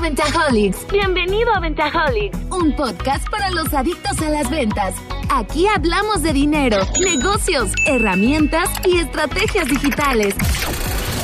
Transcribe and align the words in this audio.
a 0.00 0.02
Ventajolics. 0.02 0.86
Bienvenido 0.90 1.52
a 1.54 1.60
Ventajolics. 1.60 2.38
Un 2.50 2.74
podcast 2.74 3.28
para 3.28 3.50
los 3.50 3.72
adictos 3.74 4.20
a 4.22 4.30
las 4.30 4.48
ventas. 4.48 4.94
Aquí 5.28 5.66
hablamos 5.66 6.22
de 6.22 6.32
dinero, 6.32 6.78
negocios, 7.00 7.72
herramientas 7.86 8.70
y 8.86 8.98
estrategias 8.98 9.68
digitales. 9.68 10.34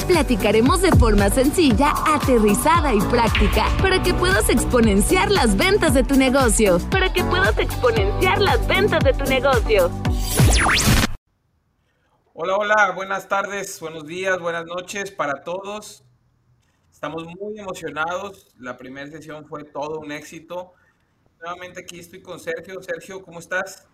Platicaremos 0.06 0.82
de 0.82 0.90
forma 0.92 1.30
sencilla, 1.30 1.94
aterrizada 2.06 2.92
y 2.92 3.00
práctica 3.00 3.66
para 3.80 4.02
que 4.02 4.12
puedas 4.12 4.50
exponenciar 4.50 5.30
las 5.30 5.56
ventas 5.56 5.94
de 5.94 6.04
tu 6.04 6.14
negocio. 6.14 6.78
Para 6.90 7.10
que 7.12 7.24
puedas 7.24 7.58
exponenciar 7.58 8.40
las 8.40 8.66
ventas 8.66 9.02
de 9.02 9.14
tu 9.14 9.24
negocio. 9.24 9.90
Hola, 12.34 12.56
hola, 12.56 12.92
buenas 12.94 13.26
tardes, 13.26 13.80
buenos 13.80 14.06
días, 14.06 14.38
buenas 14.38 14.66
noches 14.66 15.10
para 15.10 15.42
todos. 15.42 16.02
Estamos 17.06 17.36
muy 17.38 17.56
emocionados. 17.56 18.48
La 18.58 18.76
primera 18.76 19.08
sesión 19.08 19.46
fue 19.46 19.62
todo 19.62 20.00
un 20.00 20.10
éxito. 20.10 20.72
Nuevamente 21.38 21.82
aquí 21.82 22.00
estoy 22.00 22.20
con 22.20 22.40
Sergio. 22.40 22.82
Sergio, 22.82 23.22
¿cómo 23.22 23.38
estás? 23.38 23.86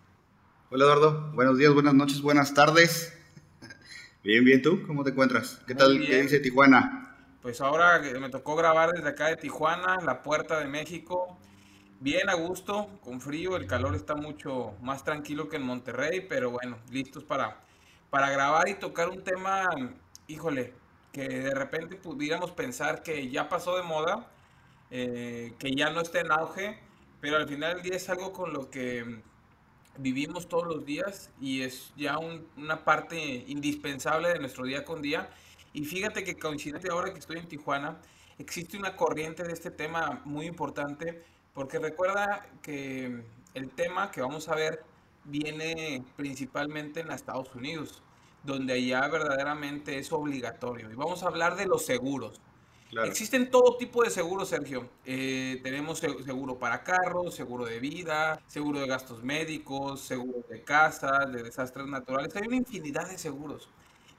Hola 0.71 0.85
Eduardo, 0.85 1.31
buenos 1.35 1.59
días, 1.59 1.71
buenas 1.75 1.93
noches, 1.93 2.23
buenas 2.23 2.55
tardes. 2.55 3.15
Bien, 4.23 4.43
bien, 4.43 4.63
¿tú? 4.63 4.81
¿Cómo 4.87 5.03
te 5.03 5.11
encuentras? 5.11 5.61
¿Qué 5.67 5.75
tal? 5.75 6.03
¿Qué 6.03 6.23
dice 6.23 6.39
Tijuana? 6.39 7.15
Pues 7.43 7.61
ahora 7.61 8.01
me 8.19 8.31
tocó 8.31 8.55
grabar 8.55 8.89
desde 8.89 9.09
acá 9.09 9.27
de 9.27 9.35
Tijuana, 9.35 9.97
la 10.03 10.23
puerta 10.23 10.57
de 10.57 10.65
México. 10.65 11.37
Bien 11.99 12.31
a 12.31 12.33
gusto, 12.33 12.99
con 13.03 13.21
frío, 13.21 13.57
el 13.57 13.67
calor 13.67 13.93
está 13.93 14.15
mucho 14.15 14.73
más 14.81 15.03
tranquilo 15.03 15.49
que 15.49 15.57
en 15.57 15.63
Monterrey, 15.67 16.25
pero 16.27 16.49
bueno, 16.49 16.79
listos 16.89 17.23
para, 17.23 17.61
para 18.09 18.31
grabar 18.31 18.69
y 18.69 18.73
tocar 18.73 19.09
un 19.09 19.23
tema, 19.23 19.69
híjole, 20.25 20.73
que 21.13 21.29
de 21.29 21.53
repente 21.53 21.95
pudiéramos 21.95 22.51
pensar 22.51 23.03
que 23.03 23.29
ya 23.29 23.47
pasó 23.47 23.77
de 23.77 23.83
moda, 23.83 24.31
eh, 24.89 25.53
que 25.59 25.71
ya 25.71 25.91
no 25.91 26.01
está 26.01 26.19
en 26.19 26.31
auge, 26.31 26.79
pero 27.21 27.37
al 27.37 27.47
final 27.47 27.75
del 27.75 27.83
día 27.83 27.95
es 27.95 28.09
algo 28.09 28.33
con 28.33 28.51
lo 28.51 28.69
que 28.71 29.21
vivimos 29.97 30.49
todos 30.49 30.65
los 30.65 30.85
días 30.85 31.29
y 31.39 31.61
es 31.61 31.93
ya 31.95 32.17
una 32.17 32.83
parte 32.83 33.15
indispensable 33.47 34.29
de 34.29 34.39
nuestro 34.39 34.65
día 34.65 34.83
con 34.83 35.03
día. 35.03 35.29
Y 35.71 35.85
fíjate 35.85 36.23
que 36.23 36.35
coincidente 36.35 36.89
ahora 36.91 37.13
que 37.13 37.19
estoy 37.19 37.37
en 37.37 37.47
Tijuana, 37.47 37.99
existe 38.39 38.75
una 38.75 38.95
corriente 38.95 39.43
de 39.43 39.53
este 39.53 39.69
tema 39.69 40.21
muy 40.25 40.47
importante, 40.47 41.23
porque 41.53 41.77
recuerda 41.77 42.47
que 42.63 43.23
el 43.53 43.69
tema 43.69 44.09
que 44.09 44.21
vamos 44.21 44.49
a 44.49 44.55
ver 44.55 44.83
viene 45.25 46.03
principalmente 46.15 47.01
en 47.01 47.11
Estados 47.11 47.53
Unidos 47.53 48.01
donde 48.43 48.73
allá 48.73 49.07
verdaderamente 49.07 49.97
es 49.97 50.11
obligatorio. 50.11 50.91
Y 50.91 50.95
vamos 50.95 51.23
a 51.23 51.27
hablar 51.27 51.55
de 51.55 51.65
los 51.65 51.85
seguros. 51.85 52.39
Existen 53.05 53.49
todo 53.49 53.75
tipo 53.77 54.03
de 54.03 54.11
seguros, 54.11 54.49
Sergio. 54.49 54.87
Eh, 55.03 55.59
tenemos 55.63 55.99
seguro 55.99 56.59
para 56.59 56.83
carros, 56.83 57.33
seguro 57.33 57.65
de 57.65 57.79
vida, 57.79 58.39
seguro 58.47 58.79
de 58.79 58.87
gastos 58.87 59.23
médicos, 59.23 60.01
seguro 60.01 60.45
de 60.47 60.61
casa, 60.61 61.25
de 61.25 61.41
desastres 61.41 61.87
naturales. 61.87 62.35
Hay 62.35 62.47
una 62.47 62.57
infinidad 62.57 63.09
de 63.09 63.17
seguros. 63.17 63.67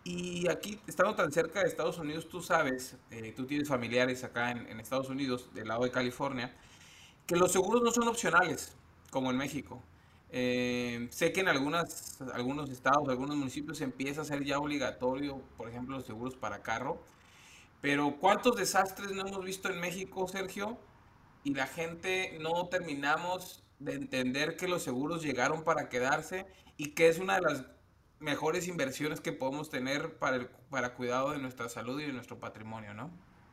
Y 0.03 0.49
aquí, 0.49 0.81
estando 0.87 1.15
tan 1.15 1.31
cerca 1.33 1.61
de 1.61 1.69
Estados 1.69 1.99
Unidos, 1.99 2.29
tú 2.29 2.43
sabes, 2.43 2.97
eh, 3.11 3.33
tú 3.35 3.47
tienes 3.47 3.69
familiares 3.69 4.25
acá 4.25 4.51
en, 4.51 4.67
en 4.67 4.81
Estados 4.81 5.09
Unidos, 5.09 5.49
del 5.55 5.69
lado 5.69 5.85
de 5.85 5.91
California, 5.91 6.55
que 7.27 7.37
los 7.37 7.53
seguros 7.53 7.83
no 7.83 7.91
son 7.91 8.09
opcionales, 8.09 8.75
como 9.11 9.31
en 9.31 9.37
México. 9.37 9.83
Eh, 10.37 11.07
sé 11.11 11.33
que 11.33 11.43
en 11.43 11.49
algunas, 11.49 12.21
algunos 12.33 12.69
estados, 12.69 13.09
algunos 13.09 13.37
municipios 13.37 13.81
empieza 13.81 14.23
a 14.23 14.25
ser 14.25 14.43
ya 14.43 14.59
obligatorio, 14.59 15.41
por 15.57 15.69
ejemplo, 15.69 15.95
los 15.95 16.07
seguros 16.07 16.35
para 16.35 16.61
carro. 16.61 17.01
Pero 17.81 18.17
¿cuántos 18.19 18.57
desastres 18.57 19.13
no 19.13 19.25
hemos 19.29 19.45
visto 19.45 19.69
en 19.71 19.79
México, 19.79 20.27
Sergio? 20.27 20.77
Y 21.45 21.55
la 21.55 21.69
gente 21.69 22.37
no 22.41 22.67
terminamos 22.67 23.63
de 23.79 23.95
entender 23.95 24.57
que 24.57 24.67
los 24.67 24.83
seguros 24.83 25.23
llegaron 25.23 25.63
para 25.63 25.89
quedarse 25.89 26.47
y 26.77 26.95
que 26.95 27.07
es 27.07 27.21
una 27.21 27.37
de 27.37 27.43
las 27.43 27.67
mejores 28.19 28.67
inversiones 28.67 29.21
que 29.21 29.31
podemos 29.31 29.71
tener 29.71 30.19
para 30.19 30.35
el 30.35 30.49
para 30.69 30.95
cuidado 30.95 31.31
de 31.31 31.39
nuestra 31.39 31.69
salud 31.69 32.01
y 32.01 32.07
de 32.07 32.13
nuestro 32.13 32.41
patrimonio, 32.41 32.93
¿no? 32.93 33.09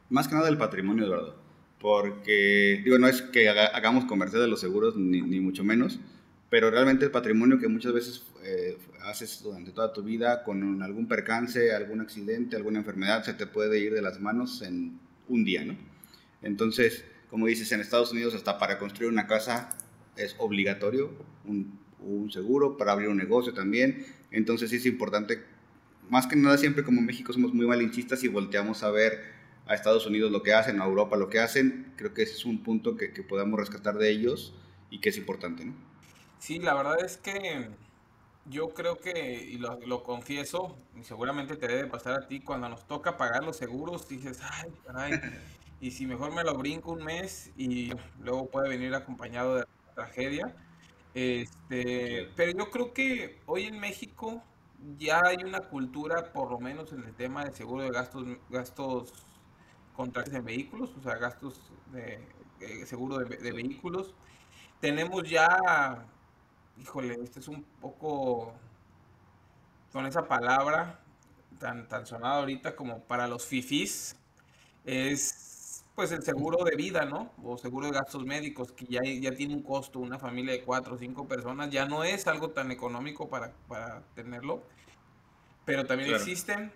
Más 0.09 0.27
que 0.27 0.33
nada 0.33 0.47
del 0.47 0.57
patrimonio, 0.57 1.05
Eduardo. 1.05 1.35
Porque, 1.79 2.81
digo, 2.83 2.97
no 2.97 3.07
es 3.07 3.21
que 3.21 3.49
hagamos 3.49 4.05
comercial 4.05 4.41
de 4.41 4.47
los 4.47 4.59
seguros, 4.59 4.95
ni, 4.97 5.21
ni 5.21 5.39
mucho 5.39 5.63
menos, 5.63 5.99
pero 6.51 6.69
realmente 6.69 7.05
el 7.05 7.11
patrimonio 7.11 7.59
que 7.59 7.69
muchas 7.69 7.93
veces 7.93 8.23
eh, 8.43 8.77
haces 9.05 9.41
durante 9.41 9.71
toda 9.71 9.93
tu 9.93 10.03
vida 10.03 10.43
con 10.43 10.83
algún 10.83 11.07
percance, 11.07 11.73
algún 11.73 12.01
accidente, 12.01 12.57
alguna 12.57 12.79
enfermedad, 12.79 13.23
se 13.23 13.33
te 13.33 13.47
puede 13.47 13.79
ir 13.79 13.93
de 13.93 14.01
las 14.01 14.19
manos 14.19 14.61
en 14.61 14.99
un 15.29 15.45
día, 15.45 15.63
¿no? 15.63 15.77
Entonces, 16.41 17.05
como 17.29 17.47
dices, 17.47 17.71
en 17.71 17.79
Estados 17.79 18.11
Unidos 18.11 18.35
hasta 18.35 18.59
para 18.59 18.79
construir 18.79 19.09
una 19.09 19.27
casa 19.27 19.69
es 20.17 20.35
obligatorio 20.39 21.11
un, 21.45 21.79
seguro, 22.29 22.75
para 22.75 22.91
abrir 22.91 23.07
un 23.07 23.17
negocio 23.17 23.53
también, 23.53 24.05
entonces 24.29 24.73
es 24.73 24.85
importante, 24.85 25.41
más 26.09 26.27
que 26.27 26.35
nada 26.35 26.57
siempre 26.57 26.83
como 26.83 26.99
en 26.99 27.05
México 27.05 27.31
somos 27.31 27.53
muy 27.53 27.65
malinchistas 27.65 28.25
y 28.25 28.27
volteamos 28.27 28.83
a 28.83 28.91
ver 28.91 29.21
a 29.67 29.73
Estados 29.73 30.05
Unidos 30.05 30.33
lo 30.33 30.43
que 30.43 30.53
hacen, 30.53 30.81
a 30.81 30.85
Europa 30.85 31.15
lo 31.15 31.29
que 31.29 31.39
hacen, 31.39 31.93
creo 31.95 32.13
que 32.13 32.23
ese 32.23 32.33
es 32.33 32.43
un 32.43 32.61
punto 32.61 32.97
que, 32.97 33.13
que 33.13 33.23
podemos 33.23 33.57
rescatar 33.57 33.97
de 33.97 34.09
ellos 34.09 34.53
y 34.89 34.99
que 34.99 35.09
es 35.09 35.17
importante, 35.17 35.63
¿no? 35.63 35.90
Sí, 36.41 36.57
la 36.57 36.73
verdad 36.73 36.99
es 37.05 37.17
que 37.17 37.69
yo 38.45 38.69
creo 38.69 38.97
que, 38.99 39.35
y 39.43 39.59
lo, 39.59 40.01
confieso, 40.01 40.75
y 40.99 41.03
seguramente 41.03 41.55
te 41.55 41.67
debe 41.67 41.87
pasar 41.87 42.13
a 42.15 42.27
ti, 42.27 42.39
cuando 42.41 42.67
nos 42.67 42.87
toca 42.87 43.15
pagar 43.15 43.43
los 43.43 43.57
seguros, 43.57 44.09
dices, 44.09 44.39
ay, 44.51 44.71
caray, 44.83 45.21
y 45.81 45.91
si 45.91 46.07
mejor 46.07 46.33
me 46.33 46.43
lo 46.43 46.55
brinco 46.55 46.93
un 46.93 47.03
mes 47.03 47.51
y 47.57 47.91
luego 48.19 48.49
puede 48.49 48.69
venir 48.69 48.95
acompañado 48.95 49.57
de 49.57 49.65
tragedia. 49.93 50.55
Este, 51.13 52.31
pero 52.35 52.51
yo 52.57 52.71
creo 52.71 52.91
que 52.91 53.39
hoy 53.45 53.65
en 53.65 53.79
México 53.79 54.41
ya 54.97 55.21
hay 55.23 55.43
una 55.43 55.59
cultura, 55.59 56.33
por 56.33 56.49
lo 56.49 56.59
menos 56.59 56.91
en 56.91 57.03
el 57.03 57.13
tema 57.13 57.45
de 57.45 57.53
seguro 57.53 57.83
de 57.83 57.91
gastos, 57.91 58.25
gastos 58.49 59.13
contratos 59.95 60.33
en 60.33 60.43
vehículos, 60.43 60.89
o 60.97 61.03
sea, 61.03 61.17
gastos 61.17 61.71
de, 61.91 62.15
eh, 62.61 62.85
seguro 62.87 63.19
de, 63.19 63.37
de 63.37 63.51
vehículos. 63.51 64.15
Tenemos 64.79 65.29
ya 65.29 66.07
híjole, 66.77 67.17
este 67.23 67.39
es 67.39 67.47
un 67.47 67.63
poco 67.81 68.53
con 69.91 70.05
esa 70.05 70.27
palabra 70.27 70.99
tan, 71.59 71.87
tan 71.87 72.05
sonada 72.05 72.39
ahorita 72.39 72.75
como 72.75 72.99
para 73.03 73.27
los 73.27 73.45
fifis, 73.45 74.15
es 74.85 75.83
pues 75.95 76.11
el 76.11 76.23
seguro 76.23 76.63
de 76.63 76.75
vida, 76.75 77.05
¿no? 77.05 77.31
O 77.43 77.57
seguro 77.57 77.87
de 77.87 77.93
gastos 77.93 78.25
médicos, 78.25 78.71
que 78.71 78.85
ya, 78.85 79.01
ya 79.03 79.35
tiene 79.35 79.53
un 79.53 79.61
costo, 79.61 79.99
una 79.99 80.17
familia 80.17 80.53
de 80.53 80.63
cuatro 80.63 80.95
o 80.95 80.97
cinco 80.97 81.27
personas, 81.27 81.69
ya 81.69 81.85
no 81.85 82.03
es 82.03 82.27
algo 82.27 82.49
tan 82.49 82.71
económico 82.71 83.29
para, 83.29 83.51
para 83.67 84.01
tenerlo, 84.15 84.63
pero 85.65 85.85
también 85.85 86.13
existen. 86.13 86.71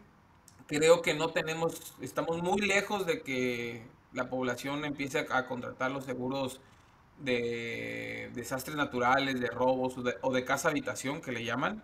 Creo 0.67 1.01
que 1.01 1.13
no 1.13 1.29
tenemos, 1.29 1.93
estamos 2.01 2.41
muy 2.41 2.61
lejos 2.61 3.05
de 3.05 3.21
que 3.21 3.85
la 4.13 4.29
población 4.29 4.83
empiece 4.83 5.25
a 5.29 5.47
contratar 5.47 5.91
los 5.91 6.05
seguros 6.05 6.59
de 7.19 8.29
desastres 8.33 8.75
naturales, 8.75 9.39
de 9.39 9.47
robos 9.47 9.95
o 10.21 10.33
de, 10.33 10.45
casa 10.45 10.69
habitación 10.69 11.21
que 11.21 11.31
le 11.31 11.43
llaman. 11.43 11.83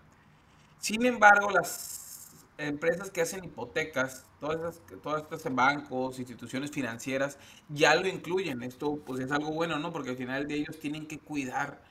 Sin 0.79 1.05
embargo, 1.05 1.49
las 1.51 2.29
empresas 2.57 3.09
que 3.09 3.21
hacen 3.21 3.43
hipotecas, 3.43 4.25
todas 4.39 4.81
todas 5.01 5.23
estas 5.23 5.53
bancos, 5.53 6.19
instituciones 6.19 6.71
financieras, 6.71 7.37
ya 7.69 7.95
lo 7.95 8.07
incluyen. 8.07 8.63
Esto 8.63 8.97
pues 9.05 9.21
es 9.21 9.31
algo 9.31 9.51
bueno, 9.51 9.79
¿no? 9.79 9.91
Porque 9.91 10.11
al 10.11 10.17
final 10.17 10.47
de 10.47 10.55
ellos 10.55 10.79
tienen 10.79 11.07
que 11.07 11.19
cuidar 11.19 11.81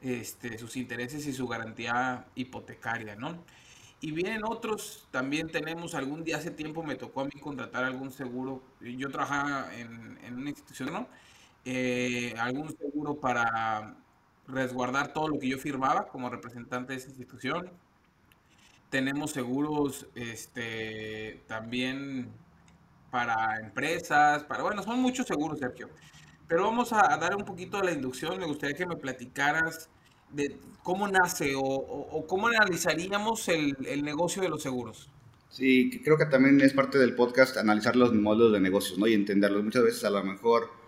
este, 0.00 0.58
sus 0.58 0.76
intereses 0.76 1.26
y 1.26 1.32
su 1.32 1.46
garantía 1.48 2.26
hipotecaria, 2.34 3.16
¿no? 3.16 3.42
Y 4.02 4.12
vienen 4.12 4.44
otros, 4.44 5.06
también 5.10 5.50
tenemos, 5.50 5.94
algún 5.94 6.24
día 6.24 6.38
hace 6.38 6.50
tiempo 6.50 6.82
me 6.82 6.94
tocó 6.94 7.20
a 7.20 7.24
mí 7.26 7.32
contratar 7.38 7.84
algún 7.84 8.10
seguro, 8.10 8.62
yo 8.80 9.10
trabajaba 9.10 9.74
en, 9.76 10.18
en 10.24 10.36
una 10.38 10.48
institución, 10.48 10.90
¿no? 10.90 11.06
Eh, 11.64 12.34
algún 12.38 12.74
seguro 12.76 13.20
para 13.20 13.96
resguardar 14.48 15.12
todo 15.12 15.28
lo 15.28 15.38
que 15.38 15.48
yo 15.48 15.58
firmaba 15.58 16.08
como 16.08 16.30
representante 16.30 16.92
de 16.92 16.98
esa 16.98 17.08
institución. 17.08 17.70
Tenemos 18.88 19.30
seguros 19.30 20.06
este, 20.14 21.42
también 21.46 22.28
para 23.10 23.60
empresas, 23.60 24.44
para, 24.44 24.62
bueno, 24.62 24.82
son 24.82 25.00
muchos 25.00 25.26
seguros, 25.26 25.58
Sergio. 25.58 25.88
Pero 26.48 26.64
vamos 26.64 26.92
a, 26.92 27.16
dar 27.16 27.36
un 27.36 27.44
poquito 27.44 27.78
de 27.78 27.84
la 27.84 27.92
inducción. 27.92 28.38
Me 28.38 28.46
gustaría 28.46 28.76
que 28.76 28.86
me 28.86 28.96
platicaras 28.96 29.88
de 30.30 30.58
cómo 30.82 31.06
nace 31.06 31.52
o, 31.56 32.24
cómo 32.26 32.48
analizaríamos 32.48 33.48
el, 33.48 33.76
el, 33.86 34.02
negocio 34.02 34.42
de 34.42 34.48
los 34.48 34.62
seguros. 34.62 35.08
Sí, 35.48 36.00
creo 36.04 36.16
que 36.16 36.26
también 36.26 36.60
es 36.60 36.72
parte 36.72 36.98
del 36.98 37.14
podcast 37.14 37.56
analizar 37.56 37.94
los 37.94 38.12
modelos 38.14 38.52
de 38.52 38.60
negocios, 38.60 38.98
¿no? 38.98 39.06
Y 39.06 39.14
entenderlos. 39.14 39.62
Muchas 39.62 39.84
veces 39.84 40.04
a 40.04 40.10
lo 40.10 40.24
mejor 40.24 40.79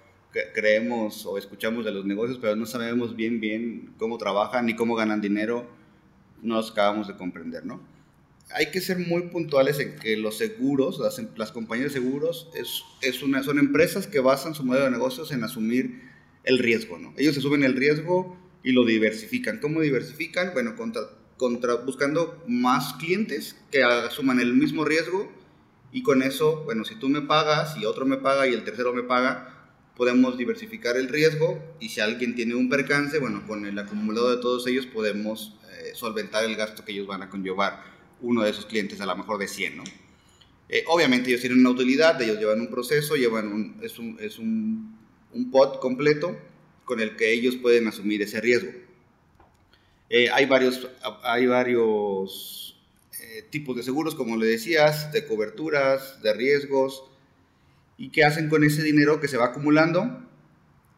creemos 0.54 1.26
o 1.26 1.38
escuchamos 1.38 1.84
de 1.84 1.92
los 1.92 2.04
negocios, 2.04 2.38
pero 2.40 2.56
no 2.56 2.66
sabemos 2.66 3.16
bien, 3.16 3.40
bien 3.40 3.94
cómo 3.98 4.18
trabajan 4.18 4.66
ni 4.66 4.74
cómo 4.74 4.94
ganan 4.94 5.20
dinero, 5.20 5.68
no 6.42 6.56
los 6.56 6.72
acabamos 6.72 7.08
de 7.08 7.16
comprender, 7.16 7.64
¿no? 7.64 7.80
hay 8.54 8.70
que 8.70 8.80
ser 8.80 8.98
muy 8.98 9.22
puntuales 9.28 9.78
en 9.78 9.96
que 9.96 10.16
los 10.16 10.38
seguros, 10.38 10.98
las, 10.98 11.18
em, 11.18 11.28
las 11.36 11.52
compañías 11.52 11.92
de 11.92 12.00
seguros, 12.00 12.50
es, 12.54 12.82
es 13.00 13.22
una, 13.22 13.42
son 13.42 13.58
empresas 13.58 14.06
que 14.06 14.20
basan 14.20 14.54
su 14.54 14.64
modelo 14.64 14.86
de 14.86 14.90
negocios 14.90 15.32
en 15.32 15.44
asumir 15.44 16.02
el 16.44 16.58
riesgo, 16.58 16.98
¿no? 16.98 17.14
Ellos 17.16 17.36
asumen 17.36 17.62
el 17.62 17.76
riesgo 17.76 18.36
y 18.62 18.72
lo 18.72 18.84
diversifican. 18.84 19.58
¿Cómo 19.58 19.80
diversifican? 19.80 20.52
Bueno, 20.52 20.76
contra, 20.76 21.02
contra, 21.36 21.76
buscando 21.76 22.42
más 22.46 22.94
clientes 22.94 23.56
que 23.70 23.82
asuman 23.82 24.40
el 24.40 24.54
mismo 24.54 24.84
riesgo 24.84 25.30
y 25.92 26.02
con 26.02 26.22
eso, 26.22 26.62
bueno, 26.64 26.84
si 26.84 26.96
tú 26.96 27.08
me 27.08 27.22
pagas 27.22 27.76
y 27.76 27.84
otro 27.84 28.06
me 28.06 28.16
paga 28.16 28.46
y 28.46 28.54
el 28.54 28.64
tercero 28.64 28.92
me 28.92 29.02
paga, 29.02 29.51
podemos 30.02 30.36
diversificar 30.36 30.96
el 30.96 31.08
riesgo 31.08 31.62
y 31.78 31.90
si 31.90 32.00
alguien 32.00 32.34
tiene 32.34 32.56
un 32.56 32.68
percance, 32.68 33.20
bueno, 33.20 33.46
con 33.46 33.64
el 33.66 33.78
acumulado 33.78 34.34
de 34.34 34.42
todos 34.42 34.66
ellos 34.66 34.84
podemos 34.84 35.54
eh, 35.70 35.92
solventar 35.94 36.42
el 36.42 36.56
gasto 36.56 36.84
que 36.84 36.90
ellos 36.90 37.06
van 37.06 37.22
a 37.22 37.30
conllevar 37.30 37.84
uno 38.20 38.42
de 38.42 38.50
esos 38.50 38.66
clientes, 38.66 39.00
a 39.00 39.06
lo 39.06 39.14
mejor 39.14 39.38
de 39.38 39.46
100, 39.46 39.76
¿no? 39.76 39.84
Eh, 40.68 40.82
obviamente 40.88 41.28
ellos 41.30 41.40
tienen 41.40 41.60
una 41.60 41.70
utilidad, 41.70 42.20
ellos 42.20 42.40
llevan 42.40 42.60
un 42.60 42.66
proceso, 42.66 43.14
llevan 43.14 43.46
un, 43.46 43.78
es, 43.80 43.96
un, 44.00 44.16
es 44.18 44.40
un, 44.40 44.98
un 45.34 45.50
pod 45.52 45.78
completo 45.78 46.36
con 46.84 46.98
el 46.98 47.14
que 47.14 47.32
ellos 47.32 47.54
pueden 47.54 47.86
asumir 47.86 48.22
ese 48.22 48.40
riesgo. 48.40 48.72
Eh, 50.10 50.30
hay 50.32 50.46
varios, 50.46 50.88
hay 51.22 51.46
varios 51.46 52.76
eh, 53.20 53.44
tipos 53.50 53.76
de 53.76 53.84
seguros, 53.84 54.16
como 54.16 54.36
le 54.36 54.46
decías, 54.46 55.12
de 55.12 55.28
coberturas, 55.28 56.20
de 56.24 56.34
riesgos, 56.34 57.04
y 58.02 58.10
qué 58.10 58.24
hacen 58.24 58.48
con 58.48 58.64
ese 58.64 58.82
dinero 58.82 59.20
que 59.20 59.28
se 59.28 59.36
va 59.36 59.44
acumulando 59.46 60.28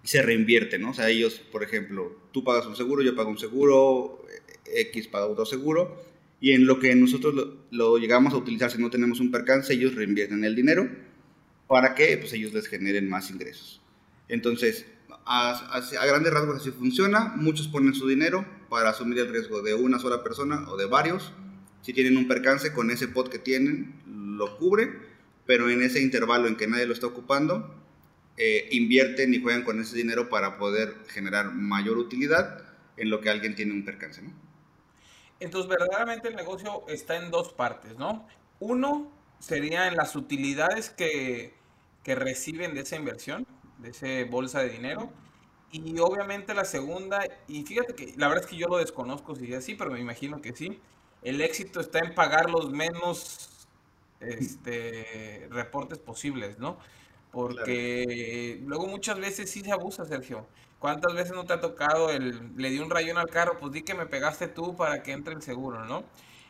y 0.02 0.08
se 0.08 0.22
reinvierte, 0.22 0.78
¿no? 0.78 0.92
O 0.92 0.94
sea, 0.94 1.10
ellos, 1.10 1.34
por 1.52 1.62
ejemplo, 1.62 2.16
tú 2.32 2.42
pagas 2.42 2.64
un 2.64 2.76
seguro, 2.76 3.02
yo 3.02 3.14
pago 3.14 3.28
un 3.28 3.36
seguro, 3.36 4.24
X 4.64 5.08
paga 5.08 5.26
otro 5.26 5.44
seguro, 5.44 6.02
y 6.40 6.52
en 6.52 6.66
lo 6.66 6.80
que 6.80 6.94
nosotros 6.94 7.34
lo, 7.70 7.98
llegamos 7.98 8.32
a 8.32 8.38
utilizar 8.38 8.70
si 8.70 8.78
no 8.78 8.88
tenemos 8.88 9.20
un 9.20 9.30
percance, 9.30 9.74
ellos 9.74 9.94
reinvierten 9.94 10.44
el 10.44 10.56
dinero 10.56 10.88
para 11.66 11.94
que 11.94 12.16
pues, 12.16 12.32
ellos 12.32 12.54
les 12.54 12.68
generen 12.68 13.06
más 13.06 13.30
ingresos. 13.30 13.82
Entonces, 14.28 14.86
a, 15.26 15.76
a, 15.76 16.06
grandes 16.06 16.32
rasgos 16.32 16.56
así 16.56 16.70
funciona, 16.70 17.34
muchos 17.36 17.68
ponen 17.68 17.92
su 17.92 18.08
dinero 18.08 18.46
para 18.70 18.88
asumir 18.88 19.18
el 19.18 19.28
riesgo 19.28 19.60
de 19.60 19.74
una 19.74 19.98
sola 19.98 20.22
persona 20.22 20.64
o 20.70 20.78
de 20.78 20.86
varios. 20.86 21.34
Si 21.82 21.92
tienen 21.92 22.16
un 22.16 22.28
percance 22.28 22.72
con 22.72 22.90
ese 22.90 23.08
pot 23.08 23.28
que 23.28 23.38
tienen, 23.38 23.92
lo 24.06 24.56
cubren, 24.56 25.12
pero 25.46 25.70
en 25.70 25.82
ese 25.82 26.00
intervalo 26.00 26.48
en 26.48 26.56
que 26.56 26.66
nadie 26.66 26.86
lo 26.86 26.94
está 26.94 27.06
ocupando, 27.06 27.74
eh, 28.36 28.68
invierten 28.72 29.32
y 29.32 29.40
juegan 29.40 29.62
con 29.62 29.80
ese 29.80 29.96
dinero 29.96 30.28
para 30.28 30.58
poder 30.58 30.96
generar 31.08 31.52
mayor 31.52 31.98
utilidad 31.98 32.64
en 32.96 33.10
lo 33.10 33.20
que 33.20 33.30
alguien 33.30 33.54
tiene 33.54 33.72
un 33.72 33.84
percance. 33.84 34.22
¿no? 34.22 34.32
Entonces, 35.40 35.68
verdaderamente 35.68 36.28
el 36.28 36.36
negocio 36.36 36.84
está 36.88 37.16
en 37.16 37.30
dos 37.30 37.52
partes, 37.52 37.96
¿no? 37.96 38.26
Uno 38.60 39.12
sería 39.38 39.88
en 39.88 39.96
las 39.96 40.16
utilidades 40.16 40.90
que, 40.90 41.54
que 42.02 42.14
reciben 42.14 42.74
de 42.74 42.80
esa 42.80 42.96
inversión, 42.96 43.46
de 43.78 43.90
esa 43.90 44.30
bolsa 44.30 44.60
de 44.60 44.70
dinero. 44.70 45.12
Y 45.70 45.98
obviamente 45.98 46.54
la 46.54 46.64
segunda, 46.64 47.26
y 47.48 47.64
fíjate 47.64 47.94
que 47.94 48.14
la 48.16 48.28
verdad 48.28 48.44
es 48.44 48.50
que 48.50 48.56
yo 48.56 48.68
lo 48.68 48.78
desconozco 48.78 49.34
si 49.34 49.52
es 49.52 49.58
así, 49.58 49.74
pero 49.74 49.90
me 49.90 50.00
imagino 50.00 50.40
que 50.40 50.54
sí. 50.54 50.80
El 51.22 51.40
éxito 51.40 51.80
está 51.80 51.98
en 51.98 52.14
pagar 52.14 52.48
los 52.48 52.70
menos 52.70 53.53
este, 54.28 55.48
reportes 55.50 55.98
posibles, 55.98 56.58
¿no? 56.58 56.78
Porque 57.30 58.60
luego 58.64 58.86
muchas 58.86 59.18
veces 59.18 59.50
sí 59.50 59.60
se 59.60 59.72
abusa, 59.72 60.04
Sergio. 60.04 60.46
¿Cuántas 60.78 61.14
veces 61.14 61.32
no 61.32 61.44
te 61.44 61.54
ha 61.54 61.60
tocado 61.60 62.10
el, 62.10 62.54
le 62.56 62.70
di 62.70 62.78
un 62.78 62.90
rayón 62.90 63.16
al 63.16 63.28
carro, 63.28 63.58
pues 63.58 63.72
di 63.72 63.82
que 63.82 63.94
me 63.94 64.06
pegaste 64.06 64.48
tú 64.48 64.76
para 64.76 65.02
que 65.02 65.12
entre 65.12 65.34
el 65.34 65.42
seguro, 65.42 65.84
¿no? 65.84 66.04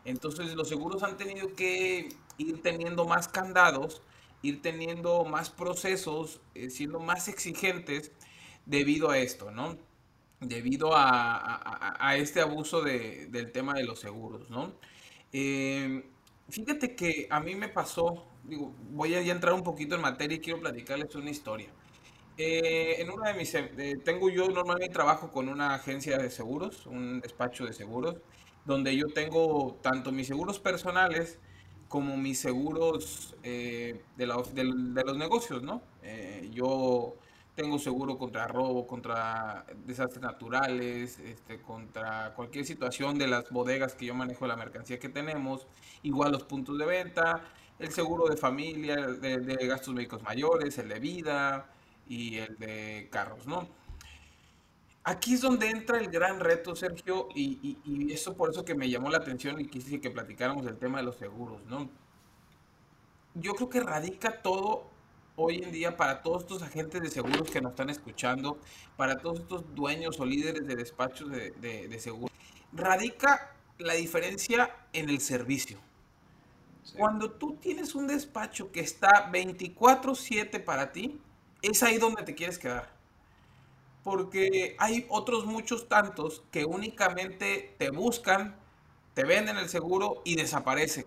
Entonces 0.05 0.55
los 0.55 0.69
seguros 0.69 1.03
han 1.03 1.17
tenido 1.17 1.55
que 1.55 2.09
ir 2.37 2.63
teniendo 2.63 3.05
más 3.07 3.29
candados, 3.29 4.03
ir 4.43 4.61
teniendo 4.61 5.25
más 5.25 5.51
procesos, 5.51 6.41
eh, 6.55 6.69
siendo 6.71 7.01
más 7.01 7.29
exigentes 7.29 8.13
debido 8.67 9.11
a 9.11 9.19
esto, 9.19 9.51
¿no? 9.51 9.79
Debido 10.41 10.91
a, 10.95 12.17
este 12.17 12.41
abuso 12.41 12.83
del 12.83 13.53
tema 13.53 13.75
de 13.75 13.85
los 13.85 14.01
seguros, 14.01 14.51
¿no? 14.51 14.73
Eh, 15.33 16.05
fíjate 16.49 16.95
que 16.95 17.27
a 17.31 17.41
mí 17.41 17.55
me 17.55 17.69
pasó, 17.69 18.27
digo, 18.45 18.75
voy 18.91 19.15
a 19.15 19.23
ya 19.23 19.33
entrar 19.33 19.55
un 19.55 19.63
poquito 19.63 19.95
en 19.95 20.03
materia 20.03 20.37
y 20.37 20.41
quiero 20.41 20.61
platicarles 20.61 21.15
una 21.15 21.31
historia. 21.31 21.69
Eh, 22.37 22.97
en 23.01 23.11
una 23.11 23.29
de 23.29 23.35
mis, 23.35 23.55
eh, 23.55 23.97
tengo 24.05 24.29
yo 24.29 24.49
normalmente 24.49 24.93
trabajo 24.93 25.31
con 25.31 25.49
una 25.49 25.75
agencia 25.75 26.19
de 26.19 26.31
seguros, 26.31 26.87
un 26.87 27.21
despacho 27.21 27.65
de 27.65 27.73
seguros, 27.73 28.17
donde 28.65 28.97
yo 28.97 29.07
tengo 29.07 29.79
tanto 29.83 30.11
mis 30.11 30.27
seguros 30.27 30.59
personales 30.59 31.39
como 31.89 32.17
mis 32.17 32.41
seguros 32.41 33.37
eh, 33.45 34.03
de, 34.17 34.27
los 34.27 35.17
negocios, 35.17 35.63
¿no? 35.63 35.83
yo 36.51 37.17
tengo 37.55 37.79
seguro 37.79 38.19
contra 38.19 38.49
robo, 38.49 38.87
contra 38.87 39.65
desastres 39.87 40.23
naturales, 40.23 41.19
este, 41.19 41.61
contra 41.61 42.35
cualquier 42.35 42.65
situación 42.65 43.19
de 43.19 43.29
las 43.29 43.51
bodegas 43.51 43.95
que 43.95 44.07
yo 44.07 44.15
manejo 44.15 44.47
la 44.47 44.57
mercancía 44.57 44.99
que 44.99 45.09
tenemos, 45.09 45.67
igual 46.03 46.33
los 46.33 46.45
puntos 46.45 46.79
de 46.79 46.87
venta, 46.87 47.43
el 47.79 47.91
seguro 47.91 48.27
de 48.27 48.37
familia, 48.37 48.97
de, 48.97 49.67
gastos 49.67 49.95
médicos 49.95 50.23
mayores, 50.23 50.79
el 50.79 50.89
de 50.89 50.99
vida, 50.99 51.69
y 52.09 52.39
el 52.39 52.57
de 52.59 53.09
carros, 53.11 53.47
¿no? 53.47 53.69
Aquí 55.05 55.35
es 55.35 55.43
donde 55.43 55.69
entra 55.69 55.99
el 55.99 56.09
gran 56.09 56.41
reto, 56.41 56.75
Sergio, 56.75 57.29
y, 57.35 57.77
eso 58.13 58.35
por 58.35 58.51
eso 58.51 58.65
que 58.65 58.75
me 58.75 58.89
llamó 58.89 59.11
la 59.11 59.19
atención 59.19 59.61
y 59.61 59.67
quise 59.67 60.01
que 60.01 60.11
platicáramos 60.11 60.65
del 60.65 60.79
tema 60.79 60.99
de 60.99 61.05
los 61.05 61.17
seguros, 61.17 61.63
¿no? 61.67 61.91
Yo 63.35 63.55
creo 63.55 63.69
que 63.69 63.81
radica 63.81 64.41
todo 64.43 64.94
hoy 65.37 65.63
en 65.63 65.73
día 65.73 65.97
para 65.97 66.23
todos 66.23 66.43
estos 66.43 66.63
agentes 66.63 67.01
de 67.01 67.11
seguros 67.11 67.51
que 67.51 67.61
nos 67.61 67.73
están 67.73 67.91
escuchando, 67.91 68.59
para 68.97 69.19
todos 69.19 69.41
estos 69.41 69.75
dueños 69.75 70.21
o 70.21 70.25
líderes 70.25 70.67
de 70.67 70.77
despachos 70.77 71.31
de, 71.31 71.51
de, 71.53 72.01
seguros, 72.01 72.31
radica 72.73 73.55
la 73.79 73.95
diferencia 73.95 74.75
en 74.93 75.09
el 75.09 75.21
servicio. 75.21 75.79
Cuando 76.97 77.31
tú 77.31 77.57
tienes 77.57 77.95
un 77.95 78.07
despacho 78.07 78.71
que 78.71 78.81
está 78.81 79.31
24/7 79.33 80.61
para 80.61 80.93
ti, 80.93 81.21
es 81.63 81.83
ahí 81.83 81.99
donde 81.99 82.23
te 82.23 82.35
quieres 82.35 82.59
quedar. 82.59 82.93
Porque 84.05 84.77
hay 84.79 85.07
otros 85.09 85.47
muchos 85.47 85.89
tantos 85.89 86.43
que 86.53 86.65
únicamente 86.65 87.75
te 87.79 87.91
buscan, 87.91 88.55
te 89.15 89.25
venden 89.25 89.57
el 89.57 89.69
seguro 89.69 90.21
y 90.25 90.37
desaparecen. 90.37 91.07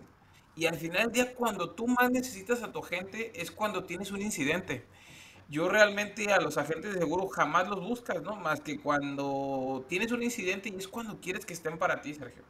Y 0.58 0.66
al 0.66 0.76
final 0.76 1.04
del 1.04 1.12
día, 1.12 1.34
cuando 1.34 1.70
tú 1.70 1.86
más 1.86 2.10
necesitas 2.10 2.64
a 2.64 2.72
tu 2.72 2.82
gente, 2.82 3.30
es 3.40 3.52
cuando 3.52 3.84
tienes 3.84 4.10
un 4.10 4.20
incidente. 4.20 4.84
Yo 5.48 5.68
realmente 5.68 6.32
a 6.32 6.40
los 6.40 6.58
agentes 6.58 6.94
de 6.94 6.98
seguro 6.98 7.28
jamás 7.28 7.68
los 7.68 7.80
buscas, 7.80 8.20
¿no? 8.22 8.34
Más 8.34 8.60
que 8.60 8.80
cuando 8.80 9.86
tienes 9.88 10.10
un 10.10 10.22
incidente 10.22 10.68
y 10.68 10.74
es 10.76 10.88
cuando 10.88 11.20
quieres 11.20 11.46
que 11.46 11.54
estén 11.54 11.78
para 11.78 12.02
ti, 12.02 12.12
Sergio. 12.12 12.42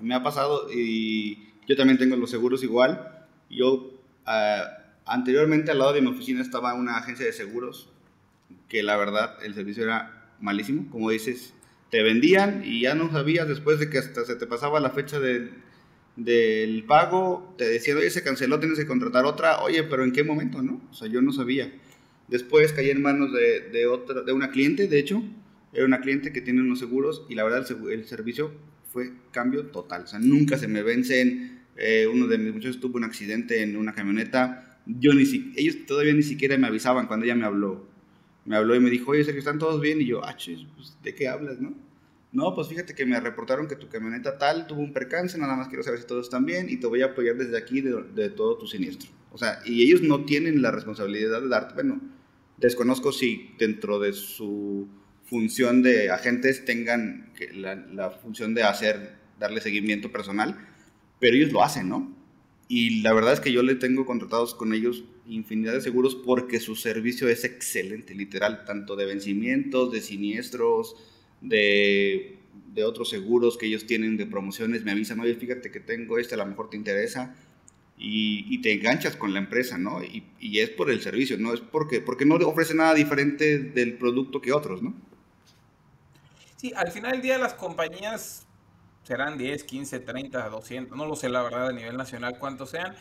Me 0.00 0.14
ha 0.14 0.22
pasado 0.22 0.68
y 0.72 1.52
yo 1.66 1.76
también 1.76 1.98
tengo 1.98 2.14
los 2.14 2.30
seguros 2.30 2.62
igual. 2.62 3.26
Yo 3.50 3.72
uh, 3.74 4.86
Anteriormente 5.04 5.72
al 5.72 5.78
lado 5.78 5.92
de 5.92 6.02
mi 6.02 6.08
oficina 6.08 6.42
estaba 6.42 6.74
una 6.74 6.96
agencia 6.96 7.26
de 7.26 7.32
seguros 7.32 7.88
que 8.68 8.82
la 8.82 8.96
verdad 8.96 9.36
el 9.44 9.54
servicio 9.54 9.82
era 9.82 10.30
malísimo. 10.40 10.88
Como 10.90 11.10
dices, 11.10 11.54
te 11.90 12.04
vendían 12.04 12.62
y 12.64 12.82
ya 12.82 12.94
no 12.94 13.10
sabías 13.10 13.48
después 13.48 13.80
de 13.80 13.90
que 13.90 13.98
hasta 13.98 14.24
se 14.24 14.36
te 14.36 14.46
pasaba 14.46 14.80
la 14.80 14.90
fecha 14.90 15.20
del, 15.20 15.65
del 16.16 16.84
pago, 16.84 17.54
te 17.58 17.64
decían, 17.68 17.98
oye, 17.98 18.10
se 18.10 18.22
canceló, 18.22 18.58
tienes 18.58 18.78
que 18.78 18.86
contratar 18.86 19.24
otra. 19.24 19.62
Oye, 19.62 19.82
pero 19.84 20.04
¿en 20.04 20.12
qué 20.12 20.24
momento? 20.24 20.62
no? 20.62 20.80
O 20.90 20.94
sea, 20.94 21.08
yo 21.08 21.22
no 21.22 21.32
sabía. 21.32 21.72
Después 22.28 22.72
caí 22.72 22.90
en 22.90 23.02
manos 23.02 23.32
de, 23.32 23.68
de, 23.70 23.86
otra, 23.86 24.22
de 24.22 24.32
una 24.32 24.50
cliente, 24.50 24.88
de 24.88 24.98
hecho, 24.98 25.22
era 25.72 25.84
una 25.84 26.00
cliente 26.00 26.32
que 26.32 26.40
tiene 26.40 26.60
unos 26.60 26.78
seguros 26.78 27.24
y 27.28 27.34
la 27.34 27.44
verdad 27.44 27.66
el, 27.90 28.04
servicio 28.06 28.52
fue 28.92 29.12
cambio 29.30 29.66
total. 29.66 30.04
O 30.04 30.06
sea, 30.06 30.18
nunca 30.18 30.58
se 30.58 30.68
me 30.68 30.82
vencen. 30.82 31.64
Eh, 31.76 32.08
uno 32.10 32.26
de 32.26 32.38
mis 32.38 32.54
muchachos 32.54 32.80
tuvo 32.80 32.96
un 32.96 33.04
accidente 33.04 33.62
en 33.62 33.76
una 33.76 33.94
camioneta 33.94 34.66
yo 34.86 35.12
ni 35.12 35.26
si, 35.26 35.52
ellos 35.56 35.76
todavía 35.86 36.14
ni 36.14 36.22
siquiera 36.22 36.56
me 36.56 36.68
avisaban 36.68 37.06
cuando 37.06 37.24
ella 37.24 37.34
me 37.34 37.44
habló. 37.44 37.84
Me 38.44 38.56
habló 38.56 38.76
y 38.76 38.80
me 38.80 38.90
dijo, 38.90 39.10
oye, 39.10 39.24
Sergio, 39.24 39.40
¿están 39.40 39.58
todos 39.58 39.80
bien? 39.80 40.00
Y 40.00 40.06
yo, 40.06 40.24
ah, 40.24 40.36
pues, 40.76 40.96
¿de 41.02 41.14
qué 41.14 41.26
hablas, 41.26 41.60
no? 41.60 41.74
No, 42.32 42.54
pues 42.54 42.68
fíjate 42.68 42.94
que 42.94 43.06
me 43.06 43.18
reportaron 43.20 43.68
que 43.68 43.76
tu 43.76 43.88
camioneta 43.88 44.36
tal 44.36 44.66
tuvo 44.66 44.80
un 44.80 44.92
percance, 44.92 45.38
nada 45.38 45.56
más 45.56 45.68
quiero 45.68 45.82
saber 45.82 46.00
si 46.00 46.06
todos 46.06 46.26
están 46.26 46.44
bien 46.44 46.68
y 46.68 46.76
te 46.76 46.86
voy 46.86 47.02
a 47.02 47.06
apoyar 47.06 47.36
desde 47.36 47.56
aquí 47.56 47.80
de, 47.80 48.28
todo 48.30 48.58
tu 48.58 48.66
siniestro. 48.66 49.08
O 49.32 49.38
sea, 49.38 49.60
y 49.64 49.82
ellos 49.82 50.02
no 50.02 50.24
tienen 50.24 50.62
la 50.62 50.70
responsabilidad 50.70 51.40
de 51.40 51.48
darte, 51.48 51.74
bueno, 51.74 52.00
desconozco 52.58 53.12
si 53.12 53.54
dentro 53.58 53.98
de 53.98 54.12
su 54.12 54.88
función 55.24 55.82
de 55.82 56.10
agentes 56.10 56.64
tengan 56.64 57.32
la, 57.54 57.74
la 57.74 58.10
función 58.10 58.54
de 58.54 58.64
hacer, 58.64 59.16
darle 59.38 59.60
seguimiento 59.60 60.10
personal, 60.10 60.56
pero 61.20 61.36
ellos 61.36 61.52
lo 61.52 61.62
hacen, 61.62 61.88
¿no? 61.88 62.14
Y 62.68 63.02
la 63.02 63.12
verdad 63.12 63.32
es 63.32 63.40
que 63.40 63.52
yo 63.52 63.62
le 63.62 63.76
tengo 63.76 64.06
contratados 64.06 64.54
con 64.54 64.74
ellos 64.74 65.04
infinidad 65.28 65.72
de 65.72 65.80
seguros 65.80 66.14
porque 66.14 66.60
su 66.60 66.76
servicio 66.76 67.28
es 67.28 67.44
excelente, 67.44 68.14
literal, 68.14 68.64
tanto 68.64 68.96
de 68.96 69.06
vencimientos, 69.06 69.92
de 69.92 70.00
siniestros, 70.00 70.96
de 71.40 72.36
de 72.76 72.84
otros 72.84 73.08
seguros 73.08 73.56
que 73.56 73.66
ellos 73.66 73.86
tienen 73.86 74.18
de 74.18 74.26
promociones, 74.26 74.84
me 74.84 74.92
avisan, 74.92 75.18
oye, 75.18 75.34
fíjate 75.34 75.70
que 75.70 75.80
tengo 75.80 76.18
este, 76.18 76.34
a 76.34 76.38
lo 76.38 76.46
mejor 76.46 76.68
te 76.68 76.76
interesa, 76.76 77.34
y, 77.98 78.60
te 78.60 78.74
enganchas 78.74 79.16
con 79.16 79.32
la 79.32 79.38
empresa, 79.38 79.78
¿no? 79.78 80.04
Y, 80.04 80.22
y, 80.38 80.60
es 80.60 80.68
por 80.68 80.90
el 80.90 81.00
servicio, 81.00 81.38
no 81.38 81.54
es 81.54 81.60
porque, 81.60 82.02
porque 82.02 82.26
no 82.26 82.34
ofrece 82.46 82.74
nada 82.74 82.92
diferente 82.92 83.58
del 83.58 83.96
producto 83.96 84.42
que 84.42 84.52
otros, 84.52 84.82
¿no? 84.82 84.92
Sí, 86.58 86.74
al 86.76 86.92
final 86.92 87.12
del 87.12 87.22
día 87.22 87.38
las 87.38 87.54
compañías 87.54 88.46
serán 89.02 89.38
10, 89.38 89.64
15, 89.64 90.00
30, 90.00 90.46
200, 90.50 90.98
no 90.98 91.06
lo 91.06 91.16
sé 91.16 91.30
la 91.30 91.42
verdad 91.42 91.68
a 91.68 91.72
nivel 91.72 91.96
nacional 91.96 92.38
cuántos 92.38 92.70
sean, 92.70 92.94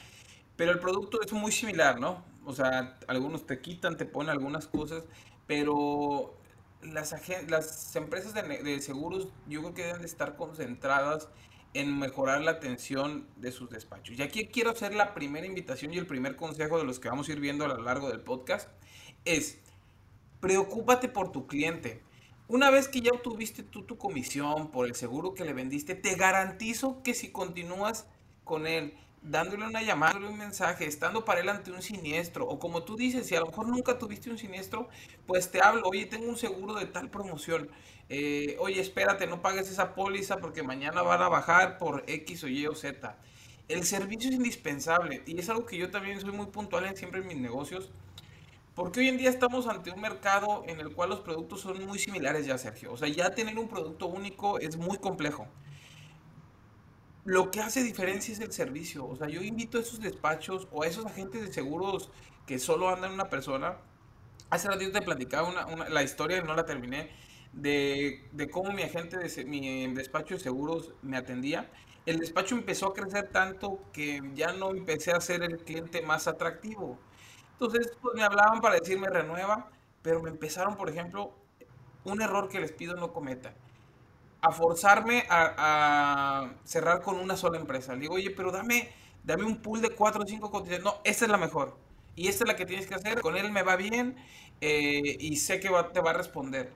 pero 0.56 0.72
el 0.72 0.80
producto 0.80 1.22
es 1.22 1.34
muy 1.34 1.51
similar, 1.51 2.00
¿no? 2.00 2.24
O 2.46 2.54
sea, 2.54 2.98
algunos 3.08 3.46
te 3.46 3.60
quitan, 3.60 3.98
te 3.98 4.06
ponen 4.06 4.30
algunas 4.30 4.68
cosas, 4.68 5.04
pero 5.46 6.38
las, 6.82 7.15
las 7.48 7.96
empresas 7.96 8.34
de, 8.34 8.82
seguros 8.82 9.29
yo 9.48 9.62
creo 9.62 9.74
que 9.74 9.84
deben 9.86 10.01
de 10.01 10.08
estar 10.08 10.36
concentradas 10.36 11.29
en 11.74 11.98
mejorar 12.00 12.41
la 12.41 12.51
atención 12.51 13.27
de 13.36 13.51
sus 13.51 13.70
despachos. 13.70 14.17
Y 14.17 14.22
aquí 14.22 14.48
quiero 14.48 14.72
hacer 14.72 14.96
la 14.96 15.13
primera 15.13 15.46
invitación 15.46 15.94
y 15.94 15.98
el 15.98 16.08
primer 16.08 16.36
consejo 16.36 16.77
de 16.77 16.86
los 16.86 17.00
que 17.00 17.10
vamos 17.10 17.27
a 17.27 17.34
ir 17.34 17.39
viendo 17.39 17.65
a 17.65 17.67
lo 17.67 17.82
largo 17.82 18.08
del 18.08 18.22
podcast. 18.22 18.70
Es, 19.25 19.60
preocúpate 20.39 21.10
por 21.10 21.32
tu 21.32 21.48
cliente. 21.48 22.01
Una 22.48 22.70
vez 22.70 22.88
que 22.88 23.01
ya 23.01 23.12
obtuviste 23.12 23.63
tú 23.63 23.84
tu 23.84 23.98
comisión 23.98 24.72
por 24.72 24.86
el 24.86 24.96
seguro 24.96 25.34
que 25.34 25.44
le 25.44 25.53
vendiste, 25.53 25.96
te 25.96 26.15
garantizo 26.15 27.01
que 27.03 27.13
si 27.13 27.32
continúas 27.32 28.08
con 28.44 28.67
él 28.67 28.94
dándole 29.29 29.65
una 29.65 29.82
llamada, 29.82 30.13
dándole 30.13 30.34
un 30.34 30.39
mensaje, 30.39 30.86
estando 30.86 31.25
para 31.25 31.41
él 31.41 31.50
ante 31.50 31.72
un 31.72 31.82
siniestro, 31.82 32.48
o 32.48 32.60
como 32.60 32.84
tú 32.84 32.96
dices, 32.96 33.27
si 33.27 33.36
a 33.36 33.39
lo 33.39 33.48
mejor 33.48 33.67
nunca 33.67 33.98
tuviste 33.98 34.29
un 34.29 34.38
siniestro, 34.38 34.88
pues 35.25 35.51
te 35.51 35.62
hablo, 35.62 35.88
oye, 35.88 36.05
tengo 36.05 36.27
un 36.27 36.38
seguro 36.38 36.74
de 36.75 36.86
tal 36.86 37.10
promoción, 37.10 37.70
eh, 38.10 38.55
oye, 38.60 38.79
espérate, 38.82 39.27
no 39.27 39.41
pagues 39.41 39.70
esa 39.70 39.96
póliza 39.96 40.38
porque 40.38 40.63
mañana 40.63 41.01
van 41.01 41.22
a 41.22 41.29
bajar 41.29 41.77
por 41.77 42.03
X 42.08 42.44
o 42.44 42.48
Y 42.48 42.67
o 42.67 42.75
Z. 42.75 43.17
El 43.67 43.84
servicio 43.84 44.29
es 44.29 44.36
indispensable 44.36 45.24
y 45.25 45.39
es 45.39 45.50
algo 45.50 45.65
que 45.65 45.77
yo 45.77 45.89
también 45.89 46.22
soy 46.22 46.32
muy 46.32 46.46
puntual 46.48 46.86
en 46.86 46.96
siempre 46.96 47.22
en 47.22 47.27
mis 47.27 47.38
negocios, 47.38 47.89
porque 48.75 49.00
hoy 49.00 49.08
en 49.08 49.17
día 49.17 49.29
estamos 49.29 49.67
ante 49.67 49.89
un 49.89 50.01
mercado 50.01 50.63
en 50.67 50.79
el 50.79 50.91
cual 50.94 51.10
los 51.10 51.22
productos 51.22 51.62
son 51.62 51.84
muy 51.86 51.98
similares 51.98 52.46
ya, 52.46 52.58
Sergio. 52.58 52.91
O 52.91 52.98
sea, 52.98 53.08
ya 53.08 53.34
tener 53.34 53.58
un 53.58 53.70
producto 53.70 54.08
único 54.08 54.60
es 54.60 54.77
muy 54.77 54.98
complejo 54.98 55.48
lo 57.25 57.50
que 57.50 57.60
hace 57.60 57.84
diferencia 57.84 58.34
es 58.34 58.39
el 58.39 58.53
servicio. 58.53 59.05
O 59.05 59.15
sea, 59.15 59.27
yo 59.27 59.41
invito 59.41 59.79
a 59.79 59.82
esos 59.82 60.00
despachos 60.00 60.67
o 60.72 60.84
a 60.84 60.88
esos 60.88 61.05
agentes 61.05 61.41
de 61.41 61.51
seguros 61.51 62.12
que 62.46 62.60
solo 62.60 62.88
andan 62.88 63.12
una 63.12 63.29
persona. 63.29 63.77
Hace 64.51 64.70
ratito 64.70 64.91
te 64.91 65.01
platicaba 65.01 65.50
una, 65.50 65.89
la 65.89 66.03
historia, 66.03 66.41
no 66.44 66.55
la 66.55 66.65
terminé, 66.65 67.10
de, 67.51 68.22
cómo 68.51 68.72
mi 68.72 68.84
agente 68.84 69.17
de 69.17 69.46
mi 69.46 69.91
despacho 69.94 70.36
de 70.36 70.39
seguros 70.39 70.94
me 71.01 71.17
atendía. 71.17 71.70
El 72.05 72.20
despacho 72.20 72.55
empezó 72.55 72.88
a 72.89 72.94
crecer 72.94 73.29
tanto 73.29 73.79
que 73.91 74.22
ya 74.36 74.53
no 74.53 74.70
empecé 74.70 75.12
a 75.12 75.20
ser 75.20 75.41
el 75.41 75.58
cliente 75.58 76.03
más 76.03 76.27
atractivo. 76.27 77.00
Entonces, 77.53 77.98
pues 78.01 78.15
me 78.15 78.24
hablaban 78.24 78.62
para 78.62 78.75
decirme 78.75 79.10
renueva, 79.10 79.72
pero 80.03 80.22
me 80.22 80.29
empezaron, 80.29 80.77
por 80.77 80.91
ejemplo, 80.91 81.34
un 82.03 82.22
error 82.22 82.50
que 82.50 82.60
les 82.60 82.72
pido 82.72 82.96
no 82.96 83.12
cometa 83.12 83.55
a 84.42 84.51
forzarme 84.51 85.25
a, 85.30 86.51
cerrar 86.63 87.01
con 87.01 87.18
una 87.18 87.36
sola 87.38 87.58
empresa. 87.58 87.94
Le 87.94 88.01
digo, 88.01 88.15
oye, 88.15 88.32
pero 88.32 88.51
dame, 88.51 88.89
dame 89.24 89.44
un 89.44 89.58
pool 89.62 89.82
de 89.82 89.89
cuatro 89.89 90.24
o 90.24 90.27
cinco 90.27 90.51
cotizantes. 90.51 90.84
No, 90.84 90.96
esta 91.04 91.25
es 91.25 91.32
la 91.32 91.38
mejor. 91.38 91.77
Y 92.15 92.27
esta 92.27 92.44
es 92.44 92.48
la 92.48 92.56
que 92.56 92.65
tienes 92.65 92.88
que 92.88 92.96
hacer. 92.96 93.22
Con 93.22 93.38
él 93.38 93.51
me 93.51 93.63
va 93.63 93.75
bien 93.75 94.15
eh, 94.62 95.18
y 95.20 95.36
sé 95.38 95.60
que 95.60 95.70
te 95.94 96.00
va 96.01 96.10
a 96.12 96.13
responder. 96.13 96.72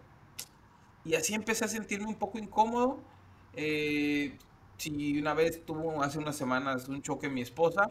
Y 1.06 1.16
así 1.16 1.34
empecé 1.34 1.66
a 1.66 1.68
sentirme 1.68 2.08
un 2.08 2.16
poco 2.16 2.38
incómodo. 2.38 3.00
Eh, 3.56 4.38
si 4.78 5.20
una 5.20 5.34
vez 5.34 5.66
tuvo 5.66 6.02
hace 6.04 6.20
unas 6.20 6.36
semanas 6.36 6.88
un 6.88 7.02
choque 7.02 7.30
mi 7.30 7.42
esposa 7.42 7.88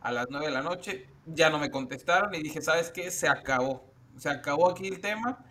a 0.00 0.12
las 0.12 0.26
9 0.30 0.46
de 0.46 0.52
la 0.52 0.62
noche, 0.62 1.06
ya 1.26 1.50
no 1.50 1.58
me 1.58 1.70
contestaron 1.70 2.34
y 2.34 2.42
dije, 2.42 2.62
¿sabes 2.62 2.90
qué? 2.90 3.10
Se 3.10 3.28
acabó. 3.28 3.84
Se 4.16 4.30
acabó 4.30 4.70
aquí 4.70 4.86
el 4.86 5.00
tema 5.00 5.44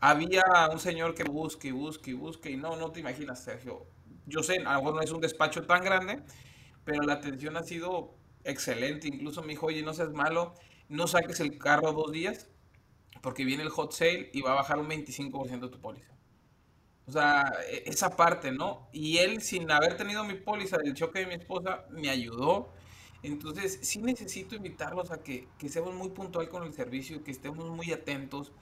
había 0.00 0.42
un 0.72 0.78
señor 0.78 1.14
que 1.14 1.24
busque 1.24 1.68
y 1.68 1.72
busque 1.72 2.10
y 2.10 2.14
busque 2.14 2.50
y 2.50 2.56
no, 2.56 2.76
no 2.76 2.90
te 2.92 3.00
imaginas, 3.00 3.44
Sergio. 3.44 3.86
Yo 4.26 4.42
sé, 4.42 4.58
a 4.66 4.80
lo 4.80 4.92
no 4.92 5.00
es 5.00 5.10
un 5.10 5.20
despacho 5.20 5.66
tan 5.66 5.84
grande, 5.84 6.22
pero 6.84 7.02
la 7.02 7.14
atención 7.14 7.56
ha 7.56 7.62
sido 7.62 8.14
excelente. 8.44 9.08
Incluso 9.08 9.42
me 9.42 9.48
dijo, 9.48 9.66
oye, 9.66 9.82
no 9.82 9.94
seas 9.94 10.12
malo, 10.12 10.54
no 10.88 11.06
saques 11.06 11.40
el 11.40 11.58
carro 11.58 11.92
dos 11.92 12.12
días 12.12 12.48
porque 13.22 13.44
viene 13.44 13.62
el 13.64 13.70
hot 13.70 13.92
sale 13.92 14.30
y 14.32 14.40
va 14.42 14.52
a 14.52 14.54
bajar 14.56 14.78
un 14.78 14.88
25% 14.88 15.70
tu 15.70 15.80
póliza. 15.80 16.14
O 17.06 17.12
sea, 17.12 17.52
e, 17.68 17.84
esa 17.86 18.16
parte, 18.16 18.52
¿no? 18.52 18.88
Y 18.92 19.18
él, 19.18 19.42
sin 19.42 19.70
haber 19.70 19.96
tenido 19.96 20.24
mi 20.24 20.34
póliza 20.34 20.78
del 20.78 20.94
choque 20.94 21.20
de 21.20 21.26
mi 21.26 21.34
esposa, 21.34 21.84
me 21.90 22.08
ayudó. 22.10 22.72
Entonces, 23.22 23.80
sí 23.82 24.00
necesito 24.00 24.54
invitarlos 24.56 25.10
a 25.10 25.22
que, 25.22 25.48
que 25.58 25.68
seamos 25.68 25.94
muy 25.94 26.10
puntual 26.10 26.48
con 26.48 26.62
el 26.64 26.72
servicio, 26.72 27.22
que 27.24 27.30
estemos 27.32 27.68
muy 27.68 27.92
atentos, 27.92 28.52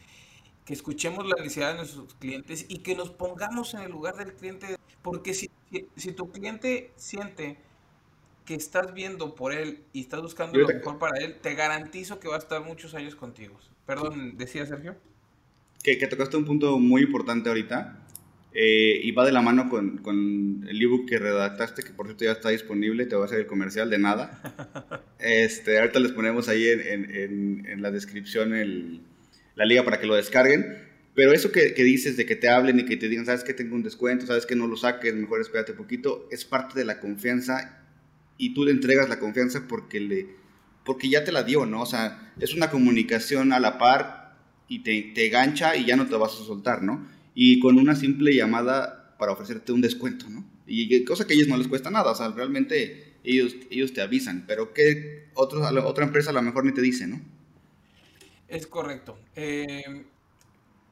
que 0.68 0.74
escuchemos 0.74 1.26
la 1.26 1.36
necesidad 1.36 1.70
de 1.70 1.78
nuestros 1.78 2.14
clientes 2.16 2.66
y 2.68 2.80
que 2.80 2.94
nos 2.94 3.08
pongamos 3.08 3.72
en 3.72 3.80
el 3.80 3.90
lugar 3.90 4.16
del 4.16 4.34
cliente, 4.34 4.76
porque 5.00 5.32
si, 5.32 5.50
si, 5.96 6.12
tu 6.12 6.30
cliente 6.30 6.90
siente 6.94 7.56
que 8.44 8.54
estás 8.54 8.92
viendo 8.92 9.34
por 9.34 9.54
él 9.54 9.80
y 9.94 10.02
estás 10.02 10.20
buscando 10.20 10.58
lo 10.58 10.68
mejor 10.68 10.98
para 10.98 11.24
él, 11.24 11.38
te 11.40 11.54
garantizo 11.54 12.20
que 12.20 12.28
va 12.28 12.34
a 12.34 12.38
estar 12.38 12.62
muchos 12.62 12.94
años 12.94 13.16
contigo. 13.16 13.58
Perdón, 13.86 14.36
decía 14.36 14.66
Sergio. 14.66 14.94
Que, 15.82 15.96
que 15.96 16.06
tocaste 16.06 16.36
un 16.36 16.44
punto 16.44 16.78
muy 16.78 17.00
importante 17.00 17.48
ahorita 17.48 18.04
eh, 18.52 19.00
y 19.02 19.10
va 19.12 19.24
de 19.24 19.32
la 19.32 19.40
mano 19.40 19.70
con, 19.70 19.96
con 19.96 20.66
el 20.68 20.82
ebook 20.82 21.08
que 21.08 21.18
redactaste, 21.18 21.82
que 21.82 21.92
por 21.92 22.08
cierto 22.08 22.26
ya 22.26 22.32
está 22.32 22.50
disponible, 22.50 23.06
te 23.06 23.14
voy 23.14 23.22
a 23.22 23.24
hacer 23.24 23.40
el 23.40 23.46
comercial 23.46 23.88
de 23.88 23.98
nada. 23.98 25.00
Este, 25.18 25.80
ahorita 25.80 25.98
les 25.98 26.12
ponemos 26.12 26.48
ahí 26.48 26.68
en, 26.68 27.10
en, 27.10 27.66
en 27.66 27.82
la 27.82 27.90
descripción 27.90 28.54
el, 28.54 29.00
la 29.58 29.66
liga 29.66 29.84
para 29.84 30.00
que 30.00 30.06
lo 30.06 30.14
descarguen. 30.14 30.88
Pero 31.14 31.32
eso 31.32 31.50
que, 31.50 31.72
dices 31.74 32.16
de 32.16 32.24
que 32.24 32.36
te 32.36 32.48
hablen 32.48 32.78
y 32.78 32.84
que 32.84 32.96
te 32.96 33.08
digan, 33.08 33.26
sabes 33.26 33.42
que 33.42 33.52
tengo 33.52 33.74
un 33.74 33.82
descuento, 33.82 34.24
sabes 34.24 34.46
que 34.46 34.54
no 34.54 34.68
lo 34.68 34.76
saques, 34.76 35.14
mejor 35.14 35.40
espérate 35.40 35.72
un 35.72 35.78
poquito, 35.78 36.28
es 36.30 36.44
parte 36.44 36.78
de 36.78 36.84
la 36.84 37.00
confianza 37.00 37.84
y 38.38 38.54
tú 38.54 38.64
le 38.64 38.70
entregas 38.70 39.08
la 39.08 39.18
confianza 39.18 39.66
porque, 39.66 39.98
le, 39.98 40.28
porque 40.84 41.08
ya 41.08 41.24
te 41.24 41.32
la 41.32 41.42
dio, 41.42 41.66
¿no? 41.66 41.82
O 41.82 41.86
sea, 41.86 42.32
es 42.38 42.54
una 42.54 42.70
comunicación 42.70 43.52
a 43.52 43.58
la 43.58 43.78
par 43.78 44.36
y 44.68 44.84
te, 44.84 45.10
te 45.12 45.28
gancha 45.28 45.74
y 45.74 45.86
ya 45.86 45.96
no 45.96 46.06
te 46.06 46.14
vas 46.14 46.34
a 46.34 46.44
soltar, 46.44 46.84
¿no? 46.84 47.04
Y 47.34 47.58
con 47.58 47.78
una 47.78 47.96
simple 47.96 48.32
llamada 48.32 49.16
para 49.18 49.32
ofrecerte 49.32 49.72
un 49.72 49.80
descuento, 49.80 50.30
¿no? 50.30 50.48
Y 50.68 51.04
cosa 51.04 51.26
que 51.26 51.32
a 51.32 51.36
ellos 51.36 51.48
no 51.48 51.56
les 51.56 51.66
cuesta 51.66 51.90
nada, 51.90 52.12
o 52.12 52.14
sea, 52.14 52.28
realmente 52.28 53.14
ellos, 53.24 53.56
ellos 53.70 53.92
te 53.92 54.02
avisan, 54.02 54.44
pero 54.46 54.72
que 54.72 55.30
otros, 55.34 55.68
otra 55.84 56.04
empresa 56.04 56.30
a 56.30 56.34
lo 56.34 56.42
mejor 56.42 56.64
ni 56.64 56.72
te 56.72 56.80
dice, 56.80 57.08
¿no? 57.08 57.20
Es 58.48 58.66
correcto. 58.66 59.18
Em, 59.34 60.06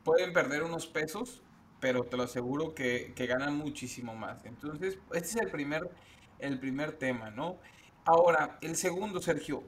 pueden 0.05 0.33
perder 0.33 0.63
unos 0.63 0.87
pesos, 0.87 1.43
pero 1.81 2.05
te 2.05 2.17
lo 2.17 2.25
aseguro 2.25 2.75
que, 2.75 3.15
ganan 3.17 3.57
muchísimo 3.57 4.15
más. 4.15 4.45
Entonces, 4.45 4.99
este 5.13 5.29
es 5.29 5.37
el 5.37 5.51
primer, 5.51 5.91
el 6.39 6.59
primer 6.61 6.93
tema, 6.93 7.31
¿no? 7.31 7.59
Ahora, 8.05 8.59
el 8.61 8.77
segundo, 8.77 9.21
Sergio, 9.21 9.65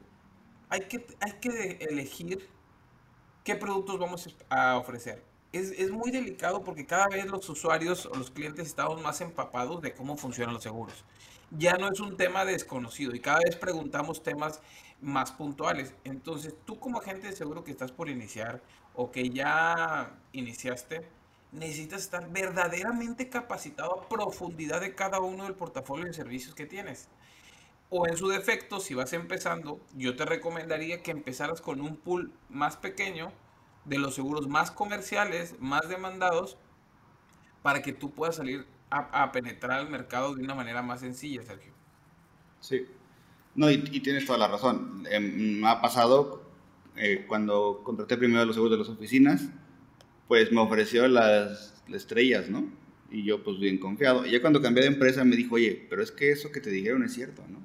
hay 0.69 0.83
que, 0.83 1.07
hay 1.21 1.33
que 1.41 1.79
elegir 1.91 2.49
qué 3.43 3.57
productos 3.57 3.99
vamos 3.99 4.37
a 4.51 4.77
ofrecer. 4.77 5.25
Es, 5.53 5.71
es, 5.71 5.91
muy 5.91 6.11
delicado 6.11 6.63
porque 6.63 6.85
cada 6.85 7.09
vez 7.09 7.25
los 7.27 7.49
usuarios 7.49 8.05
o 8.07 8.15
los 8.15 8.31
clientes 8.31 8.67
estamos 8.67 9.01
más 9.01 9.21
empapados 9.23 9.81
de 9.81 9.95
cómo 9.95 10.17
funcionan 10.17 10.55
los 10.55 10.63
seguros. 10.63 11.05
Ya 11.51 11.79
no 11.79 11.91
es 11.91 12.01
un 12.01 12.19
tema 12.19 12.45
desconocido 12.45 13.15
y 13.15 13.21
cada 13.21 13.39
vez 13.39 13.57
preguntamos 13.57 14.23
temas 14.23 14.61
más 15.01 15.33
puntuales. 15.33 15.95
Entonces, 16.05 16.55
tú 16.67 16.79
como 16.79 16.99
agente 16.99 17.29
de 17.29 17.37
seguro 17.37 17.65
que 17.65 17.71
estás 17.71 17.93
por 17.93 18.11
iniciar 18.11 18.61
o 18.95 19.11
que 19.11 19.31
ya 19.31 20.19
iniciaste, 20.33 21.09
necesitas 21.53 22.03
estar 22.03 22.31
verdaderamente 22.31 23.29
capacitado 23.29 24.01
a 24.01 24.09
profundidad 24.09 24.81
de 24.81 24.95
cada 24.95 25.21
uno 25.21 25.45
del 25.45 25.55
portafolio 25.55 26.07
de 26.07 26.13
servicios 26.13 26.55
que 26.55 26.67
tienes. 26.67 27.09
O 27.91 28.07
en 28.07 28.17
su 28.17 28.29
defecto, 28.29 28.81
si 28.81 28.93
vas 28.93 29.15
empezando, 29.15 29.81
yo 29.97 30.15
te 30.15 30.27
recomendaría 30.27 31.03
que 31.03 31.11
empezaras 31.11 31.63
con 31.63 31.81
un 31.81 31.97
pool 31.97 32.33
más 32.51 32.77
pequeño 32.77 33.33
de 33.89 33.99
los 33.99 34.15
seguros 34.15 34.49
más 34.49 34.71
comerciales, 34.71 35.55
más 35.61 35.89
demandados, 35.89 36.57
para 37.63 37.83
que 37.83 37.93
tú 37.93 38.11
puedas 38.11 38.37
salir 38.37 38.67
a, 38.91 39.33
penetrar 39.33 39.81
el 39.81 39.89
mercado 39.89 40.35
de 40.35 40.43
una 40.43 40.55
manera 40.55 40.83
más 40.83 41.01
sencilla, 41.01 41.43
Sergio. 41.43 41.73
Sí, 42.61 42.87
no, 43.55 43.71
y, 43.71 43.79
tienes 44.01 44.25
toda 44.25 44.39
la 44.39 44.49
razón. 44.49 45.07
Em, 45.11 45.61
me 45.61 45.69
ha 45.69 45.81
pasado 45.81 46.43
eh, 46.97 47.25
cuando 47.29 47.83
contraté 47.85 48.17
primero 48.17 48.45
los 48.45 48.55
seguros 48.55 48.79
de 48.79 48.79
las 48.79 48.89
oficinas, 48.89 49.49
pues 50.27 50.53
me 50.53 50.61
ofreció 50.61 51.07
las, 51.09 51.75
estrellas, 51.93 52.51
¿no? 52.51 52.71
Y 53.11 53.25
yo 53.25 53.43
pues 53.43 53.59
bien 53.59 53.79
confiado. 53.79 54.27
Y 54.27 54.33
ya 54.33 54.41
cuando 54.41 54.61
cambié 54.61 54.83
de 54.83 54.91
empresa 54.91 55.25
me 55.25 55.37
dijo, 55.37 55.55
oye, 55.55 55.87
pero 55.89 56.03
es 56.03 56.13
que 56.13 56.31
eso 56.31 56.53
que 56.53 56.61
te 56.61 56.71
dijeron 56.71 57.03
es 57.03 57.15
cierto, 57.15 57.43
¿no? 57.49 57.59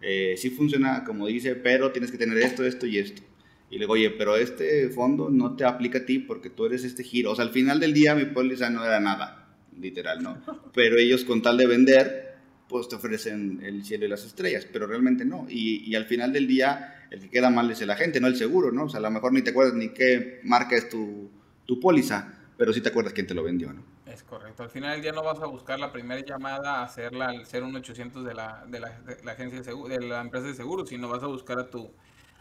Eh, 0.00 0.34
sí 0.38 0.48
funciona 0.48 1.04
como 1.04 1.26
dice, 1.26 1.54
pero 1.56 1.92
tienes 1.92 2.10
que 2.10 2.16
tener 2.16 2.38
esto, 2.38 2.64
esto 2.64 2.86
y 2.86 2.98
esto. 2.98 3.22
Y 3.70 3.74
le 3.74 3.80
digo, 3.80 3.92
oye, 3.92 4.10
pero 4.10 4.36
este 4.36 4.88
fondo 4.90 5.30
no 5.30 5.54
te 5.54 5.64
aplica 5.64 5.98
a 5.98 6.04
ti 6.04 6.18
porque 6.18 6.50
tú 6.50 6.66
eres 6.66 6.82
este 6.84 7.04
giro. 7.04 7.30
O 7.30 7.36
sea, 7.36 7.44
al 7.44 7.52
final 7.52 7.78
del 7.78 7.94
día 7.94 8.16
mi 8.16 8.24
póliza 8.24 8.68
no 8.68 8.84
era 8.84 8.98
nada. 8.98 9.48
literal, 9.78 10.22
¿no? 10.22 10.42
Pero 10.74 10.98
ellos 10.98 11.24
con 11.24 11.40
tal 11.40 11.56
de 11.56 11.66
vender, 11.66 12.34
pues 12.68 12.88
te 12.88 12.96
ofrecen 12.96 13.60
el 13.62 13.84
cielo 13.84 14.06
y 14.06 14.08
las 14.08 14.24
estrellas, 14.24 14.66
pero 14.70 14.86
realmente 14.86 15.24
no. 15.24 15.46
Y, 15.48 15.84
y 15.90 15.94
al 15.94 16.04
final 16.04 16.32
del 16.32 16.46
día, 16.46 17.06
el 17.10 17.20
que 17.20 17.30
queda 17.30 17.50
mal 17.50 17.70
es 17.70 17.80
el 17.80 17.90
agente, 17.90 18.20
no 18.20 18.26
el 18.26 18.36
seguro, 18.36 18.72
¿no? 18.72 18.84
O 18.84 18.88
sea, 18.88 18.98
a 18.98 19.02
lo 19.02 19.10
mejor 19.10 19.32
ni 19.32 19.42
te 19.42 19.50
acuerdas 19.50 19.74
ni 19.74 19.88
qué 19.88 20.40
marca 20.44 20.76
es 20.76 20.88
tu, 20.88 21.30
tu 21.66 21.80
póliza, 21.80 22.34
pero 22.56 22.72
sí 22.72 22.80
te 22.80 22.90
acuerdas 22.90 23.12
quién 23.12 23.26
te 23.26 23.34
lo 23.34 23.42
vendió, 23.42 23.72
¿no? 23.72 23.82
Es 24.06 24.22
correcto. 24.24 24.64
Al 24.64 24.70
final 24.70 24.92
del 24.92 25.02
día 25.02 25.12
no 25.12 25.22
vas 25.22 25.40
a 25.40 25.46
buscar 25.46 25.78
la 25.78 25.92
primera 25.92 26.20
llamada, 26.24 26.82
hacerla 26.82 27.28
al 27.28 27.46
01800 27.46 28.24
de 28.24 28.34
la, 28.34 28.64
de 28.66 28.80
la, 28.80 29.00
de 29.00 29.22
la 29.24 29.32
agencia 29.32 29.58
de, 29.58 29.64
seguro, 29.64 29.88
de 29.94 30.00
la 30.00 30.20
empresa 30.20 30.48
de 30.48 30.54
seguros, 30.54 30.88
sino 30.88 31.08
vas 31.08 31.22
a 31.22 31.28
buscar 31.28 31.58
a 31.60 31.70
tu, 31.70 31.90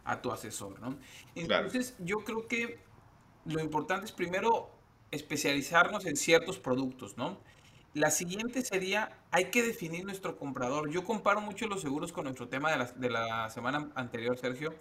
a 0.10 0.22
tu 0.22 0.32
asesor, 0.32 0.80
¿no? 0.80 0.98
Entonces, 1.36 1.96
yo 2.00 2.18
creo 2.20 2.48
que 2.48 2.80
lo 3.46 3.60
importante 3.60 4.06
es 4.06 4.12
primero 4.12 4.72
especializarnos 5.12 6.06
en 6.06 6.16
ciertos 6.16 6.58
productos, 6.58 7.16
¿no? 7.16 7.38
La 7.94 8.10
siguiente 8.10 8.64
sería, 8.64 9.20
hay 9.32 9.46
que 9.46 9.62
definir 9.64 10.06
nuestro 10.06 10.38
comprador. 10.38 10.90
Yo 10.90 11.04
comparo 11.04 11.42
mucho 11.42 11.68
los 11.68 11.82
seguros 11.82 12.12
con 12.12 12.26
nuestro 12.26 12.48
tema 12.48 12.72
de 12.72 12.78
la, 12.78 12.86
de 12.86 13.10
la 13.10 13.50
semana 13.50 13.90
anterior, 13.96 14.38
Sergio, 14.38 14.74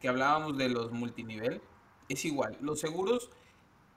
que 0.00 0.08
hablábamos 0.08 0.56
de 0.58 0.68
los 0.68 0.90
multinivel. 0.90 1.60
Es 2.08 2.24
igual, 2.24 2.56
los 2.60 2.80
seguros, 2.80 3.30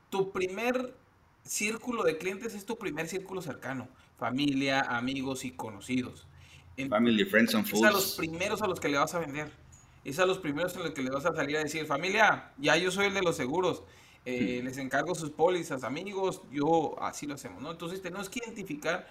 tu 0.09 0.31
primer 0.31 0.95
círculo 1.43 2.03
de 2.03 2.17
clientes 2.17 2.53
es 2.53 2.65
tu 2.65 2.77
primer 2.77 3.07
círculo 3.07 3.41
cercano, 3.41 3.87
familia, 4.17 4.81
amigos 4.81 5.45
y 5.45 5.51
conocidos. 5.51 6.27
Family, 6.89 7.25
friends 7.25 7.55
and 7.55 7.65
fools. 7.65 7.83
Es 7.83 7.89
a 7.89 7.91
los 7.91 8.15
primeros 8.15 8.61
a 8.61 8.67
los 8.67 8.79
que 8.79 8.89
le 8.89 8.97
vas 8.97 9.15
a 9.15 9.19
vender. 9.19 9.51
Es 10.05 10.19
a 10.19 10.25
los 10.25 10.37
primeros 10.37 10.77
a 10.77 10.79
los 10.79 10.91
que 10.91 11.03
le 11.03 11.09
vas 11.09 11.25
a 11.25 11.33
salir 11.33 11.57
a 11.57 11.59
decir, 11.63 11.85
familia, 11.85 12.53
ya 12.57 12.77
yo 12.77 12.91
soy 12.91 13.07
el 13.07 13.13
de 13.13 13.21
los 13.21 13.35
seguros 13.35 13.83
eh, 14.25 14.61
les 14.63 14.79
encargo 14.79 15.13
sus 15.13 15.29
pólizas, 15.29 15.83
amigos, 15.83 16.41
yo 16.51 16.95
así 16.99 17.27
lo 17.27 17.35
hacemos, 17.35 17.61
¿no? 17.61 17.71
Entonces 17.71 18.01
tenemos 18.01 18.27
que 18.27 18.39
identificar 18.43 19.07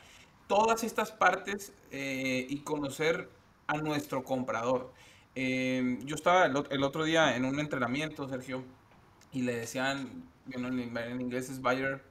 todas 0.49 0.83
estas 0.83 1.13
partes 1.13 1.73
eh, 1.93 2.45
y 2.49 2.59
conocer 2.59 3.31
a 3.69 3.77
nuestro 3.77 4.25
comprador. 4.25 4.93
Eh, 5.37 6.01
yo 6.05 6.17
estaba 6.17 6.47
el, 6.47 6.83
otro 6.83 7.05
día 7.05 7.37
en 7.37 7.45
un 7.45 7.61
entrenamiento, 7.61 8.29
Sergio, 8.29 8.65
y 9.33 9.43
le 9.43 9.55
decían, 9.55 10.25
bueno, 10.47 10.67
en, 10.69 11.21
inglés 11.21 11.49
es 11.49 11.61
buyer 11.61 12.03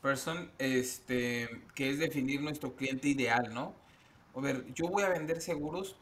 person, 0.00 0.50
este, 0.58 1.62
que 1.74 1.90
es 1.90 1.98
definir 1.98 2.40
nuestro 2.40 2.74
cliente 2.74 3.08
ideal, 3.08 3.52
¿no? 3.52 3.74
A 4.34 4.40
ver, 4.40 4.64
yo 4.72 4.88
voy 4.88 5.02
a 5.02 5.10
vender 5.10 5.42
seguros, 5.42 5.96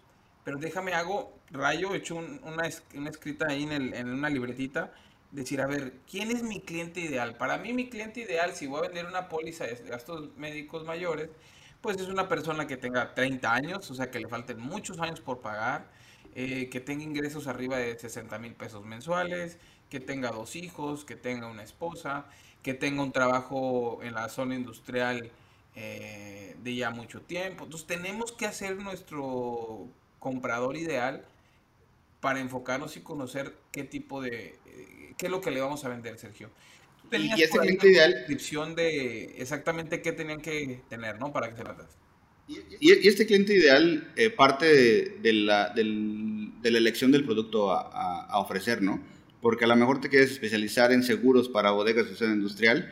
pero 0.44 0.58
déjame 0.58 0.94
hago 0.94 1.36
rayo, 1.54 1.94
he 1.94 1.98
hecho 1.98 2.16
una, 2.16 2.68
una, 2.94 3.08
escrita 3.08 3.46
ahí 3.48 3.64
en, 3.64 3.94
en 3.94 4.08
una 4.08 4.28
libretita 4.28 4.92
decir, 5.34 5.60
a 5.60 5.66
ver, 5.66 5.94
¿quién 6.08 6.30
es 6.30 6.42
mi 6.42 6.60
cliente 6.60 7.00
ideal? 7.00 7.36
Para 7.36 7.58
mí 7.58 7.72
mi 7.72 7.88
cliente 7.88 8.20
ideal, 8.20 8.54
si 8.54 8.66
voy 8.66 8.78
a 8.78 8.82
vender 8.82 9.06
una 9.06 9.28
póliza 9.28 9.64
de 9.64 9.74
gastos 9.88 10.36
médicos 10.36 10.84
mayores, 10.84 11.30
pues 11.80 11.98
es 11.98 12.08
una 12.08 12.28
persona 12.28 12.66
que 12.66 12.76
tenga 12.76 13.14
30 13.14 13.52
años, 13.52 13.90
o 13.90 13.94
sea, 13.94 14.10
que 14.10 14.20
le 14.20 14.28
falten 14.28 14.60
muchos 14.60 15.00
años 15.00 15.20
por 15.20 15.40
pagar, 15.40 15.86
eh, 16.34 16.68
que 16.70 16.80
tenga 16.80 17.02
ingresos 17.02 17.46
arriba 17.46 17.76
de 17.78 17.98
60 17.98 18.38
mil 18.38 18.54
pesos 18.54 18.84
mensuales, 18.84 19.58
que 19.90 20.00
tenga 20.00 20.30
dos 20.30 20.56
hijos, 20.56 21.04
que 21.04 21.16
tenga 21.16 21.46
una 21.48 21.62
esposa, 21.62 22.26
que 22.62 22.74
tenga 22.74 23.02
un 23.02 23.12
trabajo 23.12 24.00
en 24.02 24.14
la 24.14 24.28
zona 24.28 24.54
industrial 24.54 25.30
eh, 25.74 26.56
de 26.62 26.74
ya 26.74 26.90
mucho 26.90 27.20
tiempo. 27.20 27.64
Entonces 27.64 27.86
tenemos 27.86 28.32
que 28.32 28.46
hacer 28.46 28.76
nuestro 28.76 29.88
comprador 30.20 30.76
ideal 30.76 31.26
para 32.24 32.40
enfocarnos 32.40 32.96
y 32.96 33.00
conocer 33.00 33.52
qué 33.70 33.84
tipo 33.84 34.22
de, 34.22 34.54
qué 35.18 35.26
es 35.26 35.30
lo 35.30 35.42
que 35.42 35.50
le 35.50 35.60
vamos 35.60 35.84
a 35.84 35.90
vender, 35.90 36.16
Sergio. 36.18 36.50
y 37.12 37.42
este 37.42 37.58
cliente 37.58 37.86
ideal. 37.86 38.14
descripción 38.14 38.74
de 38.74 39.34
exactamente 39.36 40.00
qué 40.00 40.12
tenían 40.12 40.40
que 40.40 40.80
tener, 40.88 41.20
¿no? 41.20 41.34
Para 41.34 41.50
que 41.50 41.56
se 41.58 41.64
las 41.64 41.76
y, 42.48 42.60
y, 42.80 43.08
este 43.08 43.26
cliente 43.26 43.54
ideal 43.54 44.10
eh, 44.16 44.30
parte 44.30 44.64
de, 45.20 45.32
la, 45.34 45.68
del, 45.74 46.52
de, 46.62 46.70
la, 46.70 46.78
elección 46.78 47.12
del 47.12 47.24
producto 47.24 47.70
a, 47.70 48.24
a, 48.24 48.38
ofrecer, 48.38 48.80
¿no? 48.80 49.02
Porque 49.42 49.66
a 49.66 49.68
lo 49.68 49.76
mejor 49.76 50.00
te 50.00 50.08
quieres 50.08 50.30
especializar 50.30 50.92
en 50.92 51.02
seguros 51.02 51.50
para 51.50 51.72
bodegas 51.72 52.08
de 52.08 52.16
zona 52.16 52.32
industrial, 52.32 52.90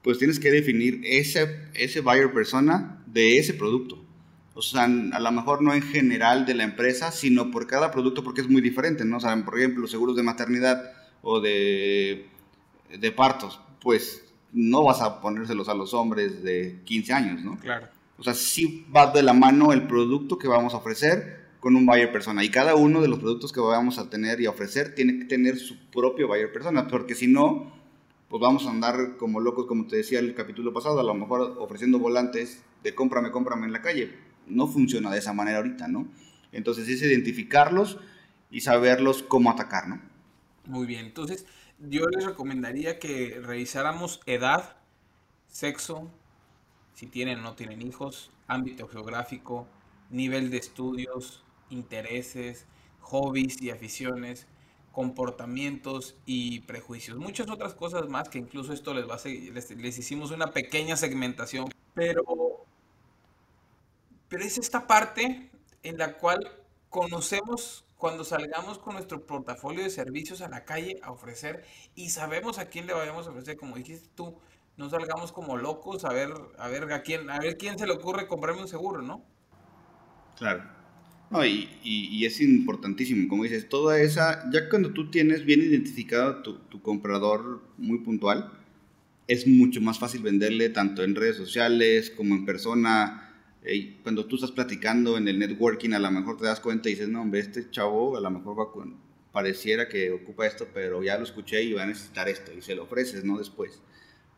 pues 0.00 0.16
tienes 0.16 0.40
que 0.40 0.50
definir 0.50 1.02
ese, 1.04 1.60
ese 1.74 2.00
buyer 2.00 2.32
persona 2.32 3.04
de 3.06 3.36
ese 3.36 3.52
producto. 3.52 4.02
O 4.56 4.62
sea, 4.62 4.84
a 4.84 5.20
lo 5.20 5.32
mejor 5.32 5.60
no 5.60 5.74
en 5.74 5.82
general 5.82 6.46
de 6.46 6.54
la 6.54 6.64
empresa, 6.64 7.12
sino 7.12 7.50
por 7.50 7.66
cada 7.66 7.90
producto 7.90 8.24
porque 8.24 8.40
es 8.40 8.48
muy 8.48 8.62
diferente, 8.62 9.04
¿no? 9.04 9.18
O 9.18 9.20
sea, 9.20 9.36
por 9.44 9.58
ejemplo, 9.58 9.86
seguros 9.86 10.16
de 10.16 10.22
maternidad 10.22 10.92
o 11.20 11.40
de, 11.40 12.26
de 12.98 13.12
partos, 13.12 13.60
pues 13.82 14.24
no 14.54 14.82
vas 14.82 15.02
a 15.02 15.20
ponérselos 15.20 15.68
a 15.68 15.74
los 15.74 15.92
hombres 15.92 16.42
de 16.42 16.80
15 16.86 17.12
años, 17.12 17.44
¿no? 17.44 17.58
Claro. 17.58 17.88
O 18.16 18.22
sea, 18.22 18.32
sí 18.32 18.86
va 18.96 19.12
de 19.12 19.22
la 19.22 19.34
mano 19.34 19.74
el 19.74 19.86
producto 19.86 20.38
que 20.38 20.48
vamos 20.48 20.72
a 20.72 20.78
ofrecer 20.78 21.48
con 21.60 21.76
un 21.76 21.84
buyer 21.84 22.10
persona. 22.10 22.42
Y 22.42 22.48
cada 22.48 22.76
uno 22.76 23.02
de 23.02 23.08
los 23.08 23.18
productos 23.18 23.52
que 23.52 23.60
vamos 23.60 23.98
a 23.98 24.08
tener 24.08 24.40
y 24.40 24.46
a 24.46 24.50
ofrecer 24.50 24.94
tiene 24.94 25.18
que 25.18 25.26
tener 25.26 25.58
su 25.58 25.76
propio 25.90 26.28
buyer 26.28 26.50
persona, 26.50 26.88
porque 26.88 27.14
si 27.14 27.26
no, 27.26 27.74
pues 28.30 28.40
vamos 28.40 28.66
a 28.66 28.70
andar 28.70 29.18
como 29.18 29.38
locos, 29.40 29.66
como 29.66 29.86
te 29.86 29.96
decía 29.96 30.18
el 30.18 30.34
capítulo 30.34 30.72
pasado, 30.72 30.98
a 30.98 31.04
lo 31.04 31.12
mejor 31.12 31.56
ofreciendo 31.58 31.98
volantes 31.98 32.62
de 32.82 32.94
cómprame, 32.94 33.30
cómprame 33.30 33.66
en 33.66 33.72
la 33.74 33.82
calle. 33.82 34.25
No 34.46 34.66
funciona 34.66 35.10
de 35.10 35.18
esa 35.18 35.32
manera 35.32 35.58
ahorita, 35.58 35.88
¿no? 35.88 36.08
Entonces 36.52 36.88
es 36.88 37.02
identificarlos 37.02 37.98
y 38.50 38.60
saberlos 38.60 39.22
cómo 39.22 39.50
atacar, 39.50 39.88
¿no? 39.88 40.00
Muy 40.66 40.86
bien, 40.86 41.06
entonces 41.06 41.46
yo 41.78 42.06
les 42.06 42.24
recomendaría 42.24 42.98
que 42.98 43.40
revisáramos 43.42 44.20
edad, 44.26 44.76
sexo, 45.46 46.10
si 46.94 47.06
tienen 47.06 47.40
o 47.40 47.42
no 47.42 47.54
tienen 47.54 47.82
hijos, 47.82 48.30
ámbito 48.46 48.88
geográfico, 48.88 49.66
nivel 50.10 50.50
de 50.50 50.58
estudios, 50.58 51.44
intereses, 51.70 52.66
hobbies 53.00 53.60
y 53.60 53.70
aficiones, 53.70 54.46
comportamientos 54.92 56.16
y 56.24 56.60
prejuicios. 56.60 57.18
Muchas 57.18 57.50
otras 57.50 57.74
cosas 57.74 58.08
más 58.08 58.30
que 58.30 58.38
incluso 58.38 58.72
esto 58.72 58.94
les 58.94 59.08
va 59.08 59.16
a 59.16 59.18
seguir, 59.18 59.52
les, 59.52 59.70
les, 59.70 59.98
hicimos 59.98 60.30
una 60.30 60.52
pequeña 60.52 60.96
segmentación, 60.96 61.68
pero, 61.92 62.55
pero 64.28 64.42
es 64.42 64.58
esta 64.58 64.86
parte 64.86 65.50
en 65.82 65.98
la 65.98 66.14
cual 66.14 66.50
conocemos 66.90 67.84
cuando 67.96 68.24
salgamos 68.24 68.78
con 68.78 68.94
nuestro 68.94 69.26
portafolio 69.26 69.82
de 69.82 69.90
servicios 69.90 70.40
a 70.42 70.48
la 70.48 70.64
calle 70.64 70.98
a 71.02 71.10
ofrecer 71.10 71.64
y 71.94 72.10
sabemos 72.10 72.58
a 72.58 72.66
quién 72.66 72.86
le 72.86 72.92
vayamos 72.92 73.26
a 73.26 73.30
ofrecer, 73.30 73.56
como 73.56 73.76
dijiste 73.76 74.08
tú, 74.14 74.36
no 74.76 74.90
salgamos 74.90 75.32
como 75.32 75.56
locos 75.56 76.04
a 76.04 76.12
ver 76.12 76.32
a 76.58 76.68
ver 76.68 76.92
a 76.92 77.02
quién 77.02 77.30
a 77.30 77.38
ver 77.38 77.56
quién 77.56 77.78
se 77.78 77.86
le 77.86 77.92
ocurre 77.92 78.26
comprarme 78.26 78.62
un 78.62 78.68
seguro, 78.68 79.00
¿no? 79.00 79.24
Claro. 80.36 80.76
No, 81.30 81.44
y, 81.44 81.68
y, 81.82 82.24
es 82.24 82.40
importantísimo, 82.40 83.28
como 83.28 83.42
dices, 83.42 83.68
toda 83.68 84.00
esa, 84.00 84.48
ya 84.52 84.68
cuando 84.68 84.92
tú 84.92 85.10
tienes 85.10 85.44
bien 85.44 85.60
identificado 85.60 86.40
tu, 86.42 86.58
tu 86.68 86.80
comprador 86.80 87.64
muy 87.78 87.98
puntual, 87.98 88.52
es 89.26 89.44
mucho 89.44 89.80
más 89.80 89.98
fácil 89.98 90.22
venderle 90.22 90.68
tanto 90.68 91.02
en 91.02 91.16
redes 91.16 91.36
sociales 91.36 92.12
como 92.16 92.36
en 92.36 92.44
persona, 92.44 93.25
cuando 94.02 94.26
tú 94.26 94.36
estás 94.36 94.52
platicando 94.52 95.16
en 95.16 95.26
el 95.28 95.38
networking, 95.38 95.92
a 95.92 95.98
lo 95.98 96.10
mejor 96.10 96.36
te 96.36 96.44
das 96.44 96.60
cuenta 96.60 96.88
y 96.88 96.92
dices, 96.92 97.08
no, 97.08 97.22
hombre, 97.22 97.40
este 97.40 97.70
chavo 97.70 98.16
a 98.16 98.20
lo 98.20 98.30
mejor 98.30 98.58
va 98.58 98.70
con, 98.70 98.96
pareciera 99.32 99.88
que 99.88 100.10
ocupa 100.12 100.46
esto, 100.46 100.68
pero 100.72 101.02
ya 101.02 101.18
lo 101.18 101.24
escuché 101.24 101.62
y 101.62 101.72
va 101.72 101.82
a 101.82 101.86
necesitar 101.86 102.28
esto, 102.28 102.52
y 102.52 102.62
se 102.62 102.74
lo 102.74 102.84
ofreces, 102.84 103.24
¿no? 103.24 103.38
Después. 103.38 103.82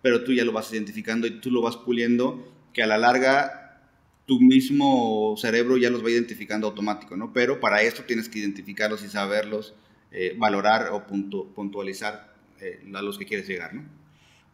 Pero 0.02 0.24
tú 0.24 0.32
ya 0.32 0.44
lo 0.44 0.52
vas 0.52 0.72
identificando 0.72 1.26
y 1.26 1.40
tú 1.40 1.50
lo 1.50 1.60
vas 1.60 1.76
puliendo, 1.76 2.52
que 2.72 2.82
a 2.82 2.86
la 2.86 2.98
larga 2.98 3.82
tu 4.24 4.40
mismo 4.40 5.34
cerebro 5.36 5.76
ya 5.76 5.90
los 5.90 6.04
va 6.04 6.10
identificando 6.10 6.66
automático, 6.66 7.16
¿no? 7.16 7.32
Pero 7.32 7.60
para 7.60 7.82
esto 7.82 8.04
tienes 8.04 8.28
que 8.28 8.38
identificarlos 8.38 9.02
y 9.02 9.08
saberlos, 9.08 9.74
eh, 10.10 10.34
valorar 10.38 10.90
o 10.92 11.06
puntualizar 11.06 12.34
eh, 12.60 12.80
a 12.94 13.02
los 13.02 13.18
que 13.18 13.24
quieres 13.24 13.46
llegar, 13.46 13.74
¿no? 13.74 13.84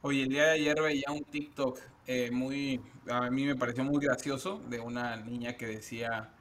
Oye, 0.03 0.23
el 0.23 0.29
día 0.29 0.45
de 0.45 0.51
ayer 0.51 0.77
veía 0.83 1.07
un 1.11 1.25
TikTok 1.25 1.81
eh, 2.07 2.31
muy, 2.31 2.81
a 3.09 3.31
mí 3.31 3.45
me 3.47 3.57
pareció 3.57 3.85
muy 3.85 4.05
gracioso, 4.05 4.61
de 4.69 4.81
una 4.81 5.17
niña 5.17 5.57
que 5.57 5.67
decía, 5.67 6.33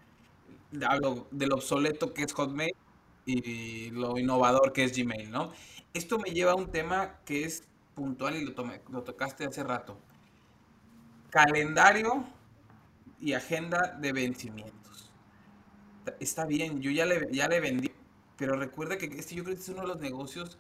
hablo 0.88 1.28
del 1.32 1.54
obsoleto 1.54 2.14
que 2.14 2.24
es 2.24 2.34
Hotmail 2.34 2.76
y 3.26 3.92
lo 3.92 4.18
innovador 4.18 4.74
que 4.74 4.84
es 4.84 4.98
Gmail, 4.98 5.32
¿no? 5.32 5.54
Esto 5.94 6.20
me 6.20 6.32
lleva 6.32 6.54
a 6.54 6.56
un 6.56 6.72
tema 6.72 7.20
que 7.26 7.46
es 7.46 7.64
puntual 7.96 8.36
y 8.36 8.46
lo, 8.46 8.54
lo 8.92 9.04
tocaste 9.04 9.46
hace 9.46 9.64
rato. 9.64 9.98
Calendario 11.30 12.24
y 13.20 13.34
agenda 13.34 13.98
de 14.00 14.14
vencimientos. 14.14 15.12
Está 16.20 16.46
bien, 16.46 16.82
yo 16.82 16.92
ya 16.92 17.06
le, 17.06 17.30
ya 17.32 17.48
le 17.48 17.60
vendí, 17.60 17.92
pero 18.38 18.56
recuerda 18.58 18.98
que 18.98 19.06
este 19.06 19.36
yo 19.36 19.44
creo 19.44 19.56
que 19.56 19.62
es 19.62 19.70
uno 19.70 19.82
de 19.84 19.88
los 19.88 20.00
negocios 20.00 20.58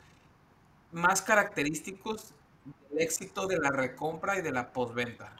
más 0.91 1.21
característicos 1.21 2.33
el 2.91 3.01
éxito 3.01 3.47
de 3.47 3.57
la 3.57 3.69
recompra 3.69 4.37
y 4.37 4.41
de 4.41 4.51
la 4.51 4.71
postventa. 4.71 5.35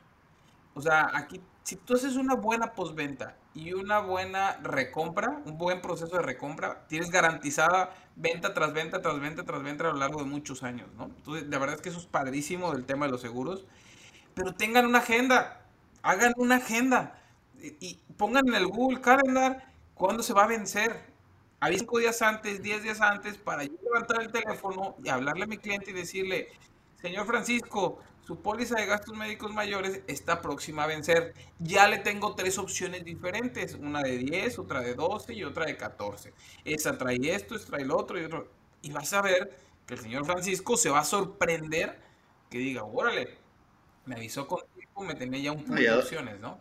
O 0.74 0.82
sea, 0.82 1.12
aquí, 1.14 1.42
si 1.64 1.76
tú 1.76 1.96
haces 1.96 2.16
una 2.16 2.36
buena 2.36 2.74
postventa 2.74 3.38
y 3.54 3.74
una 3.74 4.00
buena 4.00 4.58
recompra, 4.64 5.42
un 5.46 5.58
buen 5.58 5.82
proceso 5.82 6.16
de 6.16 6.24
recompra, 6.24 6.86
tienes 6.88 7.12
garantizada 7.12 7.94
venta 8.16 8.54
tras 8.54 8.74
venta, 8.74 9.02
tras 9.02 9.20
venta, 9.20 9.44
tras 9.44 9.64
venta 9.64 9.88
a 9.88 9.92
lo 9.92 10.00
largo 10.00 10.20
de 10.24 10.30
muchos 10.30 10.64
años, 10.64 10.90
¿no? 10.98 11.06
Entonces, 11.06 11.48
la 11.48 11.60
verdad 11.60 11.76
es 11.76 11.82
que 11.82 11.90
eso 11.90 12.00
es 12.00 12.06
padrísimo 12.06 12.72
del 12.72 12.86
tema 12.86 13.06
de 13.06 13.12
los 13.12 13.22
seguros. 13.22 13.66
pero 14.34 14.54
tengan 14.54 14.88
una 14.88 15.00
agenda, 15.00 15.66
hagan 16.02 16.34
una 16.38 16.56
agenda 16.56 17.22
y, 17.80 18.00
pongan 18.18 18.48
en 18.48 18.56
el 18.56 18.68
Google 18.68 19.02
Calendar 19.02 19.72
cuándo 19.94 20.24
se 20.24 20.34
va 20.34 20.44
a 20.44 20.48
vencer. 20.48 21.14
Hay 21.60 21.78
cinco 21.78 22.00
días 22.00 22.22
antes, 22.22 22.62
diez 22.62 22.84
días 22.84 23.00
antes, 23.02 23.38
para 23.38 23.64
yo 23.64 23.74
levantar 23.84 24.22
el 24.22 24.32
teléfono 24.32 24.96
y 25.04 25.10
hablarle 25.10 25.44
a 25.44 25.48
mi 25.48 25.58
cliente 25.58 25.92
y 25.92 25.94
decirle, 25.94 26.50
señor 27.04 27.28
Francisco, 27.28 28.00
su 28.26 28.42
póliza 28.42 28.80
de 28.80 28.86
gastos 28.86 29.14
médicos 29.14 29.54
mayores 29.54 30.02
está 30.08 30.42
próxima 30.42 30.86
a 30.86 30.88
vencer. 30.88 31.34
Ya 31.60 31.90
le 31.90 31.98
tengo 31.98 32.34
tres 32.34 32.58
opciones 32.58 33.04
diferentes, 33.04 33.74
una 33.74 34.02
de 34.02 34.18
10, 34.20 34.58
otra 34.60 34.80
de 34.80 34.96
12 34.96 35.34
y 35.34 35.44
otra 35.44 35.66
de 35.66 35.76
14. 35.76 36.34
Esa 36.64 36.98
trae 36.98 37.18
esto, 37.24 37.56
esta 37.56 37.72
trae 37.72 37.84
el 37.84 37.92
otro 37.92 38.22
y 38.22 38.24
otro. 38.24 38.50
Y 38.82 38.92
vas 38.92 39.12
a 39.12 39.22
ver 39.22 39.60
que 39.86 39.96
el 39.96 40.00
señor 40.00 40.26
Francisco 40.26 40.78
se 40.78 40.90
va 40.90 41.00
a 41.00 41.04
sorprender 41.04 42.00
que 42.50 42.60
diga, 42.60 42.84
órale, 42.84 43.38
me 44.06 44.16
avisó 44.16 44.48
con 44.48 44.62
tiempo, 44.74 45.04
me 45.04 45.16
tenía 45.16 45.42
ya 45.42 45.52
un 45.52 45.66
punto 45.66 45.82
de 45.82 45.92
opciones, 45.92 46.40
¿no? 46.40 46.58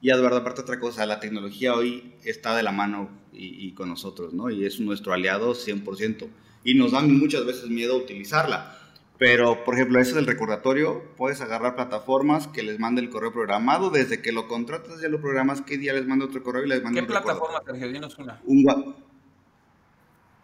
Y 0.00 0.10
Eduardo, 0.10 0.38
aparte 0.38 0.62
otra 0.62 0.80
cosa, 0.80 1.04
la 1.04 1.20
tecnología 1.20 1.74
hoy 1.74 2.14
está 2.24 2.56
de 2.56 2.62
la 2.62 2.72
mano 2.72 3.10
y, 3.30 3.72
con 3.74 3.90
nosotros, 3.90 4.32
¿no? 4.32 4.48
Y 4.48 4.64
es 4.64 4.80
nuestro 4.80 5.12
aliado 5.12 5.52
100%. 5.54 6.30
Y 6.64 6.74
nos 6.74 6.92
da 6.92 7.00
muchas 7.00 7.46
veces 7.46 7.68
miedo 7.68 7.96
utilizarla. 7.96 8.78
Pero, 9.18 9.64
por 9.64 9.74
ejemplo, 9.74 9.98
ese 9.98 10.12
es 10.12 10.16
el 10.16 10.26
recordatorio. 10.26 11.02
Puedes 11.16 11.40
agarrar 11.40 11.74
plataformas 11.74 12.46
que 12.46 12.62
les 12.62 12.78
mande 12.78 13.00
el 13.00 13.10
correo 13.10 13.32
programado. 13.32 13.90
Desde 13.90 14.22
que 14.22 14.30
lo 14.30 14.46
contratas, 14.46 15.00
ya 15.00 15.08
lo 15.08 15.20
programas. 15.20 15.60
¿Qué 15.60 15.76
día 15.76 15.92
les 15.92 16.06
manda 16.06 16.24
otro 16.24 16.42
correo 16.42 16.64
y 16.64 16.68
les 16.68 16.82
manda 16.84 17.00
¿Qué 17.00 17.06
plataforma, 17.06 17.60
Sergio? 17.66 17.88
Dinos 17.88 18.16
una. 18.18 18.40
Un, 18.44 18.94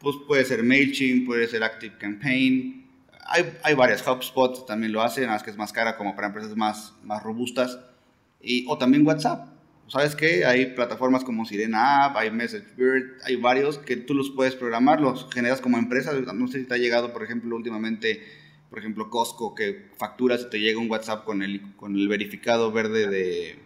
pues 0.00 0.16
puede 0.26 0.44
ser 0.44 0.64
MailChimp, 0.64 1.24
puede 1.24 1.46
ser 1.46 1.62
ActiveCampaign. 1.62 2.84
Hay, 3.26 3.58
hay 3.62 3.74
varias. 3.74 4.06
HubSpot 4.06 4.66
también 4.66 4.92
lo 4.92 5.02
hacen, 5.02 5.28
más 5.28 5.42
que 5.42 5.50
es 5.50 5.56
más 5.56 5.72
cara 5.72 5.96
como 5.96 6.16
para 6.16 6.26
empresas 6.26 6.56
más, 6.56 6.94
más 7.04 7.22
robustas. 7.22 7.78
Y, 8.40 8.66
o 8.68 8.76
también 8.76 9.06
WhatsApp. 9.06 9.53
¿Sabes 9.88 10.16
qué? 10.16 10.44
Hay 10.44 10.74
plataformas 10.74 11.24
como 11.24 11.44
Sirena 11.44 12.06
App, 12.06 12.16
hay 12.16 12.30
MessageBird, 12.30 13.20
hay 13.24 13.36
varios 13.36 13.78
que 13.78 13.96
tú 13.96 14.14
los 14.14 14.30
puedes 14.30 14.54
programar, 14.54 15.00
los 15.00 15.28
generas 15.32 15.60
como 15.60 15.76
empresa. 15.78 16.12
No 16.12 16.48
sé 16.48 16.60
si 16.60 16.66
te 16.66 16.74
ha 16.74 16.78
llegado, 16.78 17.12
por 17.12 17.22
ejemplo, 17.22 17.54
últimamente, 17.54 18.22
por 18.70 18.78
ejemplo, 18.78 19.10
Costco, 19.10 19.54
que 19.54 19.90
facturas 19.96 20.42
y 20.42 20.50
te 20.50 20.60
llega 20.60 20.80
un 20.80 20.90
WhatsApp 20.90 21.24
con 21.24 21.42
el, 21.42 21.74
con 21.76 21.96
el 21.96 22.08
verificado 22.08 22.72
verde 22.72 23.08
de, 23.08 23.58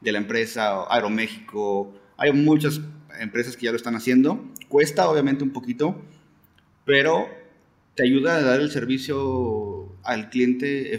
de 0.00 0.12
la 0.12 0.18
empresa, 0.18 0.84
Aeroméxico. 0.90 1.94
Hay 2.18 2.32
muchas 2.32 2.80
empresas 3.18 3.56
que 3.56 3.64
ya 3.64 3.70
lo 3.70 3.76
están 3.76 3.96
haciendo. 3.96 4.44
Cuesta 4.68 5.08
obviamente 5.08 5.42
un 5.42 5.52
poquito, 5.52 6.00
pero 6.84 7.28
te 7.94 8.04
ayuda 8.04 8.36
a 8.36 8.42
dar 8.42 8.60
el 8.60 8.70
servicio 8.70 9.96
al 10.04 10.30
cliente 10.30 10.94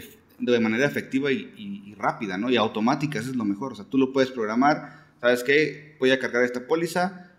de 0.52 0.60
manera 0.60 0.86
efectiva 0.86 1.32
y, 1.32 1.94
rápida, 1.96 2.36
¿no? 2.36 2.50
Y 2.50 2.56
automática, 2.56 3.18
eso 3.18 3.30
es 3.30 3.36
lo 3.36 3.44
mejor. 3.44 3.72
O 3.72 3.76
sea, 3.76 3.84
tú 3.84 3.98
lo 3.98 4.12
puedes 4.12 4.30
programar, 4.30 5.06
¿sabes 5.20 5.44
qué? 5.44 5.96
Voy 6.00 6.10
a 6.10 6.18
cargar 6.18 6.42
esta 6.42 6.66
póliza 6.66 7.30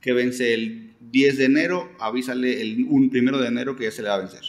que 0.00 0.12
vence 0.12 0.54
el 0.54 0.94
10 1.00 1.38
de 1.38 1.44
enero, 1.44 1.90
avísale 1.98 2.60
el 2.60 2.86
1 2.88 3.10
primero 3.10 3.38
de 3.38 3.48
enero 3.48 3.76
que 3.76 3.84
ya 3.84 3.90
se 3.90 4.02
le 4.02 4.08
va 4.08 4.16
a 4.16 4.18
vencer. 4.18 4.42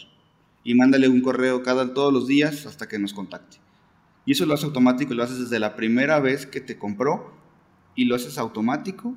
Y 0.63 0.75
mándale 0.75 1.07
un 1.07 1.21
correo 1.21 1.63
cada 1.63 1.93
todos 1.93 2.13
los 2.13 2.27
días 2.27 2.65
hasta 2.65 2.87
que 2.87 2.99
nos 2.99 3.13
contacte. 3.13 3.57
Y 4.25 4.31
eso 4.31 4.45
lo 4.45 4.53
haces 4.53 4.65
automático, 4.65 5.13
lo 5.13 5.23
haces 5.23 5.39
desde 5.39 5.59
la 5.59 5.75
primera 5.75 6.19
vez 6.19 6.45
que 6.45 6.61
te 6.61 6.77
compró 6.77 7.33
y 7.95 8.05
lo 8.05 8.15
haces 8.15 8.37
automático 8.37 9.15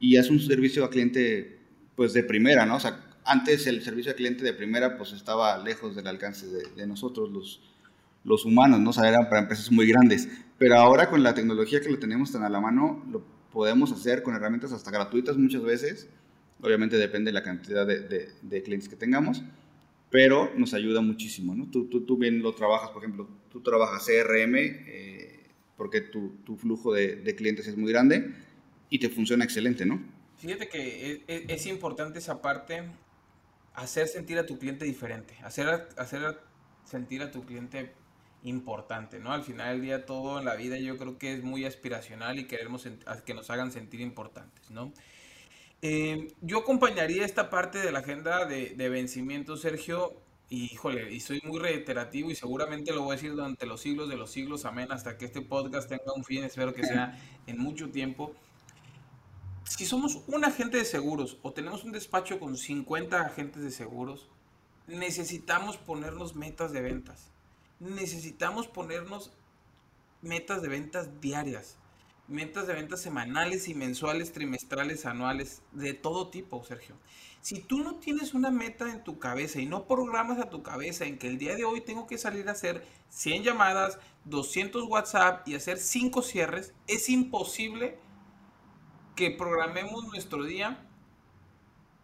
y 0.00 0.16
es 0.16 0.30
un 0.30 0.40
servicio 0.40 0.84
a 0.84 0.90
cliente 0.90 1.58
pues 1.94 2.12
de 2.14 2.24
primera, 2.24 2.64
¿no? 2.64 2.76
O 2.76 2.80
sea, 2.80 3.09
antes 3.24 3.66
el 3.66 3.82
servicio 3.82 4.10
al 4.10 4.16
cliente 4.16 4.44
de 4.44 4.52
primera 4.52 4.96
pues 4.96 5.12
estaba 5.12 5.58
lejos 5.58 5.94
del 5.94 6.06
alcance 6.06 6.46
de, 6.46 6.86
nosotros 6.86 7.30
los, 7.30 7.60
los 8.24 8.44
humanos, 8.44 8.80
¿no? 8.80 8.90
O 8.90 8.92
sea, 8.92 9.08
eran 9.08 9.28
para 9.28 9.42
empresas 9.42 9.70
muy 9.70 9.86
grandes. 9.86 10.28
Pero 10.58 10.76
ahora 10.76 11.08
con 11.08 11.22
la 11.22 11.34
tecnología 11.34 11.80
que 11.80 11.90
lo 11.90 11.98
tenemos 11.98 12.32
tan 12.32 12.42
a 12.42 12.48
la 12.48 12.60
mano, 12.60 13.04
lo 13.10 13.22
podemos 13.52 13.92
hacer 13.92 14.22
con 14.22 14.34
herramientas 14.34 14.72
hasta 14.72 14.90
gratuitas 14.90 15.36
muchas 15.36 15.62
veces. 15.62 16.08
Obviamente 16.60 16.96
depende 16.96 17.30
de 17.30 17.32
la 17.32 17.42
cantidad 17.42 17.86
de, 17.86 18.28
de, 18.42 18.62
clientes 18.62 18.88
que 18.88 18.96
tengamos, 18.96 19.42
pero 20.10 20.52
nos 20.56 20.74
ayuda 20.74 21.00
muchísimo, 21.00 21.54
¿no? 21.54 21.70
Tú, 21.70 21.86
tú, 21.86 22.02
tú, 22.02 22.18
bien 22.18 22.42
lo 22.42 22.54
trabajas, 22.54 22.90
por 22.90 23.02
ejemplo, 23.02 23.28
tú 23.50 23.62
trabajas 23.62 24.04
CRM 24.04 24.54
eh, 24.56 25.40
porque 25.76 26.02
tu, 26.02 26.36
tu 26.44 26.56
flujo 26.56 26.92
de, 26.92 27.34
clientes 27.34 27.66
es 27.66 27.76
muy 27.78 27.90
grande 27.90 28.34
y 28.90 28.98
te 28.98 29.08
funciona 29.08 29.44
excelente, 29.44 29.86
¿no? 29.86 30.02
Fíjate 30.36 30.68
que 30.68 31.22
es, 31.26 31.42
es 31.48 31.66
importante 31.66 32.18
esa 32.18 32.42
parte 32.42 32.82
hacer 33.74 34.08
sentir 34.08 34.38
a 34.38 34.46
tu 34.46 34.58
cliente 34.58 34.84
diferente, 34.84 35.36
hacer, 35.42 35.88
hacer 35.96 36.40
sentir 36.84 37.22
a 37.22 37.30
tu 37.30 37.44
cliente 37.44 37.94
importante, 38.42 39.18
¿no? 39.18 39.32
Al 39.32 39.42
final 39.42 39.72
del 39.72 39.82
día 39.82 40.06
todo 40.06 40.38
en 40.38 40.44
la 40.44 40.56
vida 40.56 40.78
yo 40.78 40.96
creo 40.96 41.18
que 41.18 41.34
es 41.34 41.42
muy 41.42 41.64
aspiracional 41.64 42.38
y 42.38 42.46
queremos 42.46 42.86
que 43.24 43.34
nos 43.34 43.50
hagan 43.50 43.70
sentir 43.70 44.00
importantes, 44.00 44.70
¿no? 44.70 44.92
Eh, 45.82 46.34
yo 46.42 46.58
acompañaría 46.58 47.24
esta 47.24 47.48
parte 47.48 47.78
de 47.78 47.90
la 47.90 48.00
agenda 48.00 48.44
de, 48.44 48.70
de 48.70 48.88
vencimiento, 48.88 49.56
Sergio, 49.56 50.14
y 50.50 50.64
híjole, 50.64 51.12
y 51.12 51.20
soy 51.20 51.40
muy 51.44 51.60
reiterativo 51.60 52.30
y 52.30 52.34
seguramente 52.34 52.92
lo 52.92 53.02
voy 53.02 53.12
a 53.12 53.14
decir 53.14 53.30
durante 53.30 53.66
los 53.66 53.80
siglos 53.80 54.08
de 54.08 54.16
los 54.16 54.32
siglos, 54.32 54.64
amén, 54.64 54.88
hasta 54.90 55.16
que 55.16 55.24
este 55.26 55.42
podcast 55.42 55.88
tenga 55.88 56.12
un 56.14 56.24
fin, 56.24 56.42
espero 56.42 56.74
que 56.74 56.84
sea 56.84 57.16
en 57.46 57.56
mucho 57.56 57.90
tiempo 57.90 58.34
si 59.64 59.86
somos 59.86 60.20
un 60.26 60.44
agente 60.44 60.78
de 60.78 60.84
seguros 60.84 61.38
o 61.42 61.52
tenemos 61.52 61.84
un 61.84 61.92
despacho 61.92 62.38
con 62.38 62.56
50 62.56 63.20
agentes 63.20 63.62
de 63.62 63.70
seguros, 63.70 64.28
necesitamos 64.86 65.76
ponernos 65.76 66.34
metas 66.34 66.72
de 66.72 66.80
ventas. 66.80 67.30
Necesitamos 67.78 68.68
ponernos 68.68 69.32
metas 70.22 70.60
de 70.62 70.68
ventas 70.68 71.20
diarias, 71.20 71.76
metas 72.28 72.66
de 72.66 72.74
ventas 72.74 73.00
semanales 73.00 73.68
y 73.68 73.74
mensuales, 73.74 74.32
trimestrales, 74.32 75.06
anuales, 75.06 75.62
de 75.72 75.94
todo 75.94 76.28
tipo, 76.28 76.62
Sergio. 76.64 76.96
Si 77.40 77.60
tú 77.60 77.78
no 77.78 77.94
tienes 77.96 78.34
una 78.34 78.50
meta 78.50 78.90
en 78.90 79.02
tu 79.02 79.18
cabeza 79.18 79.60
y 79.60 79.66
no 79.66 79.86
programas 79.86 80.38
a 80.38 80.50
tu 80.50 80.62
cabeza 80.62 81.06
en 81.06 81.18
que 81.18 81.26
el 81.26 81.38
día 81.38 81.56
de 81.56 81.64
hoy 81.64 81.80
tengo 81.80 82.06
que 82.06 82.18
salir 82.18 82.48
a 82.48 82.52
hacer 82.52 82.86
100 83.08 83.44
llamadas, 83.44 83.98
200 84.26 84.84
WhatsApp 84.84 85.48
y 85.48 85.54
hacer 85.54 85.78
5 85.78 86.20
cierres, 86.22 86.74
es 86.86 87.08
imposible 87.08 87.98
que 89.20 89.30
programemos 89.30 90.06
nuestro 90.06 90.44
día 90.44 90.78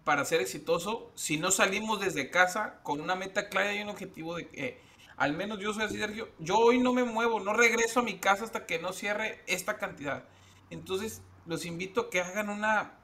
para 0.04 0.26
ser 0.26 0.42
exitoso 0.42 1.10
si 1.14 1.38
no 1.38 1.50
salimos 1.50 1.98
desde 1.98 2.28
casa 2.28 2.78
con 2.82 3.00
una 3.00 3.14
meta 3.14 3.48
clara 3.48 3.72
y 3.72 3.80
un 3.80 3.88
objetivo 3.88 4.36
de 4.36 4.48
que, 4.48 4.82
al 5.16 5.32
menos 5.32 5.58
yo 5.58 5.72
soy 5.72 5.84
así, 5.84 5.96
Sergio, 5.96 6.28
yo 6.40 6.58
hoy 6.58 6.78
no 6.78 6.92
me 6.92 7.04
muevo, 7.04 7.40
no 7.40 7.54
regreso 7.54 8.00
a 8.00 8.02
mi 8.02 8.18
casa 8.18 8.44
hasta 8.44 8.66
que 8.66 8.78
no 8.78 8.92
cierre 8.92 9.40
esta 9.46 9.78
cantidad. 9.78 10.24
Entonces, 10.68 11.22
los 11.46 11.64
invito 11.64 12.02
a 12.02 12.10
que 12.10 12.20
hagan 12.20 12.50
una 12.50 12.98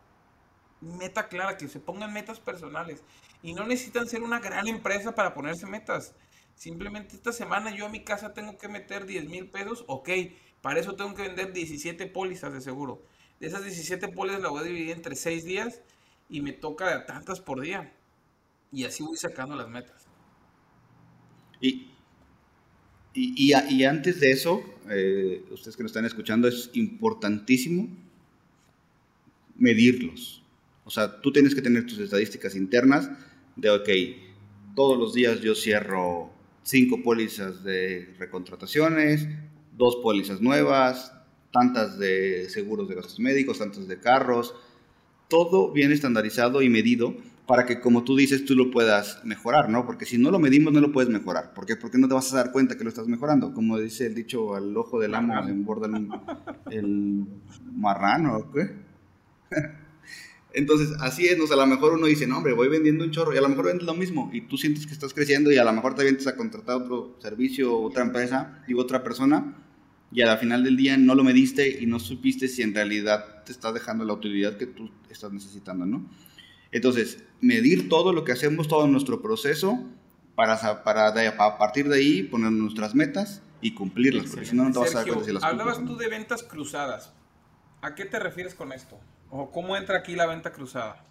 meta 0.82 1.28
clara, 1.28 1.56
que 1.56 1.68
se 1.68 1.80
pongan 1.80 2.12
metas 2.12 2.38
personales. 2.38 3.02
Y 3.42 3.54
no 3.54 3.66
necesitan 3.66 4.06
ser 4.06 4.22
una 4.22 4.40
gran 4.40 4.68
empresa 4.68 5.14
para 5.14 5.32
ponerse 5.32 5.64
metas. 5.64 6.14
Simplemente 6.54 7.16
esta 7.16 7.32
semana 7.32 7.74
yo 7.74 7.86
a 7.86 7.88
mi 7.88 8.04
casa 8.04 8.34
tengo 8.34 8.58
que 8.58 8.68
meter 8.68 9.06
10 9.06 9.24
mil 9.30 9.48
pesos, 9.48 9.84
ok, 9.86 10.10
para 10.60 10.80
eso 10.80 10.96
tengo 10.96 11.14
que 11.14 11.22
vender 11.22 11.54
17 11.54 12.08
pólizas 12.08 12.52
de 12.52 12.60
seguro. 12.60 13.02
Esas 13.42 13.64
17 13.64 14.08
pólizas 14.08 14.40
la 14.40 14.50
voy 14.50 14.60
a 14.60 14.62
dividir 14.62 14.90
entre 14.92 15.16
6 15.16 15.44
días 15.44 15.82
y 16.30 16.40
me 16.40 16.52
toca 16.52 17.04
tantas 17.06 17.40
por 17.40 17.60
día. 17.60 17.92
Y 18.70 18.84
así 18.84 19.02
voy 19.02 19.16
sacando 19.16 19.56
las 19.56 19.68
metas. 19.68 20.06
Y, 21.60 21.88
y, 23.12 23.52
y, 23.68 23.84
antes 23.84 24.20
de 24.20 24.30
eso, 24.30 24.62
eh, 24.88 25.44
ustedes 25.50 25.76
que 25.76 25.82
nos 25.82 25.90
están 25.90 26.04
escuchando, 26.04 26.46
es 26.46 26.70
importantísimo 26.74 27.88
medirlos. 29.56 30.44
O 30.84 30.90
sea, 30.90 31.20
tú 31.20 31.32
tienes 31.32 31.54
que 31.54 31.62
tener 31.62 31.84
tus 31.84 31.98
estadísticas 31.98 32.54
internas 32.54 33.10
de, 33.56 33.70
ok, 33.70 33.88
todos 34.76 34.96
los 34.96 35.14
días 35.14 35.40
yo 35.40 35.56
cierro 35.56 36.32
5 36.62 37.02
pólizas 37.02 37.64
de 37.64 38.14
recontrataciones, 38.20 39.26
dos 39.76 39.96
pólizas 39.96 40.40
nuevas, 40.40 41.12
tantas 41.52 41.98
de 41.98 42.48
seguros 42.48 42.88
de 42.88 42.94
gastos 42.94 43.20
médicos, 43.20 43.58
tantas 43.58 43.86
de 43.86 44.00
carros, 44.00 44.54
todo 45.28 45.72
bien 45.72 45.92
estandarizado 45.92 46.62
y 46.62 46.68
medido 46.68 47.14
para 47.46 47.66
que, 47.66 47.80
como 47.80 48.04
tú 48.04 48.16
dices, 48.16 48.44
tú 48.44 48.54
lo 48.54 48.70
puedas 48.70 49.20
mejorar, 49.24 49.68
¿no? 49.68 49.84
Porque 49.84 50.06
si 50.06 50.16
no 50.16 50.30
lo 50.30 50.38
medimos, 50.38 50.72
no 50.72 50.80
lo 50.80 50.92
puedes 50.92 51.10
mejorar. 51.10 51.52
¿Por 51.54 51.66
qué? 51.66 51.76
Porque 51.76 51.98
no 51.98 52.08
te 52.08 52.14
vas 52.14 52.32
a 52.32 52.36
dar 52.36 52.52
cuenta 52.52 52.76
que 52.76 52.84
lo 52.84 52.88
estás 52.88 53.08
mejorando. 53.08 53.52
Como 53.52 53.78
dice 53.78 54.06
el 54.06 54.14
dicho, 54.14 54.54
al 54.54 54.76
ojo 54.76 55.00
del 55.00 55.14
amo 55.14 55.34
en 55.48 55.64
borda 55.64 55.88
el, 55.88 56.08
el 56.70 57.24
marrano, 57.74 58.50
¿qué? 58.52 58.70
Entonces, 60.54 60.92
así 61.00 61.26
es, 61.26 61.38
¿no? 61.38 61.44
a 61.50 61.56
lo 61.56 61.66
mejor 61.66 61.94
uno 61.94 62.06
dice, 62.06 62.26
no, 62.26 62.38
hombre, 62.38 62.52
voy 62.52 62.68
vendiendo 62.68 63.04
un 63.04 63.10
chorro, 63.10 63.34
y 63.34 63.38
a 63.38 63.40
lo 63.40 63.48
mejor 63.48 63.66
vendes 63.66 63.86
lo 63.86 63.94
mismo, 63.94 64.30
y 64.32 64.42
tú 64.42 64.58
sientes 64.58 64.86
que 64.86 64.92
estás 64.92 65.14
creciendo, 65.14 65.50
y 65.50 65.56
a 65.56 65.64
lo 65.64 65.72
mejor 65.72 65.94
te 65.94 66.02
vienes 66.02 66.26
a 66.26 66.36
contratar 66.36 66.76
otro 66.76 67.16
servicio, 67.20 67.74
otra 67.80 68.02
empresa, 68.02 68.62
digo, 68.66 68.82
otra 68.82 69.02
persona, 69.02 69.56
y 70.12 70.20
a 70.20 70.26
la 70.26 70.36
final 70.36 70.62
del 70.62 70.76
día 70.76 70.96
no 70.96 71.14
lo 71.14 71.24
mediste 71.24 71.80
y 71.80 71.86
no 71.86 71.98
supiste 71.98 72.46
si 72.48 72.62
en 72.62 72.74
realidad 72.74 73.44
te 73.44 73.52
está 73.52 73.72
dejando 73.72 74.04
la 74.04 74.12
utilidad 74.12 74.58
que 74.58 74.66
tú 74.66 74.90
estás 75.08 75.32
necesitando, 75.32 75.86
¿no? 75.86 76.06
Entonces, 76.70 77.24
medir 77.40 77.88
todo 77.88 78.12
lo 78.12 78.24
que 78.24 78.32
hacemos, 78.32 78.68
todo 78.68 78.86
nuestro 78.86 79.22
proceso 79.22 79.82
para, 80.34 80.82
para, 80.84 81.08
a 81.08 81.58
partir 81.58 81.88
de 81.88 81.96
ahí 81.96 82.22
poner 82.22 82.52
nuestras 82.52 82.94
metas 82.94 83.42
y 83.60 83.74
cumplirlas, 83.74 84.26
porque 84.26 84.46
si 84.46 84.56
no, 84.56 84.64
no 84.64 84.72
te 84.72 84.78
vas 84.80 84.94
a 84.94 85.04
dar 85.04 85.24
si 85.24 85.32
las 85.32 85.42
Hablabas 85.42 85.84
tú 85.84 85.96
de 85.96 86.08
ventas 86.08 86.42
cruzadas. 86.42 87.12
¿A 87.80 87.94
qué 87.94 88.04
te 88.04 88.18
refieres 88.18 88.54
con 88.54 88.72
esto? 88.72 88.98
¿O 89.30 89.50
cómo 89.50 89.76
entra 89.76 89.98
aquí 89.98 90.14
la 90.14 90.26
venta 90.26 90.52
cruzada? 90.52 91.04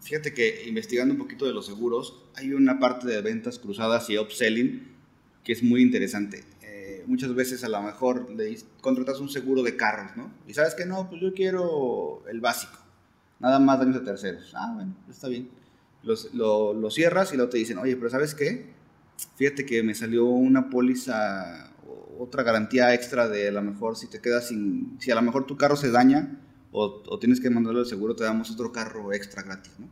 Fíjate 0.00 0.32
que 0.32 0.64
investigando 0.66 1.12
un 1.12 1.18
poquito 1.18 1.44
de 1.44 1.52
los 1.52 1.66
seguros, 1.66 2.24
hay 2.36 2.52
una 2.52 2.78
parte 2.78 3.06
de 3.06 3.20
ventas 3.20 3.58
cruzadas 3.58 4.08
y 4.08 4.18
upselling 4.18 4.97
que 5.44 5.52
es 5.52 5.62
muy 5.62 5.82
interesante. 5.82 6.44
Eh, 6.62 7.04
muchas 7.06 7.34
veces 7.34 7.64
a 7.64 7.68
lo 7.68 7.82
mejor 7.82 8.30
le 8.30 8.56
contratas 8.80 9.20
un 9.20 9.28
seguro 9.28 9.62
de 9.62 9.76
carros, 9.76 10.16
¿no? 10.16 10.30
Y 10.46 10.54
sabes 10.54 10.74
que 10.74 10.86
no, 10.86 11.08
pues 11.08 11.20
yo 11.20 11.32
quiero 11.32 12.22
el 12.28 12.40
básico, 12.40 12.78
nada 13.40 13.58
más 13.58 13.78
daños 13.78 13.96
de 13.96 14.00
terceros. 14.00 14.52
Ah, 14.54 14.72
bueno, 14.74 14.94
está 15.08 15.28
bien. 15.28 15.48
lo, 16.02 16.74
lo, 16.74 16.90
cierras 16.90 17.32
y 17.32 17.36
luego 17.36 17.50
te 17.50 17.58
dicen, 17.58 17.78
oye, 17.78 17.96
pero 17.96 18.10
¿sabes 18.10 18.34
qué? 18.34 18.72
Fíjate 19.36 19.66
que 19.66 19.82
me 19.82 19.94
salió 19.94 20.26
una 20.26 20.70
póliza, 20.70 21.72
otra 22.18 22.42
garantía 22.42 22.94
extra 22.94 23.28
de 23.28 23.48
a 23.48 23.52
lo 23.52 23.62
mejor 23.62 23.96
si 23.96 24.08
te 24.08 24.20
quedas 24.20 24.48
sin, 24.48 24.96
si 25.00 25.10
a 25.10 25.14
lo 25.14 25.22
mejor 25.22 25.46
tu 25.46 25.56
carro 25.56 25.76
se 25.76 25.90
daña 25.90 26.40
o, 26.72 27.02
o 27.06 27.18
tienes 27.18 27.40
que 27.40 27.50
mandarlo 27.50 27.80
al 27.80 27.86
seguro, 27.86 28.14
te 28.14 28.24
damos 28.24 28.50
otro 28.50 28.70
carro 28.72 29.12
extra 29.12 29.42
gratis, 29.42 29.72
¿no? 29.78 29.88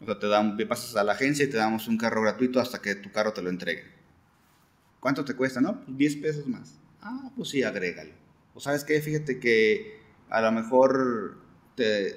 O 0.00 0.06
sea, 0.06 0.18
te 0.18 0.28
dan, 0.28 0.56
pasas 0.68 0.96
a 0.96 1.04
la 1.04 1.12
agencia 1.12 1.44
y 1.44 1.50
te 1.50 1.58
damos 1.58 1.86
un 1.86 1.98
carro 1.98 2.22
gratuito 2.22 2.60
hasta 2.60 2.80
que 2.80 2.94
tu 2.94 3.10
carro 3.12 3.32
te 3.32 3.42
lo 3.42 3.50
entregue. 3.50 3.84
¿Cuánto 5.00 5.24
te 5.24 5.34
cuesta? 5.34 5.60
No, 5.60 5.82
10 5.88 6.16
pues 6.16 6.36
pesos 6.36 6.46
más. 6.46 6.78
Ah, 7.00 7.32
pues 7.34 7.48
sí, 7.48 7.62
agrégalo. 7.62 8.12
O 8.54 8.60
sabes 8.60 8.84
qué, 8.84 9.00
fíjate 9.00 9.40
que 9.40 9.98
a 10.28 10.40
lo 10.40 10.52
mejor 10.52 11.38
te, 11.74 12.16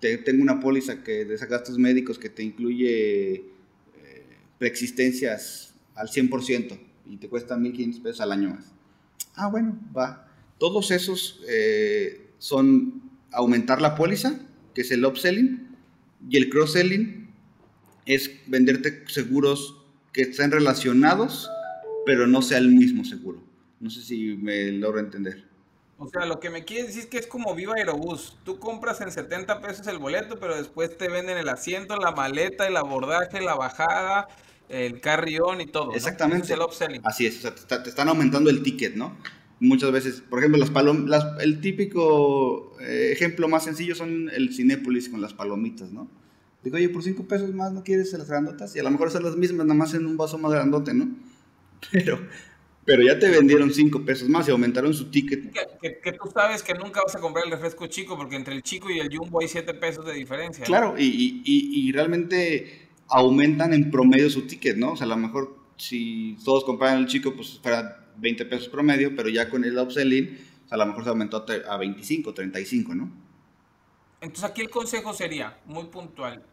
tengo 0.00 0.42
una 0.42 0.60
póliza 0.60 1.02
que 1.04 1.24
de 1.24 1.36
gastos 1.36 1.78
médicos 1.78 2.18
que 2.18 2.30
te 2.30 2.42
incluye 2.42 3.34
eh, 3.34 3.42
preexistencias 4.58 5.74
al 5.94 6.08
100% 6.08 6.78
y 7.06 7.16
te 7.16 7.28
cuesta 7.28 7.56
1.500 7.56 8.02
pesos 8.02 8.20
al 8.20 8.32
año 8.32 8.50
más. 8.50 8.72
Ah, 9.34 9.48
bueno, 9.48 9.78
va. 9.96 10.28
Todos 10.58 10.90
esos 10.90 11.40
eh, 11.48 12.30
son 12.38 13.02
aumentar 13.30 13.80
la 13.80 13.94
póliza, 13.94 14.40
que 14.74 14.80
es 14.80 14.90
el 14.90 15.04
upselling, 15.04 15.68
y 16.28 16.36
el 16.36 16.48
cross-selling 16.48 17.28
es 18.06 18.30
venderte 18.46 19.04
seguros 19.08 19.76
que 20.12 20.22
estén 20.22 20.50
relacionados, 20.50 21.48
pero 22.08 22.26
no 22.26 22.40
sea 22.40 22.56
el 22.56 22.70
mismo 22.70 23.04
seguro. 23.04 23.38
No 23.80 23.90
sé 23.90 24.00
si 24.00 24.34
me 24.38 24.72
logro 24.72 24.98
entender. 24.98 25.44
O 25.98 26.08
sea, 26.08 26.24
lo 26.24 26.40
que 26.40 26.48
me 26.48 26.64
quieres 26.64 26.86
decir 26.86 27.02
es 27.02 27.06
que 27.06 27.18
es 27.18 27.26
como 27.26 27.54
Viva 27.54 27.74
Aerobús. 27.76 28.38
Tú 28.44 28.58
compras 28.58 29.02
en 29.02 29.12
70 29.12 29.60
pesos 29.60 29.86
el 29.88 29.98
boleto, 29.98 30.40
pero 30.40 30.56
después 30.56 30.96
te 30.96 31.10
venden 31.10 31.36
el 31.36 31.50
asiento, 31.50 31.96
la 31.96 32.12
maleta, 32.12 32.66
el 32.66 32.78
abordaje, 32.78 33.42
la 33.42 33.56
bajada, 33.56 34.26
el 34.70 35.02
carrión 35.02 35.60
y 35.60 35.66
todo. 35.66 35.92
Exactamente. 35.92 36.50
el 36.54 36.62
upselling. 36.62 37.02
Así 37.04 37.26
es, 37.26 37.44
o 37.44 37.52
sea, 37.52 37.82
te, 37.82 37.90
están 37.90 38.08
aumentando 38.08 38.48
el 38.48 38.62
ticket, 38.62 38.94
¿no? 38.94 39.14
Muchas 39.60 39.92
veces, 39.92 40.22
por 40.22 40.38
ejemplo, 40.38 40.58
las 40.58 40.70
palomitas, 40.70 41.26
el 41.42 41.60
típico 41.60 42.74
eh, 42.80 43.10
ejemplo 43.12 43.48
más 43.48 43.64
sencillo 43.64 43.94
son 43.94 44.30
el 44.30 44.54
Cinépolis 44.54 45.10
con 45.10 45.20
las 45.20 45.34
palomitas, 45.34 45.92
¿no? 45.92 46.08
Digo, 46.64 46.78
oye, 46.78 46.88
por 46.88 47.02
cinco 47.02 47.28
pesos 47.28 47.52
más 47.52 47.70
no 47.70 47.84
quieres 47.84 48.10
las 48.14 48.30
grandotas 48.30 48.74
y 48.74 48.78
a 48.78 48.82
lo 48.82 48.90
mejor 48.90 49.10
son 49.10 49.24
las 49.24 49.36
mismas, 49.36 49.66
nada 49.66 49.78
más 49.78 49.92
en 49.92 50.06
un 50.06 50.16
vaso 50.16 50.38
más 50.38 50.52
grandote, 50.52 50.94
¿no? 50.94 51.10
Pero, 51.90 52.18
pero 52.84 53.02
ya 53.02 53.18
te 53.18 53.28
vendieron 53.28 53.72
cinco 53.72 54.04
pesos 54.04 54.28
más 54.28 54.48
y 54.48 54.50
aumentaron 54.50 54.94
su 54.94 55.10
ticket. 55.10 55.52
Que, 55.80 56.12
tú 56.12 56.30
sabes 56.32 56.62
que 56.62 56.74
nunca 56.74 57.02
vas 57.04 57.14
a 57.14 57.20
comprar 57.20 57.44
el 57.44 57.50
refresco 57.50 57.86
chico 57.86 58.16
porque 58.16 58.36
entre 58.36 58.54
el 58.54 58.62
chico 58.62 58.90
y 58.90 58.98
el 58.98 59.14
jumbo 59.14 59.40
hay 59.40 59.48
siete 59.48 59.74
pesos 59.74 60.04
de 60.06 60.14
diferencia. 60.14 60.64
Claro, 60.64 60.94
y, 60.98 61.04
y, 61.04 61.42
y, 61.44 61.92
realmente 61.92 62.88
aumentan 63.08 63.72
en 63.74 63.90
promedio 63.90 64.30
su 64.30 64.46
ticket, 64.46 64.76
¿no? 64.76 64.92
O 64.92 64.96
sea, 64.96 65.06
a 65.06 65.08
lo 65.08 65.16
mejor 65.16 65.56
si 65.76 66.36
todos 66.44 66.64
compraran 66.64 66.98
el 66.98 67.06
chico, 67.06 67.34
pues 67.34 67.58
fuera 67.62 68.06
20 68.16 68.44
pesos 68.46 68.68
promedio, 68.68 69.14
pero 69.14 69.28
ya 69.28 69.48
con 69.48 69.64
el 69.64 69.78
upselling, 69.78 70.38
a 70.70 70.76
lo 70.76 70.86
mejor 70.86 71.04
se 71.04 71.10
aumentó 71.10 71.44
a 71.68 71.76
25, 71.76 72.34
35, 72.34 72.94
¿no? 72.94 73.10
Entonces 74.20 74.44
aquí 74.44 74.62
el 74.62 74.70
consejo 74.70 75.14
sería, 75.14 75.58
muy 75.66 75.84
puntual, 75.84 76.44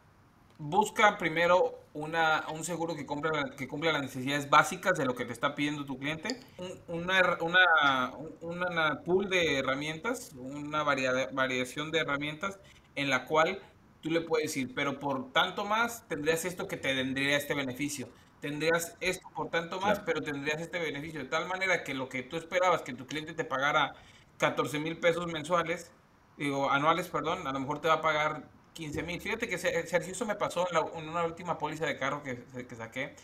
busca 0.57 1.17
primero 1.17 1.79
una, 1.93 2.45
un 2.53 2.63
seguro 2.63 2.95
que 2.95 3.05
cumpla, 3.05 3.51
que 3.57 3.67
cumpla 3.67 3.91
las 3.93 4.01
necesidades 4.01 4.49
básicas 4.49 4.97
de 4.97 5.05
lo 5.05 5.15
que 5.15 5.25
te 5.25 5.33
está 5.33 5.55
pidiendo 5.55 5.85
tu 5.85 5.97
cliente, 5.97 6.39
una, 6.87 7.37
una, 7.41 8.13
una 8.41 9.01
pool 9.03 9.29
de 9.29 9.59
herramientas, 9.59 10.31
una 10.35 10.83
variación 10.83 11.91
de 11.91 11.99
herramientas 11.99 12.59
en 12.95 13.09
la 13.09 13.25
cual 13.25 13.59
tú 14.01 14.09
le 14.09 14.21
puedes 14.21 14.47
decir, 14.47 14.73
pero 14.75 14.99
por 14.99 15.31
tanto 15.31 15.65
más 15.65 16.07
tendrías 16.07 16.45
esto 16.45 16.67
que 16.67 16.77
te 16.77 16.93
tendría 16.93 17.37
este 17.37 17.53
beneficio. 17.53 18.09
Tendrías 18.41 18.95
esto 18.99 19.27
por 19.33 19.49
tanto 19.49 19.79
más, 19.79 19.99
pero 20.01 20.21
tendrías 20.21 20.61
este 20.61 20.77
beneficio. 20.77 21.19
De 21.21 21.25
tal 21.25 21.47
manera 21.47 21.83
que 21.83 21.95
lo 21.95 22.09
que 22.09 22.21
tú 22.21 22.37
esperabas 22.37 22.83
que 22.83 22.93
tu 22.93 23.07
cliente 23.07 23.33
te 23.33 23.43
pagara 23.43 23.95
14 24.37 24.77
mil 24.79 24.99
pesos 24.99 25.25
mensuales, 25.25 25.91
digo, 26.37 26.69
anuales, 26.69 27.07
perdón, 27.07 27.47
a 27.47 27.51
lo 27.53 27.59
mejor 27.59 27.81
te 27.81 27.87
va 27.87 27.95
a 27.95 28.01
pagar 28.01 28.43
15 28.75 29.03
mil. 29.03 29.19
Fíjate 29.19 29.47
que 29.47 29.57
Sergio, 29.57 30.11
eso 30.11 30.25
me 30.25 30.35
pasó 30.35 30.67
en, 30.69 31.07
una 31.09 31.23
última 31.23 31.57
póliza 31.57 31.85
de 31.87 31.97
carro 31.97 32.21
que, 32.21 32.43
que 32.67 32.75
saqué, 32.75 33.15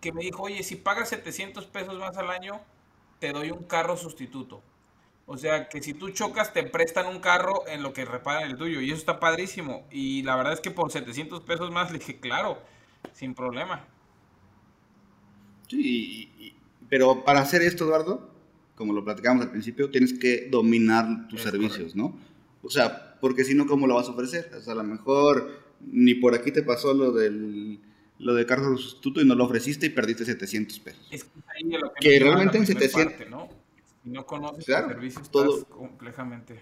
que 0.00 0.12
me 0.12 0.22
dijo, 0.22 0.44
oye, 0.44 0.62
si 0.62 0.76
pagas 0.76 1.10
700 1.10 1.66
pesos 1.66 1.98
más 1.98 2.16
al 2.16 2.30
año, 2.30 2.60
te 3.18 3.32
doy 3.32 3.50
un 3.50 3.64
carro 3.64 3.96
sustituto. 3.96 4.62
O 5.26 5.36
sea, 5.36 5.68
que 5.68 5.82
si 5.82 5.92
tú 5.92 6.10
chocas, 6.10 6.52
te 6.52 6.62
prestan 6.62 7.06
un 7.06 7.18
carro 7.18 7.66
en 7.66 7.82
lo 7.82 7.92
que 7.92 8.04
reparan 8.04 8.48
el 8.48 8.56
tuyo. 8.56 8.80
Y 8.80 8.90
eso 8.90 9.00
está 9.00 9.18
padrísimo. 9.18 9.84
Y 9.90 10.22
la 10.22 10.36
verdad 10.36 10.52
es 10.52 10.60
que 10.60 10.70
por 10.70 10.92
700 10.92 11.40
pesos 11.40 11.70
más 11.72 11.90
le 11.90 11.98
dije, 11.98 12.20
claro, 12.20 12.62
sin 13.12 13.34
problema. 13.34 13.84
Sí, 15.68 16.54
pero 16.88 17.24
para 17.24 17.40
hacer 17.40 17.60
esto, 17.62 17.84
Eduardo, 17.84 18.30
como 18.76 18.92
lo 18.92 19.04
platicamos 19.04 19.44
al 19.44 19.50
principio, 19.50 19.90
tienes 19.90 20.16
que 20.16 20.48
dominar 20.48 21.26
tus 21.28 21.42
servicios, 21.42 21.96
¿no? 21.96 22.16
O 22.62 22.70
sea, 22.70 23.05
porque 23.20 23.44
si 23.44 23.54
no, 23.54 23.66
¿cómo 23.66 23.86
lo 23.86 23.94
vas 23.94 24.08
a 24.08 24.12
ofrecer? 24.12 24.50
O 24.56 24.60
sea, 24.60 24.72
a 24.72 24.76
lo 24.76 24.84
mejor 24.84 25.50
ni 25.80 26.14
por 26.14 26.34
aquí 26.34 26.52
te 26.52 26.62
pasó 26.62 26.94
lo 26.94 27.12
del 27.12 27.80
lo 28.18 28.34
de 28.34 28.46
cargo 28.46 28.76
sustituto 28.76 29.20
y 29.20 29.26
no 29.26 29.34
lo 29.34 29.44
ofreciste 29.44 29.86
y 29.86 29.90
perdiste 29.90 30.24
700 30.24 30.80
pesos. 30.80 31.08
Es 31.10 31.24
que, 31.24 31.78
lo 31.78 31.92
que, 31.92 32.18
realmente 32.18 32.56
en 32.56 32.66
700... 32.66 33.28
¿no? 33.28 33.48
Si 34.02 34.10
no 34.10 34.24
conoces 34.24 34.64
claro, 34.64 34.88
servicios, 34.88 35.30
todo 35.30 35.64
complejamente... 35.66 36.60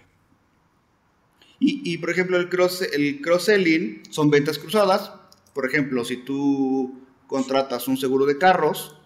Y, 1.57 1.93
y, 1.93 1.97
por 1.99 2.09
ejemplo, 2.09 2.35
el 2.35 2.49
cross 2.49 2.81
el 2.81 3.21
cross-selling 3.21 4.03
son 4.09 4.29
ventas 4.29 4.59
cruzadas. 4.59 5.13
Por 5.53 5.65
ejemplo, 5.65 6.03
si 6.03 6.17
tú 6.17 7.05
contratas 7.27 7.87
un 7.87 7.95
seguro 7.95 8.25
de 8.25 8.37
carros, 8.37 8.97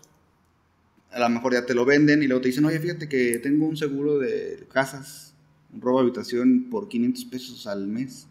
a 1.11 1.19
lo 1.19 1.29
mejor 1.29 1.53
ya 1.53 1.65
te 1.65 1.75
lo 1.75 1.85
venden 1.85 2.23
y 2.23 2.27
luego 2.27 2.41
te 2.41 2.49
dicen, 2.49 2.65
oye, 2.65 2.79
fíjate 2.79 3.07
que 3.07 3.37
tengo 3.37 3.67
un 3.67 3.77
seguro 3.77 4.17
de 4.17 4.67
casas, 4.71 5.28
robo 5.77 5.99
habitación 5.99 6.67
por 6.69 6.87
500 6.87 7.25
pesos 7.25 7.67
al 7.67 7.87
mes. 7.87 8.27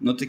¿No 0.00 0.16
te, 0.16 0.26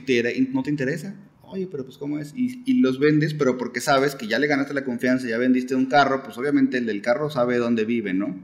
no 0.51 0.63
te 0.63 0.69
interesa? 0.69 1.15
Oye, 1.51 1.67
pero 1.69 1.83
pues 1.83 1.97
¿cómo 1.97 2.19
es? 2.19 2.33
Y, 2.35 2.81
los 2.81 2.99
vendes, 2.99 3.33
pero 3.33 3.57
porque 3.57 3.81
sabes 3.81 4.15
que 4.15 4.27
ya 4.27 4.37
le 4.37 4.47
ganaste 4.47 4.73
la 4.73 4.83
confianza, 4.83 5.27
ya 5.27 5.37
vendiste 5.39 5.73
un 5.73 5.87
carro, 5.87 6.21
pues 6.23 6.37
obviamente 6.37 6.77
el 6.77 6.85
del 6.85 7.01
carro 7.01 7.31
sabe 7.31 7.57
dónde 7.57 7.85
vive, 7.85 8.13
¿no? 8.13 8.37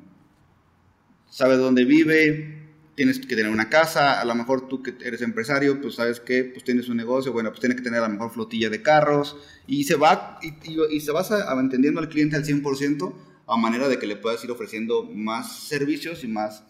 Sabe 1.30 1.56
dónde 1.56 1.86
vive, 1.86 2.65
tienes 2.96 3.20
que 3.20 3.36
tener 3.36 3.52
una 3.52 3.70
casa, 3.70 4.20
a 4.20 4.26
lo 4.26 4.34
mejor 4.34 4.68
tú 4.68 4.82
que 4.82 4.96
eres 5.04 5.22
empresario, 5.22 5.82
pues 5.82 5.96
sabes 5.96 6.20
que 6.20 6.46
pues 6.46 6.63
tienes 6.63 6.89
un 6.89 6.98
negocio, 6.98 7.32
bueno, 7.32 7.50
pues 7.50 7.60
tienes 7.60 7.78
que 7.78 7.84
tener 7.84 8.00
a 8.00 8.08
lo 8.08 8.13
mejor 8.13 8.32
flotilla 8.32 8.70
de 8.70 8.82
carros 8.82 9.38
y 9.68 9.84
se 9.84 9.96
va 9.96 10.39
y, 10.41 11.00
se 11.00 11.12
vas 11.12 11.32
a, 11.32 11.60
entendiendo 11.60 12.00
al 12.00 12.10
cliente 12.10 12.36
al 12.36 12.44
100% 12.44 13.13
a 13.48 13.58
manera 13.58 13.88
de 13.88 14.00
que 14.00 14.08
le 14.08 14.15
puedas 14.15 14.44
ir 14.44 14.50
ofreciendo 14.50 15.04
más 15.04 15.60
servicios 15.60 16.24
y 16.24 16.28
más 16.28 16.63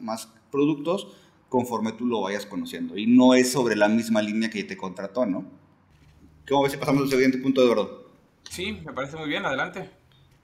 productos 0.56 1.08
conforme 1.50 1.92
tú 1.92 2.06
lo 2.06 2.22
vayas 2.22 2.46
conociendo 2.46 2.98
y 2.98 3.08
no 3.08 3.34
es 3.34 3.52
sobre 3.52 3.76
la 3.76 3.88
misma 3.88 4.22
línea 4.22 4.50
que 4.50 4.64
te 4.64 4.78
contrató, 4.78 5.26
¿no? 5.26 5.46
¿Cómo 6.48 6.64
ves 6.64 6.74
si 6.74 6.78
pasamos 6.78 7.04
al 7.04 7.10
siguiente 7.10 7.38
punto, 7.40 7.62
de 7.62 7.68
Eduardo? 7.68 8.10
Sí, 8.50 8.74
me 8.86 8.94
parece 8.94 9.18
muy 9.18 9.28
bien, 9.28 9.46
adelante. 9.46 9.90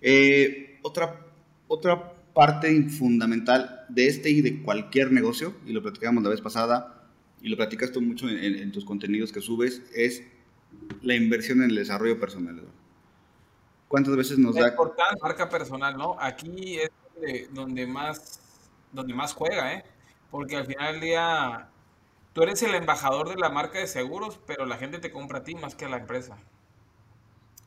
Eh, 0.02 0.80
otra, 0.82 1.26
otra 1.68 2.14
parte 2.34 2.84
fundamental 2.90 3.86
de 3.90 4.08
este 4.08 4.30
y 4.30 4.42
de 4.42 4.64
cualquier 4.64 5.12
negocio, 5.12 5.54
y 5.66 5.74
lo 5.74 5.82
platicamos 5.82 6.24
la 6.24 6.30
vez 6.30 6.42
pasada, 6.42 7.10
y 7.42 7.50
lo 7.50 7.58
platicas 7.58 7.92
tú 7.92 8.02
mucho 8.02 8.30
en, 8.30 8.72
tus 8.72 8.86
contenidos 8.86 9.32
que 9.32 9.42
subes, 9.42 9.84
es 9.94 10.24
la 11.02 11.16
inversión 11.16 11.62
en 11.62 11.70
el 11.70 11.76
desarrollo 11.76 12.20
personal. 12.20 12.62
¿Cuántas 13.88 14.16
veces 14.16 14.38
nos 14.38 14.56
da... 14.56 14.70
Importante, 14.70 15.22
marca 15.22 15.50
personal, 15.50 15.98
¿no? 15.98 16.16
Aquí 16.20 16.78
es 16.80 16.90
donde, 17.52 17.86
más, 17.86 18.40
donde 18.92 19.14
más 19.14 19.34
juega, 19.34 19.74
¿eh? 19.74 19.84
Porque 20.32 20.56
al 20.56 20.66
final 20.66 20.94
del 20.94 21.02
día 21.02 21.70
tú 22.34 22.42
eres 22.42 22.64
el 22.64 22.74
embajador 22.74 23.30
de 23.30 23.36
la 23.36 23.50
marca 23.50 23.80
de 23.80 23.88
seguros, 23.88 24.40
pero 24.48 24.66
la 24.66 24.78
gente 24.78 24.98
te 24.98 25.12
compra 25.12 25.40
a 25.40 25.44
ti 25.44 25.56
más 25.56 25.76
que 25.76 25.86
a 25.86 25.90
la 25.90 25.98
empresa. 25.98 26.38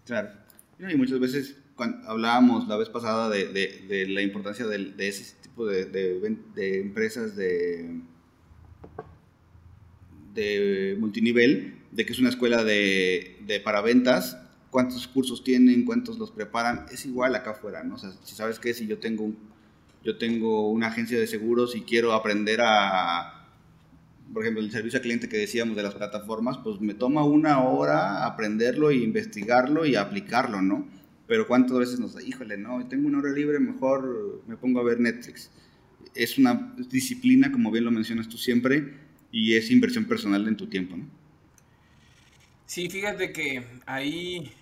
Claro. 0.07 0.31
Y 0.79 0.96
muchas 0.96 1.20
veces 1.20 1.57
hablábamos 2.07 2.66
la 2.68 2.77
vez 2.77 2.88
pasada 2.88 3.29
de, 3.29 4.07
la 4.09 4.22
importancia 4.22 4.66
de, 4.66 4.94
ese 4.98 5.37
tipo 5.42 5.66
de, 5.66 6.38
empresas 6.57 7.37
de, 7.37 8.00
de 10.35 10.96
multinivel, 10.98 11.79
de 11.92 12.07
que 12.07 12.12
es 12.12 12.18
una 12.18 12.29
escuela 12.29 12.64
de, 12.64 13.38
de 13.46 13.61
para 13.61 13.81
ventas, 13.81 14.38
cuántos 14.70 15.07
cursos 15.07 15.44
tienen, 15.44 15.85
cuántos 15.85 16.18
los 16.18 16.33
preparan, 16.33 16.87
es 16.90 17.07
igual 17.07 17.35
acá 17.37 17.53
afuera, 17.53 17.85
¿no? 17.85 17.94
O 17.94 17.98
sea, 17.98 18.11
si 18.24 18.35
sabes 18.35 18.59
que 18.59 18.74
si 18.74 18.88
yo 18.88 18.98
tengo, 18.98 19.33
yo 20.04 20.18
tengo 20.18 20.70
una 20.70 20.88
agencia 20.88 21.18
de 21.18 21.26
seguros 21.26 21.74
y 21.74 21.80
quiero 21.80 22.12
aprender 22.12 22.60
a, 22.62 23.48
por 24.32 24.42
ejemplo, 24.42 24.62
el 24.62 24.70
servicio 24.70 24.98
al 24.98 25.02
cliente 25.02 25.28
que 25.28 25.38
decíamos 25.38 25.76
de 25.76 25.82
las 25.82 25.94
plataformas, 25.94 26.58
pues 26.58 26.80
me 26.80 26.94
toma 26.94 27.24
una 27.24 27.62
hora 27.62 28.26
aprenderlo 28.26 28.92
y 28.92 29.02
investigarlo 29.02 29.86
y 29.86 29.96
aplicarlo, 29.96 30.60
¿no? 30.60 30.86
Pero 31.26 31.46
cuántas 31.46 31.78
veces 31.78 32.00
nos 32.00 32.14
da, 32.14 32.22
híjole, 32.22 32.58
no, 32.58 32.86
tengo 32.86 33.08
una 33.08 33.18
hora 33.18 33.32
libre, 33.32 33.58
mejor 33.58 34.42
me 34.46 34.56
pongo 34.56 34.80
a 34.80 34.84
ver 34.84 35.00
Netflix. 35.00 35.50
Es 36.14 36.38
una 36.38 36.74
disciplina, 36.90 37.50
como 37.50 37.70
bien 37.70 37.84
lo 37.84 37.90
mencionas 37.90 38.28
tú 38.28 38.36
siempre, 38.36 38.94
y 39.32 39.54
es 39.54 39.70
inversión 39.70 40.04
personal 40.04 40.46
en 40.46 40.56
tu 40.56 40.66
tiempo, 40.68 40.96
¿no? 40.96 41.06
Sí, 42.66 42.88
fíjate 42.88 43.32
que 43.32 43.64
ahí 43.86 44.52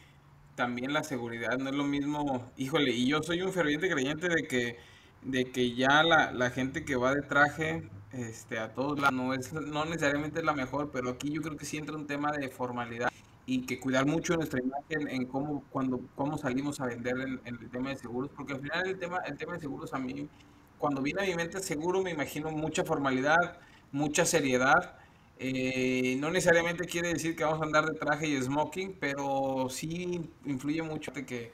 también 0.55 0.93
la 0.93 1.03
seguridad 1.03 1.59
no 1.59 1.69
es 1.69 1.75
lo 1.75 1.85
mismo, 1.85 2.53
híjole, 2.57 2.93
y 2.93 3.07
yo 3.07 3.23
soy 3.23 3.43
un 3.43 3.53
ferviente 3.53 3.89
creyente 3.89 4.29
de 4.29 4.47
que, 4.47 4.77
de 5.25 5.51
que 5.51 5.75
ya 5.75 6.03
la, 6.03 6.33
la 6.33 6.51
gente 6.51 6.85
que 6.85 6.97
va 6.97 7.15
de 7.15 7.23
traje 7.23 7.89
este, 8.13 8.59
a 8.59 8.75
todos 8.75 9.01
lados 9.01 9.15
no, 9.15 9.33
es, 9.35 9.53
no 9.53 9.85
necesariamente 9.85 10.41
es 10.41 10.45
la 10.45 10.53
mejor, 10.53 10.91
pero 10.93 11.11
aquí 11.11 11.31
yo 11.31 11.41
creo 11.41 11.57
que 11.57 11.65
sí 11.65 11.79
entra 11.79 11.97
un 11.97 12.07
tema 12.07 12.31
de 12.33 12.49
formalidad 12.49 13.09
y 13.47 13.63
que 13.63 13.81
cuidar 13.81 14.07
mucho 14.07 14.37
nuestra 14.37 14.61
imagen 14.61 15.09
en 15.09 15.27
cómo, 15.27 15.65
cuando, 15.71 16.01
cómo 16.15 16.39
salimos 16.39 16.81
a 16.81 16.87
vender 16.87 17.17
en, 17.19 17.41
el 17.45 17.71
tema 17.71 17.91
de 17.91 17.97
seguros, 17.97 18.31
porque 18.37 18.55
al 18.55 18.61
final 18.61 18.87
el 18.87 18.99
tema, 18.99 19.19
el 19.27 19.37
tema 19.37 19.55
de 19.55 19.61
seguros 19.61 19.93
a 19.95 19.99
mí, 19.99 20.29
cuando 20.79 21.03
viene 21.03 21.23
a 21.23 21.27
mi 21.27 21.35
mente 21.35 21.61
seguro 21.61 22.03
me 22.03 22.11
imagino 22.11 22.51
mucha 22.51 22.85
formalidad, 22.85 23.59
mucha 23.93 24.25
seriedad, 24.27 24.97
eh, 25.39 26.17
no 26.19 26.31
necesariamente 26.31 26.85
quiere 26.85 27.13
decir 27.13 27.35
que 27.35 27.45
vamos 27.45 27.63
a 27.63 27.65
andar 27.65 27.87
de 27.87 27.99
traje 27.99 28.29
y 28.29 28.41
smoking, 28.41 28.97
pero 29.01 29.69
sí 29.71 30.21
influye 30.45 30.83
mucho 30.83 31.13
que, 31.13 31.25
que, 31.27 31.53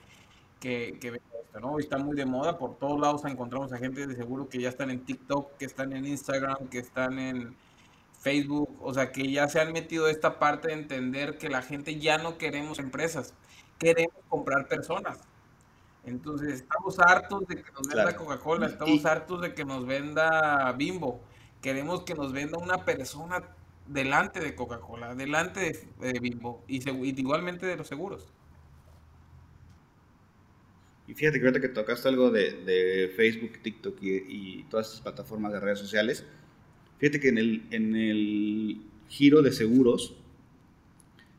que 0.61 1.21
¿no? 1.61 1.79
Está 1.79 1.99
muy 1.99 2.17
de 2.17 2.27
moda, 2.27 2.59
por 2.59 2.79
todos 2.79 3.01
lados 3.01 3.25
encontramos 3.25 3.73
a 3.73 3.79
gente 3.79 4.07
de 4.07 4.15
seguro 4.15 4.49
que 4.49 4.61
ya 4.61 4.69
están 4.69 4.91
en 4.91 5.05
TikTok, 5.05 5.57
que 5.57 5.65
están 5.65 5.93
en 5.93 6.07
Instagram, 6.07 6.69
que 6.69 6.79
están 6.79 7.19
en 7.19 7.57
Facebook, 8.21 8.77
o 8.81 8.93
sea, 8.93 9.13
que 9.13 9.31
ya 9.31 9.49
se 9.49 9.61
han 9.61 9.73
metido 9.73 10.09
esta 10.09 10.39
parte 10.39 10.69
de 10.69 10.75
entender 10.75 11.39
que 11.39 11.49
la 11.49 11.63
gente 11.63 11.99
ya 11.99 12.19
no 12.19 12.37
queremos 12.39 12.79
empresas, 12.79 13.35
queremos 13.79 14.17
comprar 14.29 14.67
personas. 14.69 15.21
Entonces, 16.05 16.55
estamos 16.55 16.99
hartos 16.99 17.47
de 17.47 17.63
que 17.63 17.71
nos 17.73 17.87
venda 17.87 18.17
Coca-Cola, 18.17 18.67
estamos 18.67 19.05
hartos 19.05 19.41
de 19.43 19.55
que 19.55 19.65
nos 19.65 19.87
venda 19.87 20.73
Bimbo. 20.73 21.21
Queremos 21.61 22.03
que 22.03 22.15
nos 22.15 22.33
venda 22.33 22.59
una 22.59 22.85
persona 22.85 23.43
delante 23.87 24.41
de 24.41 24.55
Coca-Cola, 24.55 25.15
delante 25.15 25.89
de, 25.99 26.21
Bimbo 26.21 26.63
y, 26.67 26.89
igualmente 27.21 27.67
de 27.67 27.77
los 27.77 27.89
seguros. 27.89 28.33
Y 31.09 31.15
fíjate 31.15 31.41
que 31.41 31.47
ahorita 31.47 31.61
que 31.61 31.71
tocaste 31.71 32.07
algo 32.07 32.31
de, 32.31 33.11
Facebook, 33.17 33.59
TikTok 33.63 33.97
y, 34.03 34.65
todas 34.71 34.89
esas 34.89 35.01
plataformas 35.01 35.53
de 35.53 35.61
redes 35.61 35.79
sociales, 35.79 36.25
fíjate 36.99 37.19
que 37.19 37.29
en 37.29 37.39
el, 37.39 37.63
en 37.71 37.97
el 37.97 38.83
giro 39.09 39.41
de 39.41 39.53
seguros, 39.53 40.15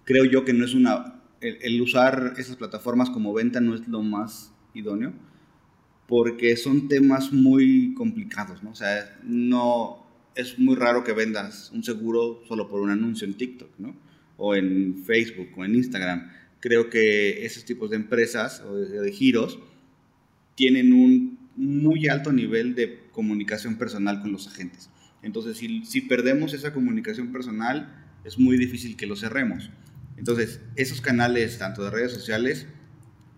creo 0.05 0.25
yo 0.25 0.43
que 0.43 0.53
no 0.53 0.65
es 0.65 0.73
una... 0.73 1.21
El, 1.39 1.79
usar 1.81 2.33
esas 2.37 2.57
plataformas 2.57 3.11
como 3.11 3.31
venta 3.31 3.61
no 3.61 3.75
es 3.75 3.87
lo 3.87 4.01
más 4.01 4.51
idóneo, 4.73 5.13
porque 6.07 6.57
son 6.57 6.87
temas 6.87 7.31
muy 7.31 7.93
complicados, 7.93 8.63
¿no? 8.63 8.71
O 8.71 8.75
sea, 8.75 9.17
no, 9.23 10.05
es 10.35 10.57
muy 10.57 10.75
raro 10.75 11.03
que 11.03 11.13
vendas 11.13 11.71
un 11.71 11.83
seguro 11.83 12.41
solo 12.47 12.67
por 12.67 12.81
un 12.81 12.89
anuncio 12.89 13.27
en 13.27 13.35
TikTok, 13.35 13.69
¿no? 13.77 13.95
O 14.35 14.55
en 14.55 15.03
Facebook 15.05 15.49
o 15.55 15.63
en 15.63 15.75
Instagram. 15.75 16.29
Creo 16.59 16.89
que 16.89 17.45
esos 17.45 17.65
tipos 17.65 17.89
de 17.89 17.95
empresas 17.95 18.61
o 18.61 18.75
de, 18.75 19.11
giros 19.11 19.59
tienen 20.55 20.93
un 20.93 21.39
muy 21.55 22.07
alto 22.07 22.31
nivel 22.31 22.75
de 22.75 22.99
comunicación 23.11 23.77
personal 23.77 24.21
con 24.21 24.31
los 24.31 24.47
agentes. 24.47 24.89
Entonces, 25.21 25.57
si, 25.57 25.85
si 25.85 26.01
perdemos 26.01 26.53
esa 26.53 26.73
comunicación 26.73 27.31
personal, 27.31 28.05
es 28.23 28.37
muy 28.37 28.57
difícil 28.57 28.95
que 28.97 29.07
lo 29.07 29.15
cerremos. 29.15 29.69
Entonces, 30.17 30.61
esos 30.75 31.01
canales, 31.01 31.57
tanto 31.57 31.83
de 31.83 31.91
redes 31.91 32.11
sociales, 32.11 32.67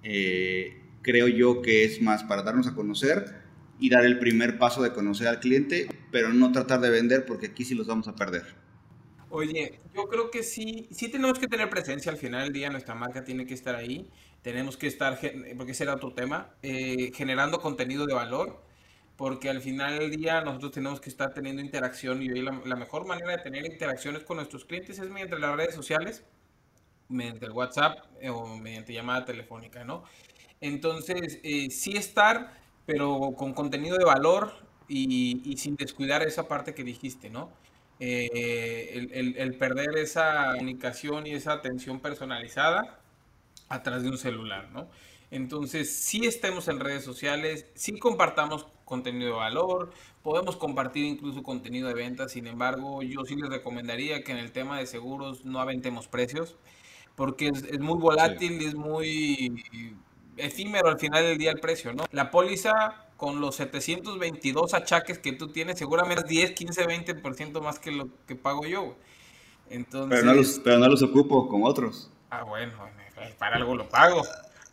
eh, 0.03 0.81
creo 1.01 1.27
yo 1.27 1.61
que 1.61 1.83
es 1.83 2.01
más 2.01 2.23
para 2.23 2.43
darnos 2.43 2.67
a 2.67 2.73
conocer 2.73 3.41
y 3.79 3.89
dar 3.89 4.05
el 4.05 4.19
primer 4.19 4.57
paso 4.57 4.81
de 4.81 4.93
conocer 4.93 5.27
al 5.27 5.39
cliente, 5.39 5.87
pero 6.11 6.33
no 6.33 6.51
tratar 6.51 6.81
de 6.81 6.89
vender 6.89 7.25
porque 7.25 7.47
aquí 7.47 7.65
sí 7.65 7.75
los 7.75 7.87
vamos 7.87 8.07
a 8.07 8.15
perder. 8.15 8.60
Oye, 9.31 9.79
yo 9.95 10.07
creo 10.09 10.29
que 10.29 10.43
sí, 10.43 10.87
sí 10.91 11.09
tenemos 11.09 11.39
que 11.39 11.47
tener 11.47 11.69
presencia 11.69 12.11
al 12.11 12.17
final 12.17 12.43
del 12.43 12.53
día, 12.53 12.69
nuestra 12.69 12.95
marca 12.95 13.23
tiene 13.23 13.45
que 13.45 13.53
estar 13.53 13.75
ahí, 13.75 14.09
tenemos 14.41 14.75
que 14.75 14.87
estar, 14.87 15.17
porque 15.57 15.71
ese 15.71 15.83
era 15.83 15.95
otro 15.95 16.13
tema, 16.13 16.53
eh, 16.61 17.11
generando 17.15 17.59
contenido 17.61 18.05
de 18.05 18.13
valor, 18.13 18.61
porque 19.15 19.49
al 19.49 19.61
final 19.61 19.99
del 19.99 20.11
día 20.11 20.41
nosotros 20.41 20.73
tenemos 20.73 20.99
que 20.99 21.09
estar 21.09 21.33
teniendo 21.33 21.61
interacción 21.61 22.21
y 22.21 22.29
hoy 22.29 22.41
la, 22.41 22.75
mejor 22.75 23.05
manera 23.07 23.31
de 23.31 23.37
tener 23.37 23.65
interacciones 23.65 24.23
con 24.23 24.37
nuestros 24.37 24.65
clientes 24.65 24.99
es 24.99 25.09
mediante 25.09 25.39
las 25.39 25.55
redes 25.55 25.75
sociales, 25.75 26.25
mediante 27.07 27.45
el 27.45 27.51
WhatsApp 27.53 27.99
eh, 28.19 28.29
o 28.29 28.57
mediante 28.57 28.93
llamada 28.93 29.25
telefónica, 29.25 29.83
¿no? 29.85 30.03
Entonces, 30.59 31.39
eh, 31.43 31.69
sí 31.71 31.95
estar 31.95 32.59
pero 32.85 33.33
con 33.37 33.53
contenido 33.53 33.97
de 33.97 34.05
valor 34.05 34.51
y, 34.87 35.55
sin 35.57 35.75
descuidar 35.75 36.21
esa 36.23 36.47
parte 36.47 36.73
que 36.73 36.83
dijiste, 36.83 37.29
¿no? 37.29 37.49
Eh, 38.03 39.09
el, 39.37 39.53
perder 39.57 39.95
esa 39.99 40.53
comunicación 40.53 41.27
y 41.27 41.33
esa 41.33 41.53
atención 41.53 41.99
personalizada 41.99 42.99
a 43.69 43.83
través 43.83 44.01
de 44.01 44.09
un 44.09 44.17
celular, 44.17 44.69
¿no? 44.73 44.87
Entonces, 45.29 45.95
sí 45.95 46.25
estemos 46.25 46.67
en 46.67 46.79
redes 46.79 47.03
sociales, 47.03 47.67
sí 47.75 47.99
compartamos 47.99 48.65
contenido 48.85 49.33
de 49.33 49.37
valor, 49.37 49.93
podemos 50.23 50.55
compartir 50.55 51.05
incluso 51.05 51.43
contenido 51.43 51.89
de 51.89 51.93
ventas, 51.93 52.31
sin 52.31 52.47
embargo, 52.47 53.03
yo 53.03 53.23
sí 53.23 53.35
les 53.35 53.51
recomendaría 53.51 54.23
que 54.23 54.31
en 54.31 54.39
el 54.39 54.51
tema 54.51 54.79
de 54.79 54.87
seguros 54.87 55.45
no 55.45 55.59
aventemos 55.59 56.07
precios, 56.07 56.55
porque 57.15 57.49
es, 57.49 57.79
muy 57.79 57.99
volátil, 57.99 58.63
y 58.63 58.65
es 58.65 58.73
muy 58.73 59.63
efímero 60.37 60.89
al 60.89 60.97
final 60.97 61.23
del 61.23 61.37
día 61.37 61.51
el 61.51 61.59
precio, 61.59 61.93
¿no? 61.93 62.05
La 62.11 62.31
póliza 62.31 63.10
con 63.21 63.39
los 63.39 63.57
722 63.57 64.73
achaques 64.73 65.19
que 65.19 65.31
tú 65.31 65.49
tienes, 65.49 65.77
seguramente 65.77 66.23
es 66.23 66.27
10, 66.27 66.51
15, 66.53 66.87
20% 66.87 67.61
más 67.61 67.77
que 67.77 67.91
lo 67.91 68.09
que 68.25 68.35
pago 68.35 68.65
yo. 68.65 68.95
Entonces, 69.69 70.21
pero, 70.21 70.31
no 70.31 70.33
los, 70.33 70.59
pero 70.63 70.79
no 70.79 70.87
los 70.87 71.03
ocupo 71.03 71.47
con 71.47 71.61
otros. 71.63 72.09
Ah, 72.31 72.41
bueno, 72.41 72.73
eh, 73.17 73.35
para 73.37 73.57
algo 73.57 73.75
lo 73.75 73.87
pago. 73.87 74.23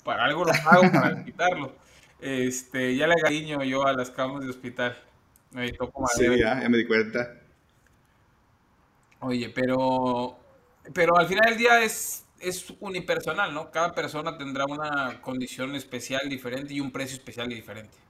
Para 0.03 0.25
algo 0.25 0.47
lo 0.47 0.53
pago, 0.65 0.91
para 0.91 1.23
quitarlo. 1.27 1.75
Este, 2.23 2.97
ya 2.97 3.07
le 3.07 3.17
cariño 3.17 3.63
yo 3.65 3.87
a 3.87 3.93
las 3.93 4.11
camas 4.11 4.43
de 4.43 4.49
hospital. 4.49 4.97
Me 5.51 5.69
Sí, 5.69 6.25
ya, 6.39 6.63
ya 6.63 6.69
me 6.71 6.79
di 6.79 6.87
cuenta. 6.87 7.35
Oye, 9.21 9.51
pero, 9.51 10.39
pero 10.95 11.19
al 11.19 11.27
final 11.27 11.51
del 11.51 11.59
día 11.59 11.83
es 11.83 12.25
es 12.41 12.73
unipersonal, 12.81 13.53
¿no? 13.53 13.71
Cada 13.71 13.95
persona 13.95 14.39
tendrá 14.39 14.65
una 14.65 15.21
condición 15.21 15.75
especial 15.75 16.31
diferente 16.31 16.73
y 16.73 16.81
un 16.81 16.93
precio 16.93 17.17
especial 17.17 17.51
y 17.53 17.57
diferente. 17.57 18.08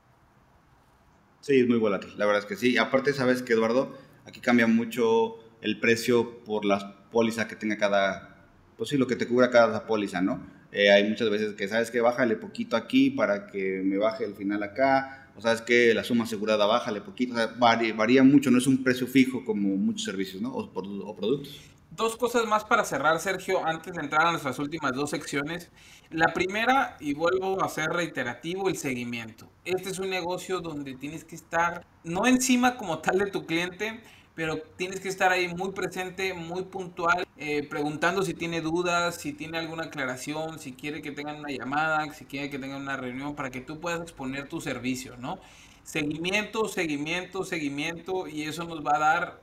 Sí, 1.48 1.60
es 1.60 1.66
muy 1.66 1.78
volátil, 1.78 2.10
la 2.18 2.26
verdad 2.26 2.42
es 2.42 2.46
que 2.46 2.56
sí. 2.56 2.76
Aparte, 2.76 3.14
sabes 3.14 3.40
que 3.40 3.54
Eduardo, 3.54 3.96
aquí 4.26 4.38
cambia 4.38 4.66
mucho 4.66 5.38
el 5.62 5.80
precio 5.80 6.40
por 6.44 6.66
las 6.66 6.84
pólizas 7.10 7.46
que 7.46 7.56
tenga 7.56 7.78
cada, 7.78 8.50
pues 8.76 8.90
sí, 8.90 8.98
lo 8.98 9.06
que 9.06 9.16
te 9.16 9.26
cubra 9.26 9.48
cada 9.48 9.86
póliza, 9.86 10.20
¿no? 10.20 10.46
Eh, 10.72 10.90
hay 10.90 11.08
muchas 11.08 11.30
veces 11.30 11.54
que 11.54 11.66
sabes 11.66 11.90
que 11.90 12.02
bájale 12.02 12.36
poquito 12.36 12.76
aquí 12.76 13.08
para 13.08 13.46
que 13.46 13.80
me 13.82 13.96
baje 13.96 14.26
el 14.26 14.34
final 14.34 14.62
acá, 14.62 15.30
o 15.36 15.40
sabes 15.40 15.62
que 15.62 15.94
la 15.94 16.04
suma 16.04 16.24
asegurada 16.24 16.66
bájale 16.66 17.00
poquito, 17.00 17.32
o 17.32 17.36
sea, 17.38 17.46
varía, 17.46 18.22
mucho, 18.22 18.50
no 18.50 18.58
es 18.58 18.66
un 18.66 18.84
precio 18.84 19.06
fijo 19.06 19.42
como 19.46 19.74
muchos 19.74 20.04
servicios, 20.04 20.42
¿no? 20.42 20.52
o 20.52 21.16
productos. 21.16 21.77
Dos 21.90 22.16
cosas 22.16 22.46
más 22.46 22.64
para 22.64 22.84
cerrar, 22.84 23.18
Sergio, 23.18 23.66
antes 23.66 23.94
de 23.94 24.02
entrar 24.02 24.26
a 24.26 24.30
nuestras 24.30 24.58
últimas 24.58 24.92
dos 24.92 25.10
secciones. 25.10 25.70
La 26.10 26.32
primera, 26.34 26.96
y 27.00 27.14
vuelvo 27.14 27.62
a 27.62 27.68
ser 27.68 27.88
reiterativo, 27.88 28.68
el 28.68 28.76
seguimiento. 28.76 29.48
Este 29.64 29.90
es 29.90 29.98
un 29.98 30.10
negocio 30.10 30.60
donde 30.60 30.94
tienes 30.94 31.24
que 31.24 31.34
estar, 31.34 31.86
no 32.04 32.26
encima 32.26 32.76
como 32.76 32.98
tal 32.98 33.18
de 33.18 33.30
tu 33.30 33.46
cliente, 33.46 34.00
pero 34.34 34.58
tienes 34.76 35.00
que 35.00 35.08
estar 35.08 35.32
ahí 35.32 35.48
muy 35.48 35.72
presente, 35.72 36.34
muy 36.34 36.62
puntual, 36.62 37.26
eh, 37.38 37.66
preguntando 37.68 38.22
si 38.22 38.34
tiene 38.34 38.60
dudas, 38.60 39.16
si 39.16 39.32
tiene 39.32 39.58
alguna 39.58 39.84
aclaración, 39.84 40.58
si 40.58 40.74
quiere 40.74 41.02
que 41.02 41.10
tengan 41.10 41.40
una 41.40 41.50
llamada, 41.50 42.12
si 42.12 42.26
quiere 42.26 42.50
que 42.50 42.58
tengan 42.58 42.82
una 42.82 42.96
reunión, 42.96 43.34
para 43.34 43.50
que 43.50 43.60
tú 43.60 43.80
puedas 43.80 44.02
exponer 44.02 44.48
tu 44.48 44.60
servicio, 44.60 45.16
¿no? 45.16 45.40
Seguimiento, 45.82 46.68
seguimiento, 46.68 47.44
seguimiento, 47.44 48.28
y 48.28 48.42
eso 48.42 48.64
nos 48.64 48.86
va 48.86 48.96
a 48.96 48.98
dar 48.98 49.40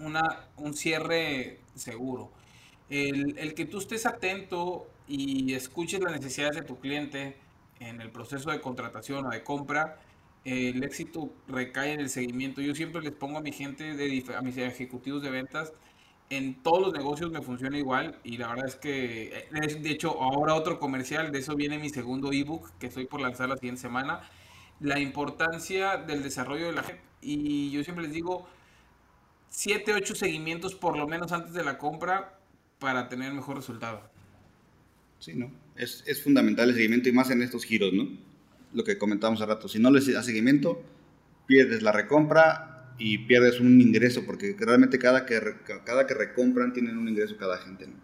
una, 0.00 0.48
un 0.56 0.74
cierre 0.74 1.60
seguro. 1.74 2.30
El, 2.88 3.54
que 3.54 3.64
tú 3.64 3.78
estés 3.78 4.06
atento 4.06 4.86
y 5.08 5.54
escuches 5.54 6.00
las 6.00 6.12
necesidades 6.12 6.56
de 6.56 6.62
tu 6.62 6.78
cliente 6.78 7.36
en 7.80 8.00
el 8.00 8.10
proceso 8.10 8.50
de 8.50 8.60
contratación 8.60 9.26
o 9.26 9.30
de 9.30 9.42
compra, 9.42 9.98
el 10.44 10.84
éxito 10.84 11.30
recae 11.48 11.92
en 11.92 12.00
el 12.00 12.10
seguimiento. 12.10 12.60
Yo 12.60 12.74
siempre 12.74 13.02
les 13.02 13.12
pongo 13.12 13.38
a 13.38 13.40
mi 13.40 13.52
gente, 13.52 13.94
de, 13.94 14.24
a 14.36 14.42
mis 14.42 14.56
ejecutivos 14.58 15.22
de 15.22 15.30
ventas, 15.30 15.72
en 16.30 16.62
todos 16.62 16.80
los 16.80 16.92
negocios 16.92 17.30
me 17.30 17.42
funciona 17.42 17.78
igual 17.78 18.18
y 18.24 18.38
la 18.38 18.48
verdad 18.48 18.66
es 18.66 18.76
que, 18.76 19.46
eh, 19.52 19.78
de 19.80 19.90
hecho, 19.90 20.20
ahora 20.22 20.54
otro 20.54 20.78
comercial, 20.78 21.30
de 21.32 21.38
eso 21.38 21.54
viene 21.54 21.78
mi 21.78 21.90
segundo 21.90 22.32
ebook 22.32 22.70
que 22.78 22.86
estoy 22.86 23.06
por 23.06 23.20
lanzar 23.20 23.48
la 23.48 23.56
siguiente 23.56 23.82
semana, 23.82 24.20
la 24.80 24.98
importancia 25.00 25.96
del 25.96 26.22
desarrollo 26.22 26.66
de 26.66 26.72
la 26.72 26.82
gente. 26.82 27.02
Y 27.20 27.70
yo 27.70 27.82
siempre 27.84 28.04
les 28.04 28.12
digo, 28.12 28.46
7, 29.54 29.92
8 29.94 30.14
seguimientos 30.16 30.74
por 30.74 30.98
lo 30.98 31.06
menos 31.06 31.30
antes 31.30 31.54
de 31.54 31.62
la 31.62 31.78
compra 31.78 32.40
para 32.80 33.08
tener 33.08 33.32
mejor 33.32 33.56
resultado. 33.56 34.10
Sí, 35.20 35.34
¿no? 35.34 35.50
Es, 35.76 36.02
es 36.06 36.22
fundamental 36.22 36.68
el 36.70 36.74
seguimiento 36.74 37.08
y 37.08 37.12
más 37.12 37.30
en 37.30 37.40
estos 37.40 37.64
giros, 37.64 37.92
¿no? 37.92 38.08
Lo 38.72 38.82
que 38.82 38.98
comentábamos 38.98 39.40
hace 39.40 39.48
rato, 39.48 39.68
si 39.68 39.78
no 39.78 39.92
les 39.92 40.12
das 40.12 40.26
seguimiento, 40.26 40.82
pierdes 41.46 41.82
la 41.82 41.92
recompra 41.92 42.92
y 42.98 43.18
pierdes 43.18 43.60
un 43.60 43.80
ingreso, 43.80 44.24
porque 44.26 44.56
realmente 44.58 44.98
cada 44.98 45.24
que, 45.24 45.40
cada 45.84 46.06
que 46.06 46.14
recompran 46.14 46.72
tienen 46.72 46.98
un 46.98 47.08
ingreso 47.08 47.36
cada 47.36 47.58
gente. 47.58 47.86
¿no? 47.86 47.94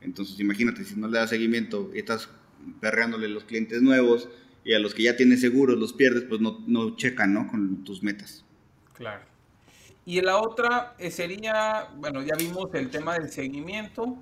Entonces 0.00 0.38
imagínate, 0.38 0.84
si 0.84 0.94
no 0.94 1.08
le 1.08 1.18
das 1.18 1.30
seguimiento 1.30 1.90
y 1.92 1.98
estás 1.98 2.28
perreándole 2.80 3.26
a 3.26 3.30
los 3.30 3.44
clientes 3.44 3.82
nuevos 3.82 4.28
y 4.64 4.74
a 4.74 4.78
los 4.78 4.94
que 4.94 5.02
ya 5.02 5.16
tienes 5.16 5.40
seguros 5.40 5.76
los 5.78 5.92
pierdes, 5.92 6.22
pues 6.24 6.40
no, 6.40 6.62
no 6.68 6.96
checan 6.96 7.34
¿no? 7.34 7.48
con 7.48 7.82
tus 7.82 8.04
metas. 8.04 8.44
Claro. 8.94 9.31
Y 10.04 10.20
la 10.20 10.38
otra 10.38 10.94
eh, 10.98 11.10
sería, 11.10 11.88
bueno, 11.96 12.22
ya 12.22 12.34
vimos 12.36 12.66
el 12.74 12.90
tema 12.90 13.14
del 13.14 13.30
seguimiento 13.30 14.16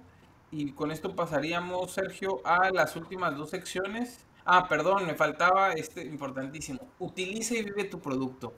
y 0.51 0.73
con 0.73 0.91
esto 0.91 1.15
pasaríamos, 1.15 1.93
Sergio, 1.93 2.41
a 2.45 2.71
las 2.71 2.97
últimas 2.97 3.37
dos 3.37 3.51
secciones. 3.51 4.27
Ah, 4.45 4.69
perdón, 4.69 5.07
me 5.07 5.15
faltaba 5.15 5.73
este 5.73 6.05
importantísimo. 6.05 6.81
Utiliza 6.99 7.55
y 7.55 7.63
vive 7.65 7.85
tu 7.85 8.01
producto. 8.01 8.53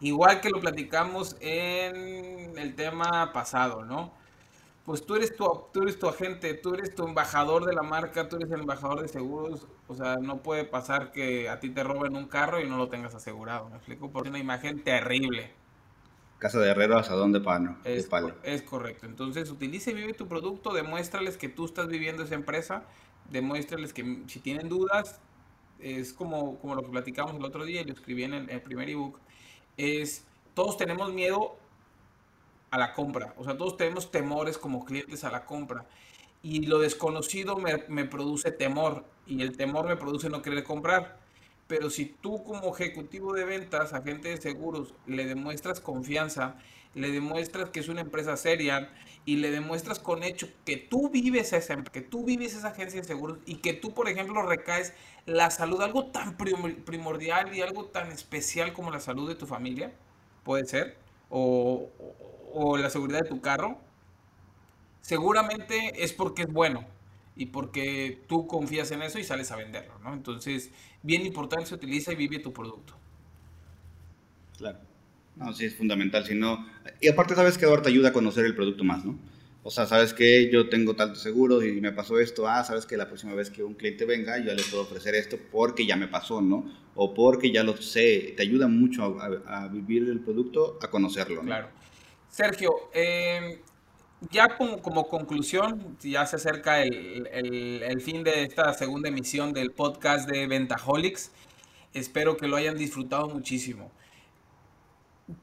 Igual 0.00 0.40
que 0.40 0.50
lo 0.50 0.60
platicamos 0.60 1.36
en 1.40 2.56
el 2.56 2.74
tema 2.76 3.32
pasado, 3.32 3.84
¿no? 3.84 4.12
Pues 4.84 5.04
tú 5.06 5.16
eres 5.16 5.36
tu, 5.36 5.46
tú 5.72 5.82
eres 5.82 5.98
tu 5.98 6.08
agente, 6.08 6.54
tú 6.54 6.74
eres 6.74 6.94
tu 6.94 7.06
embajador 7.06 7.66
de 7.66 7.74
la 7.74 7.82
marca, 7.82 8.28
tú 8.28 8.36
eres 8.36 8.50
el 8.52 8.60
embajador 8.60 9.02
de 9.02 9.08
seguros. 9.08 9.66
O 9.88 9.94
sea, 9.96 10.16
no 10.16 10.42
puede 10.42 10.64
pasar 10.64 11.12
que 11.12 11.48
a 11.48 11.60
ti 11.60 11.70
te 11.70 11.84
roben 11.84 12.16
un 12.16 12.28
carro 12.28 12.60
y 12.60 12.68
no 12.68 12.76
lo 12.78 12.88
tengas 12.88 13.14
asegurado. 13.14 13.68
¿Me 13.70 13.76
explico? 13.76 14.10
Porque 14.10 14.28
es 14.28 14.30
una 14.32 14.40
imagen 14.40 14.84
terrible. 14.84 15.52
Casa 16.38 16.60
de 16.60 16.70
herrero, 16.70 16.98
asadón 16.98 17.32
de 17.32 17.40
pano. 17.40 17.78
Es, 17.84 18.08
es 18.44 18.62
correcto. 18.62 19.06
Entonces, 19.06 19.50
utilice 19.50 19.90
y 19.90 19.94
vive 19.94 20.14
tu 20.14 20.28
producto, 20.28 20.72
demuéstrales 20.72 21.36
que 21.36 21.48
tú 21.48 21.64
estás 21.64 21.88
viviendo 21.88 22.22
esa 22.22 22.36
empresa, 22.36 22.84
demuéstrales 23.30 23.92
que 23.92 24.22
si 24.26 24.38
tienen 24.40 24.68
dudas, 24.68 25.20
es 25.80 26.12
como, 26.12 26.58
como 26.58 26.74
lo 26.74 26.82
que 26.82 26.90
platicamos 26.90 27.34
el 27.34 27.44
otro 27.44 27.64
día, 27.64 27.82
yo 27.82 27.92
escribí 27.92 28.24
en 28.24 28.34
el, 28.34 28.50
el 28.50 28.60
primer 28.60 28.88
ebook 28.88 29.18
es, 29.78 30.26
todos 30.54 30.76
tenemos 30.76 31.12
miedo 31.12 31.56
a 32.70 32.78
la 32.78 32.92
compra, 32.92 33.32
o 33.38 33.44
sea, 33.44 33.56
todos 33.56 33.78
tenemos 33.78 34.10
temores 34.10 34.58
como 34.58 34.84
clientes 34.84 35.24
a 35.24 35.30
la 35.30 35.46
compra. 35.46 35.86
Y 36.42 36.66
lo 36.66 36.78
desconocido 36.78 37.56
me, 37.56 37.84
me 37.88 38.04
produce 38.04 38.52
temor 38.52 39.04
y 39.26 39.42
el 39.42 39.56
temor 39.56 39.86
me 39.86 39.96
produce 39.96 40.28
no 40.28 40.42
querer 40.42 40.62
comprar. 40.62 41.18
Pero 41.68 41.90
si 41.90 42.06
tú 42.06 42.42
como 42.42 42.74
ejecutivo 42.74 43.32
de 43.34 43.44
ventas, 43.44 43.92
agente 43.92 44.30
de 44.30 44.38
seguros, 44.38 44.94
le 45.06 45.26
demuestras 45.26 45.80
confianza, 45.80 46.56
le 46.94 47.10
demuestras 47.10 47.70
que 47.70 47.80
es 47.80 47.88
una 47.88 48.00
empresa 48.00 48.36
seria 48.36 48.90
y 49.24 49.36
le 49.36 49.50
demuestras 49.50 49.98
con 49.98 50.22
hecho 50.22 50.48
que 50.64 50.76
tú 50.76 51.10
vives 51.10 51.52
esa, 51.52 51.82
que 51.84 52.00
tú 52.00 52.24
vives 52.24 52.54
esa 52.54 52.68
agencia 52.68 53.00
de 53.00 53.06
seguros 53.06 53.38
y 53.44 53.56
que 53.56 53.74
tú, 53.74 53.92
por 53.92 54.08
ejemplo, 54.08 54.42
recaes 54.42 54.94
la 55.26 55.50
salud, 55.50 55.82
algo 55.82 56.06
tan 56.06 56.36
primordial 56.36 57.54
y 57.54 57.60
algo 57.60 57.84
tan 57.84 58.10
especial 58.10 58.72
como 58.72 58.90
la 58.90 59.00
salud 59.00 59.28
de 59.28 59.34
tu 59.34 59.46
familia, 59.46 59.92
puede 60.44 60.64
ser, 60.64 60.96
o, 61.28 61.90
la 62.78 62.88
seguridad 62.88 63.20
de 63.20 63.28
tu 63.28 63.40
carro, 63.42 63.78
seguramente 65.02 66.02
es 66.02 66.14
porque 66.14 66.42
es 66.42 66.52
bueno 66.52 66.86
y 67.36 67.46
porque 67.46 68.24
tú 68.28 68.46
confías 68.46 68.90
en 68.90 69.02
eso 69.02 69.18
y 69.18 69.24
sales 69.24 69.50
a 69.50 69.56
venderlo, 69.56 69.98
¿no? 69.98 70.14
Entonces, 70.14 70.70
bien 71.02 71.24
importante 71.24 71.66
se 71.66 71.74
utiliza 71.74 72.12
y 72.12 72.16
vive 72.16 72.38
tu 72.38 72.52
producto. 72.52 72.94
Claro. 74.56 74.78
No, 75.36 75.52
sí, 75.54 75.66
es 75.66 75.76
fundamental. 75.76 76.24
Si 76.26 76.34
no, 76.34 76.66
y 77.00 77.08
aparte, 77.08 77.34
sabes 77.34 77.56
que 77.56 77.64
ahora 77.64 77.82
te 77.82 77.88
ayuda 77.90 78.08
a 78.08 78.12
conocer 78.12 78.44
el 78.44 78.54
producto 78.54 78.82
más, 78.84 79.04
¿no? 79.04 79.16
O 79.62 79.70
sea, 79.70 79.86
sabes 79.86 80.14
que 80.14 80.50
yo 80.50 80.68
tengo 80.68 80.96
tanto 80.96 81.16
seguro 81.16 81.62
y 81.62 81.80
me 81.80 81.92
pasó 81.92 82.18
esto. 82.18 82.48
Ah, 82.48 82.64
sabes 82.64 82.86
que 82.86 82.96
la 82.96 83.06
próxima 83.06 83.34
vez 83.34 83.50
que 83.50 83.62
un 83.62 83.74
cliente 83.74 84.04
venga, 84.04 84.38
yo 84.38 84.46
ya 84.46 84.54
le 84.54 84.62
puedo 84.62 84.82
ofrecer 84.82 85.14
esto 85.14 85.38
porque 85.52 85.84
ya 85.84 85.96
me 85.96 86.08
pasó, 86.08 86.40
¿no? 86.40 86.64
O 86.94 87.12
porque 87.12 87.52
ya 87.52 87.62
lo 87.62 87.76
sé. 87.76 88.34
Te 88.36 88.42
ayuda 88.42 88.66
mucho 88.66 89.18
a, 89.20 89.68
vivir 89.68 90.08
el 90.08 90.20
producto, 90.20 90.78
a 90.80 90.88
conocerlo. 90.88 91.42
¿no? 91.42 91.48
Claro. 91.48 91.68
Sergio, 92.30 92.70
em, 92.94 93.58
ya 94.30 94.56
como, 94.56 95.08
conclusión, 95.08 95.96
ya 96.00 96.26
se 96.26 96.36
acerca 96.36 96.82
el, 96.82 98.00
fin 98.00 98.24
de 98.24 98.44
esta 98.44 98.72
segunda 98.74 99.08
emisión 99.08 99.52
del 99.52 99.70
podcast 99.72 100.28
de 100.28 100.46
Ventaholics. 100.46 101.30
Espero 101.94 102.36
que 102.36 102.48
lo 102.48 102.56
hayan 102.56 102.76
disfrutado 102.76 103.28
muchísimo 103.28 103.90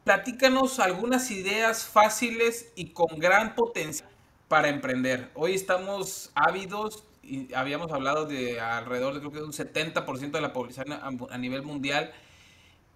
platícanos 0.03 0.80
algunas 0.80 1.30
ideas 1.32 1.86
fáciles 1.86 2.71
y 2.76 2.89
con 2.89 3.19
gran 3.19 3.55
potencial 3.55 4.09
para 4.47 4.69
emprender. 4.69 5.30
Hoy 5.36 5.53
estamos 5.53 6.32
ávidos 6.36 7.03
y 7.23 7.53
habíamos 7.53 7.91
hablado 7.91 8.26
de 8.26 8.59
alrededor 8.59 9.13
de 9.13 9.19
creo 9.19 9.32
que 9.32 9.41
un 9.41 9.53
70% 9.53 10.32
de 10.32 10.41
la 10.41 10.53
población 10.53 10.91
a, 10.91 11.38
nivel 11.38 11.63
mundial 11.63 12.11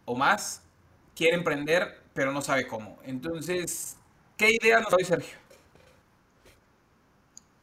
o 0.05 0.15
más 0.15 0.63
quiere 1.15 1.36
emprender, 1.36 2.01
pero 2.13 2.32
no 2.32 2.41
sabe 2.41 2.67
cómo. 2.67 2.97
Entonces, 3.03 3.97
¿qué 4.38 4.51
ideas 4.51 4.82
nos 4.84 4.91
doy, 4.91 5.03
Sergio? 5.03 5.48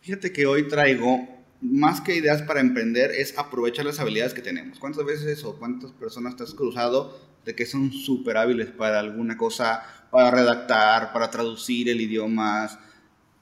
Fíjate 0.06 0.32
que 0.32 0.46
hoy 0.46 0.68
traigo 0.68 1.26
más 1.60 2.00
que 2.00 2.14
ideas 2.14 2.40
para 2.42 2.60
emprender 2.60 3.10
es 3.10 3.36
aprovechar 3.36 3.84
las 3.84 3.98
habilidades 3.98 4.34
que 4.34 4.40
tenemos. 4.40 4.78
¿Cuántas 4.78 5.04
veces 5.04 5.42
o 5.42 5.58
cuántas 5.58 5.90
personas 5.90 6.36
te 6.36 6.44
has 6.44 6.54
cruzado 6.54 7.18
de 7.44 7.56
que 7.56 7.66
son 7.66 7.92
súper 7.92 8.36
hábiles 8.36 8.70
para 8.70 9.00
alguna 9.00 9.36
cosa, 9.36 9.82
para 10.12 10.30
redactar, 10.30 11.12
para 11.12 11.28
traducir 11.28 11.88
el 11.88 12.00
idioma, 12.00 12.68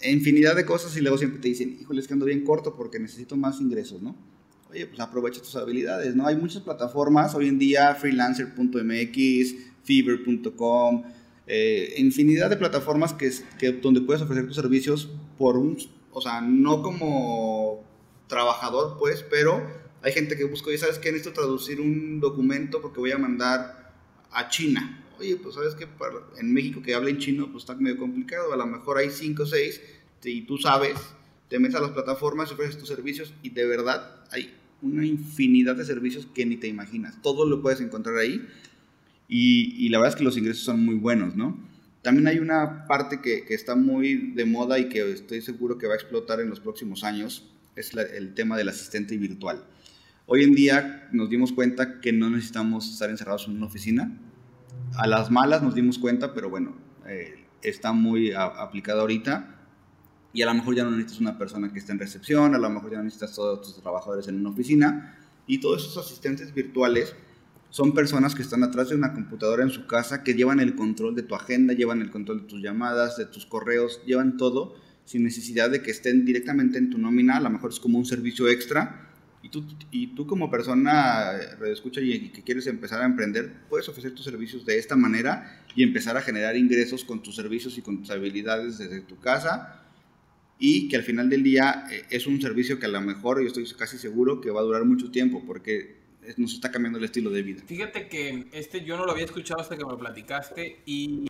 infinidad 0.00 0.56
de 0.56 0.64
cosas 0.64 0.96
y 0.96 1.02
luego 1.02 1.18
siempre 1.18 1.38
te 1.38 1.48
dicen, 1.48 1.76
híjole, 1.78 2.00
es 2.00 2.08
que 2.08 2.14
ando 2.14 2.24
bien 2.24 2.44
corto 2.44 2.74
porque 2.74 2.98
necesito 2.98 3.36
más 3.36 3.60
ingresos, 3.60 4.00
¿no? 4.00 4.16
Oye, 4.70 4.86
pues 4.86 4.98
aprovecha 5.00 5.42
tus 5.42 5.56
habilidades, 5.56 6.16
¿no? 6.16 6.26
Hay 6.26 6.36
muchas 6.36 6.62
plataformas 6.62 7.34
hoy 7.34 7.48
en 7.48 7.58
día, 7.58 7.94
freelancer.mx, 7.94 9.54
fever.com, 9.82 11.02
eh, 11.46 11.92
infinidad 11.98 12.48
de 12.48 12.56
plataformas 12.56 13.12
que, 13.12 13.30
que, 13.58 13.72
donde 13.72 14.00
puedes 14.00 14.22
ofrecer 14.22 14.46
tus 14.46 14.56
servicios 14.56 15.10
por 15.36 15.58
un, 15.58 15.76
o 16.14 16.20
sea, 16.20 16.40
no 16.40 16.80
como 16.80 17.84
trabajador, 18.28 18.96
pues, 18.98 19.22
pero 19.28 19.62
hay 20.02 20.12
gente 20.12 20.36
que 20.36 20.44
busca, 20.44 20.72
y 20.72 20.78
sabes 20.78 20.98
que 20.98 21.10
necesito 21.10 21.34
traducir 21.34 21.80
un 21.80 22.20
documento 22.20 22.80
porque 22.80 23.00
voy 23.00 23.12
a 23.12 23.18
mandar 23.18 23.92
a 24.30 24.48
China. 24.48 25.04
Oye, 25.18 25.36
pues 25.36 25.54
sabes 25.54 25.74
que 25.74 25.86
en 26.38 26.52
México 26.52 26.82
que 26.82 26.94
hablen 26.94 27.18
chino, 27.18 27.50
pues 27.50 27.64
está 27.64 27.74
medio 27.74 27.98
complicado. 27.98 28.52
A 28.52 28.56
lo 28.56 28.66
mejor 28.66 28.98
hay 28.98 29.10
5 29.10 29.42
o 29.42 29.46
6 29.46 29.80
y 30.24 30.42
tú 30.42 30.58
sabes, 30.58 30.96
te 31.48 31.58
metes 31.58 31.76
a 31.76 31.80
las 31.80 31.90
plataformas, 31.90 32.50
ofreces 32.50 32.78
tus 32.78 32.88
servicios 32.88 33.34
y 33.42 33.50
de 33.50 33.66
verdad 33.66 34.24
hay 34.30 34.54
una 34.82 35.06
infinidad 35.06 35.76
de 35.76 35.84
servicios 35.84 36.26
que 36.34 36.46
ni 36.46 36.56
te 36.56 36.68
imaginas. 36.68 37.20
Todo 37.22 37.46
lo 37.46 37.62
puedes 37.62 37.80
encontrar 37.80 38.16
ahí 38.16 38.46
y, 39.28 39.74
y 39.78 39.88
la 39.88 39.98
verdad 39.98 40.14
es 40.14 40.18
que 40.18 40.24
los 40.24 40.36
ingresos 40.36 40.64
son 40.64 40.84
muy 40.84 40.96
buenos, 40.96 41.36
¿no? 41.36 41.56
También 42.04 42.28
hay 42.28 42.38
una 42.38 42.86
parte 42.86 43.22
que, 43.22 43.46
está 43.48 43.74
muy 43.74 44.32
de 44.34 44.44
moda 44.44 44.78
y 44.78 44.90
que 44.90 45.10
estoy 45.10 45.40
seguro 45.40 45.78
que 45.78 45.86
va 45.86 45.94
a 45.94 45.96
explotar 45.96 46.38
en 46.38 46.50
los 46.50 46.60
próximos 46.60 47.02
años, 47.02 47.50
es 47.76 47.94
el 47.94 48.34
tema 48.34 48.58
del 48.58 48.68
asistente 48.68 49.16
virtual. 49.16 49.64
Hoy 50.26 50.44
en 50.44 50.54
día 50.54 51.08
nos 51.12 51.30
dimos 51.30 51.54
cuenta 51.54 52.02
que 52.02 52.12
no 52.12 52.28
necesitamos 52.28 52.92
estar 52.92 53.08
encerrados 53.08 53.46
en 53.48 53.56
una 53.56 53.64
oficina. 53.64 54.12
A 54.96 55.06
las 55.06 55.30
malas 55.30 55.62
nos 55.62 55.74
dimos 55.74 55.98
cuenta, 55.98 56.34
pero 56.34 56.50
bueno, 56.50 56.76
eh, 57.08 57.46
está 57.62 57.92
muy 57.92 58.32
aplicado 58.32 59.00
ahorita. 59.00 59.56
Y 60.34 60.42
a 60.42 60.46
lo 60.46 60.52
mejor 60.52 60.74
ya 60.74 60.84
no 60.84 60.90
necesitas 60.90 61.20
una 61.22 61.38
persona 61.38 61.72
que 61.72 61.78
esté 61.78 61.92
en 61.92 62.00
recepción, 62.00 62.54
a 62.54 62.58
lo 62.58 62.68
mejor 62.68 62.90
ya 62.90 62.98
no 62.98 63.04
necesitas 63.04 63.34
todos 63.34 63.62
tus 63.62 63.82
trabajadores 63.82 64.28
en 64.28 64.36
una 64.40 64.50
oficina. 64.50 65.16
Y 65.46 65.58
todos 65.58 65.82
esos 65.82 66.04
asistentes 66.04 66.52
virtuales 66.52 67.16
son 67.74 67.92
personas 67.92 68.36
que 68.36 68.42
están 68.42 68.62
atrás 68.62 68.90
de 68.90 68.94
una 68.94 69.12
computadora 69.14 69.64
en 69.64 69.70
su 69.70 69.88
casa, 69.88 70.22
que 70.22 70.34
llevan 70.34 70.60
el 70.60 70.76
control 70.76 71.16
de 71.16 71.24
tu 71.24 71.34
agenda, 71.34 71.74
llevan 71.74 72.02
el 72.02 72.10
control 72.12 72.42
de 72.42 72.46
tus 72.46 72.62
llamadas, 72.62 73.16
de 73.16 73.26
tus 73.26 73.46
correos, 73.46 74.00
llevan 74.06 74.36
todo 74.36 74.76
sin 75.04 75.24
necesidad 75.24 75.70
de 75.70 75.82
que 75.82 75.90
estén 75.90 76.24
directamente 76.24 76.78
en 76.78 76.88
tu 76.88 76.98
nómina. 76.98 77.36
A 77.36 77.40
lo 77.40 77.50
mejor 77.50 77.72
es 77.72 77.80
como 77.80 77.98
un 77.98 78.06
servicio 78.06 78.48
extra 78.48 79.10
y 79.42 79.48
tú, 79.48 79.64
y 79.90 80.14
tú 80.14 80.24
como 80.24 80.52
persona 80.52 81.32
escucha 81.66 82.00
y 82.00 82.28
que 82.28 82.44
quieres 82.44 82.68
empezar 82.68 83.02
a 83.02 83.06
emprender, 83.06 83.52
puedes 83.68 83.88
ofrecer 83.88 84.14
tus 84.14 84.24
servicios 84.24 84.64
de 84.64 84.78
esta 84.78 84.94
manera 84.94 85.60
y 85.74 85.82
empezar 85.82 86.16
a 86.16 86.20
generar 86.20 86.56
ingresos 86.56 87.02
con 87.04 87.24
tus 87.24 87.34
servicios 87.34 87.76
y 87.76 87.82
con 87.82 87.98
tus 87.98 88.10
habilidades 88.10 88.78
desde 88.78 89.00
tu 89.00 89.18
casa 89.18 89.82
y 90.60 90.86
que 90.86 90.94
al 90.94 91.02
final 91.02 91.28
del 91.28 91.42
día 91.42 91.86
eh, 91.90 92.04
es 92.10 92.28
un 92.28 92.40
servicio 92.40 92.78
que 92.78 92.86
a 92.86 92.90
lo 92.90 93.00
mejor 93.00 93.40
yo 93.40 93.48
estoy 93.48 93.66
casi 93.76 93.98
seguro 93.98 94.40
que 94.40 94.52
va 94.52 94.60
a 94.60 94.62
durar 94.62 94.84
mucho 94.84 95.10
tiempo 95.10 95.42
porque 95.44 96.03
nos 96.36 96.54
está 96.54 96.70
cambiando 96.70 96.98
el 96.98 97.04
estilo 97.04 97.30
de 97.30 97.42
vida. 97.42 97.62
Fíjate 97.66 98.08
que 98.08 98.46
este 98.52 98.84
yo 98.84 98.96
no 98.96 99.04
lo 99.04 99.12
había 99.12 99.24
escuchado 99.24 99.60
hasta 99.60 99.76
que 99.76 99.84
me 99.84 99.90
lo 99.90 99.98
platicaste 99.98 100.82
y 100.86 101.26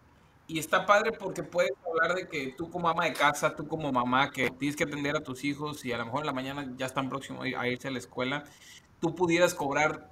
y 0.47 0.59
está 0.59 0.85
padre 0.85 1.13
porque 1.13 1.43
puedes 1.43 1.73
hablar 1.87 2.17
de 2.17 2.29
que 2.29 2.55
tú 2.57 2.71
como 2.71 2.89
ama 2.89 3.05
de 3.05 3.15
casa, 3.15 3.57
tú 3.57 3.67
como 3.67 3.91
mamá, 3.93 4.31
que 4.31 4.51
tienes 4.51 4.77
que 4.77 4.85
atender 4.85 5.17
a 5.17 5.23
tus 5.23 5.45
hijos 5.45 5.85
y 5.85 5.93
a 5.93 5.99
lo 5.99 6.05
mejor 6.05 6.21
en 6.21 6.27
la 6.27 6.33
mañana 6.33 6.71
ya 6.77 6.87
están 6.87 7.09
próximos 7.09 7.47
a 7.57 7.69
irse 7.69 7.89
a 7.89 7.91
la 7.91 7.99
escuela, 7.99 8.45
tú 9.01 9.15
pudieras 9.15 9.55
cobrar 9.55 10.11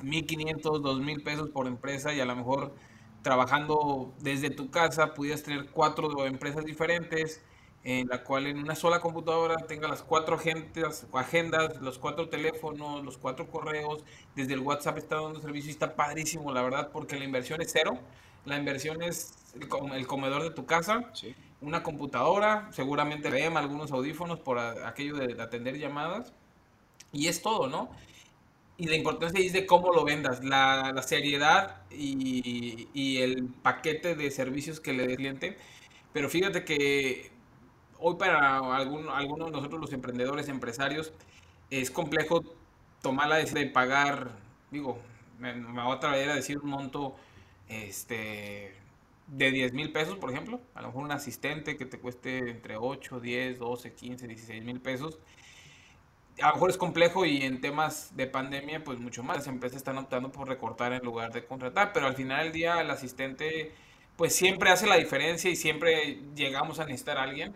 1.500, 0.00 0.80
2.000 0.80 1.22
pesos 1.22 1.50
por 1.50 1.66
empresa 1.66 2.14
y 2.14 2.20
a 2.20 2.24
lo 2.24 2.34
mejor 2.34 2.74
trabajando 3.22 4.14
desde 4.20 4.50
tu 4.50 4.70
casa 4.70 5.14
pudieras 5.14 5.42
tener 5.42 5.66
cuatro 5.70 6.26
empresas 6.26 6.64
diferentes 6.64 7.42
en 7.84 8.08
la 8.08 8.24
cual 8.24 8.46
en 8.46 8.58
una 8.58 8.74
sola 8.74 9.00
computadora 9.00 9.56
tenga 9.68 9.86
las 9.88 10.02
cuatro 10.02 10.36
agendas, 10.36 11.06
agendas, 11.12 11.80
los 11.82 11.98
cuatro 11.98 12.30
teléfonos, 12.30 13.04
los 13.04 13.18
cuatro 13.18 13.46
correos, 13.48 14.04
desde 14.34 14.54
el 14.54 14.60
WhatsApp 14.60 14.98
está 14.98 15.20
dando 15.20 15.40
servicio 15.40 15.68
y 15.68 15.72
está 15.72 15.94
padrísimo, 15.94 16.50
la 16.52 16.62
verdad, 16.62 16.90
porque 16.90 17.18
la 17.18 17.24
inversión 17.24 17.60
es 17.60 17.70
cero. 17.72 17.98
La 18.46 18.58
inversión 18.58 19.02
es 19.02 19.34
el 19.94 20.06
comedor 20.06 20.42
de 20.42 20.50
tu 20.50 20.66
casa, 20.66 21.10
una 21.60 21.82
computadora, 21.82 22.68
seguramente 22.72 23.30
VM, 23.30 23.58
algunos 23.58 23.90
audífonos 23.92 24.40
por 24.40 24.58
aquello 24.58 25.16
de 25.16 25.40
atender 25.42 25.78
llamadas. 25.78 26.32
Y 27.12 27.28
es 27.28 27.42
todo, 27.42 27.68
¿no? 27.68 27.90
Y 28.76 28.88
la 28.88 28.96
importancia 28.96 29.40
es 29.40 29.52
de 29.52 29.66
cómo 29.66 29.92
lo 29.92 30.04
vendas, 30.04 30.42
la, 30.44 30.92
la 30.92 31.02
seriedad 31.02 31.82
y, 31.90 32.88
y, 32.92 33.18
el 33.22 33.44
paquete 33.62 34.16
de 34.16 34.30
servicios 34.30 34.80
que 34.80 34.92
le 34.92 35.06
dé 35.06 35.12
el 35.12 35.16
cliente. 35.16 35.58
Pero 36.12 36.28
fíjate 36.28 36.64
que 36.64 37.33
hoy 37.98 38.16
para 38.16 38.58
algún, 38.76 39.08
algunos 39.08 39.46
de 39.48 39.52
nosotros 39.52 39.80
los 39.80 39.92
emprendedores, 39.92 40.48
empresarios, 40.48 41.12
es 41.70 41.90
complejo 41.90 42.42
tomar 43.02 43.28
la 43.28 43.36
decisión 43.36 43.64
de 43.64 43.70
pagar, 43.70 44.30
digo, 44.70 44.98
me, 45.38 45.54
me 45.54 45.82
voy 45.82 45.96
a 45.96 46.00
traer 46.00 46.30
a 46.30 46.34
decir 46.34 46.58
un 46.58 46.70
monto 46.70 47.16
este, 47.68 48.74
de 49.26 49.50
10 49.50 49.72
mil 49.72 49.92
pesos, 49.92 50.16
por 50.18 50.30
ejemplo, 50.30 50.60
a 50.74 50.82
lo 50.82 50.88
mejor 50.88 51.04
un 51.04 51.12
asistente 51.12 51.76
que 51.76 51.86
te 51.86 51.98
cueste 51.98 52.50
entre 52.50 52.76
8, 52.76 53.20
10, 53.20 53.58
12, 53.58 53.92
15, 53.94 54.26
16 54.28 54.64
mil 54.64 54.80
pesos. 54.80 55.18
A 56.40 56.48
lo 56.48 56.54
mejor 56.54 56.70
es 56.70 56.76
complejo 56.76 57.24
y 57.24 57.42
en 57.42 57.60
temas 57.60 58.16
de 58.16 58.26
pandemia, 58.26 58.82
pues 58.82 58.98
mucho 58.98 59.22
más. 59.22 59.36
Las 59.38 59.46
empresas 59.46 59.76
están 59.78 59.98
optando 59.98 60.32
por 60.32 60.48
recortar 60.48 60.92
en 60.92 61.02
lugar 61.04 61.32
de 61.32 61.44
contratar, 61.44 61.92
pero 61.92 62.06
al 62.06 62.16
final 62.16 62.44
del 62.44 62.52
día 62.52 62.80
el 62.80 62.90
asistente, 62.90 63.72
pues 64.16 64.34
siempre 64.34 64.70
hace 64.70 64.86
la 64.86 64.96
diferencia 64.96 65.48
y 65.50 65.56
siempre 65.56 66.20
llegamos 66.34 66.80
a 66.80 66.84
necesitar 66.86 67.18
a 67.18 67.22
alguien. 67.22 67.54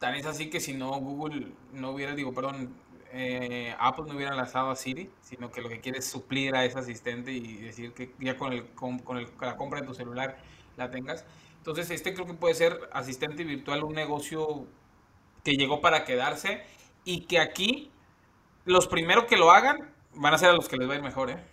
Tan 0.00 0.14
es 0.14 0.24
así 0.24 0.48
que 0.48 0.60
si 0.60 0.72
no, 0.72 0.98
Google 0.98 1.48
no 1.74 1.90
hubiera, 1.90 2.14
digo, 2.14 2.32
perdón, 2.32 2.74
eh, 3.12 3.76
Apple 3.78 4.06
no 4.08 4.16
hubiera 4.16 4.34
lanzado 4.34 4.70
a 4.70 4.76
Siri, 4.76 5.10
sino 5.20 5.50
que 5.50 5.60
lo 5.60 5.68
que 5.68 5.80
quiere 5.80 5.98
es 5.98 6.06
suplir 6.06 6.54
a 6.56 6.64
ese 6.64 6.78
asistente 6.78 7.32
y 7.32 7.56
decir 7.58 7.92
que 7.92 8.14
ya 8.18 8.38
con, 8.38 8.54
el, 8.54 8.64
con, 8.70 9.18
el, 9.18 9.28
la 9.42 9.58
compra 9.58 9.80
de 9.82 9.86
tu 9.86 9.92
celular 9.92 10.38
la 10.78 10.90
tengas. 10.90 11.26
Entonces, 11.58 11.90
este 11.90 12.14
creo 12.14 12.26
que 12.26 12.32
puede 12.32 12.54
ser 12.54 12.88
asistente 12.94 13.44
virtual, 13.44 13.84
un 13.84 13.92
negocio 13.92 14.66
que 15.44 15.52
llegó 15.56 15.82
para 15.82 16.06
quedarse 16.06 16.62
y 17.04 17.26
que 17.26 17.38
aquí 17.38 17.90
los 18.64 18.88
primeros 18.88 19.26
que 19.26 19.36
lo 19.36 19.50
hagan 19.50 19.90
van 20.14 20.32
a 20.32 20.38
ser 20.38 20.48
a 20.48 20.54
los 20.54 20.66
que 20.66 20.78
les 20.78 20.88
va 20.88 20.94
a 20.94 20.96
ir 20.96 21.02
mejor, 21.02 21.28
¿eh? 21.28 21.44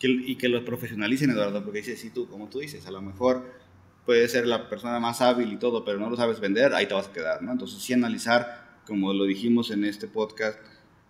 y 0.00 0.36
que 0.36 0.48
lo 0.48 0.64
profesionalicen, 0.64 1.30
Eduardo, 1.30 1.62
porque 1.62 1.80
dices, 1.80 2.00
si 2.00 2.08
tú, 2.08 2.28
como 2.28 2.48
tú 2.48 2.60
dices, 2.60 2.86
a 2.86 2.90
lo 2.90 3.02
mejor 3.02 3.44
puedes 4.08 4.32
ser 4.32 4.46
la 4.46 4.70
persona 4.70 4.98
más 5.00 5.20
hábil 5.20 5.52
y 5.52 5.58
todo, 5.58 5.84
pero 5.84 5.98
no 5.98 6.08
lo 6.08 6.16
sabes 6.16 6.40
vender, 6.40 6.72
ahí 6.72 6.86
te 6.86 6.94
vas 6.94 7.08
a 7.08 7.12
quedar, 7.12 7.42
¿no? 7.42 7.52
Entonces, 7.52 7.82
sí 7.82 7.92
analizar 7.92 8.80
como 8.86 9.12
lo 9.12 9.24
dijimos 9.24 9.70
en 9.70 9.84
este 9.84 10.08
podcast, 10.08 10.58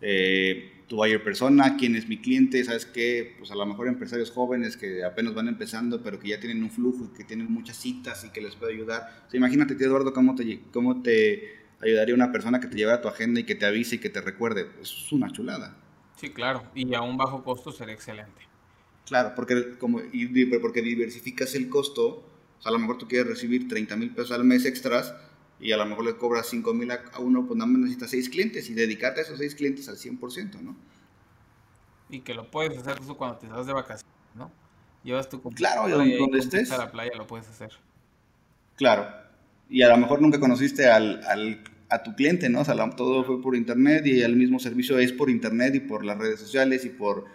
eh, 0.00 0.82
tu 0.88 0.96
buyer 0.96 1.22
persona, 1.22 1.76
quién 1.76 1.94
es 1.94 2.08
mi 2.08 2.18
cliente, 2.18 2.64
sabes 2.64 2.86
que 2.86 3.36
pues 3.38 3.52
a 3.52 3.54
lo 3.54 3.64
mejor 3.66 3.86
empresarios 3.86 4.32
jóvenes 4.32 4.76
que 4.76 5.04
apenas 5.04 5.32
van 5.32 5.46
empezando, 5.46 6.02
pero 6.02 6.18
que 6.18 6.30
ya 6.30 6.40
tienen 6.40 6.60
un 6.60 6.72
flujo 6.72 7.04
y 7.04 7.16
que 7.16 7.22
tienen 7.22 7.52
muchas 7.52 7.76
citas 7.76 8.24
y 8.24 8.30
que 8.30 8.40
les 8.40 8.56
puede 8.56 8.74
ayudar. 8.74 9.22
O 9.28 9.30
sea, 9.30 9.38
imagínate, 9.38 9.74
Eduardo, 9.74 10.12
cómo 10.12 10.34
te, 10.34 10.62
cómo 10.72 11.00
te 11.00 11.52
ayudaría 11.80 12.16
una 12.16 12.32
persona 12.32 12.58
que 12.58 12.66
te 12.66 12.74
lleve 12.74 12.90
a 12.90 13.00
tu 13.00 13.06
agenda 13.06 13.38
y 13.38 13.44
que 13.44 13.54
te 13.54 13.64
avise 13.64 13.94
y 13.94 13.98
que 14.00 14.10
te 14.10 14.20
recuerde. 14.20 14.64
Pues, 14.64 14.90
es 14.90 15.12
una 15.12 15.30
chulada. 15.30 15.76
Sí, 16.16 16.30
claro, 16.30 16.64
y 16.74 16.92
a 16.96 17.02
un 17.02 17.16
bajo 17.16 17.44
costo 17.44 17.70
será 17.70 17.92
excelente. 17.92 18.48
Claro, 19.06 19.34
porque, 19.36 19.78
como, 19.78 20.00
porque 20.60 20.82
diversificas 20.82 21.54
el 21.54 21.68
costo, 21.68 22.27
o 22.58 22.62
sea, 22.62 22.70
a 22.70 22.72
lo 22.72 22.78
mejor 22.78 22.98
tú 22.98 23.06
quieres 23.06 23.28
recibir 23.28 23.68
30 23.68 23.96
mil 23.96 24.14
pesos 24.14 24.32
al 24.32 24.44
mes 24.44 24.64
extras, 24.64 25.14
y 25.60 25.72
a 25.72 25.76
lo 25.76 25.86
mejor 25.86 26.04
le 26.04 26.16
cobras 26.16 26.46
5 26.48 26.72
mil 26.74 26.90
a 26.90 27.00
uno, 27.18 27.46
pues 27.46 27.58
nada 27.58 27.70
más 27.70 27.80
necesitas 27.80 28.10
6 28.10 28.28
clientes 28.28 28.70
y 28.70 28.74
dedicarte 28.74 29.20
a 29.20 29.24
esos 29.24 29.38
6 29.38 29.54
clientes 29.54 29.88
al 29.88 29.96
100%, 29.96 30.60
¿no? 30.60 30.76
Y 32.08 32.20
que 32.20 32.34
lo 32.34 32.50
puedes 32.50 32.78
hacer 32.78 32.98
cuando 33.16 33.38
te 33.38 33.46
estás 33.46 33.66
de 33.66 33.72
vacaciones, 33.72 34.14
¿no? 34.34 34.50
Llevas 35.02 35.28
tu 35.28 35.40
Claro, 35.42 35.88
donde, 35.88 36.38
estés. 36.38 36.70
A 36.72 36.78
la 36.78 36.90
playa 36.90 37.12
lo 37.16 37.26
puedes 37.26 37.48
hacer. 37.48 37.72
Claro. 38.76 39.06
Y 39.68 39.82
a 39.82 39.88
lo 39.88 39.96
mejor 39.98 40.22
nunca 40.22 40.40
conociste 40.40 40.86
al, 40.86 41.22
al, 41.24 41.62
a 41.90 42.02
tu 42.02 42.14
cliente, 42.14 42.48
¿no? 42.48 42.60
O 42.60 42.64
sea, 42.64 42.74
todo 42.90 43.24
fue 43.24 43.42
por 43.42 43.54
internet 43.54 44.06
y 44.06 44.22
el 44.22 44.36
mismo 44.36 44.58
servicio 44.58 44.98
es 44.98 45.12
por 45.12 45.28
internet 45.28 45.74
y 45.74 45.80
por 45.80 46.04
las 46.04 46.18
redes 46.18 46.40
sociales 46.40 46.84
y 46.84 46.90
por, 46.90 47.26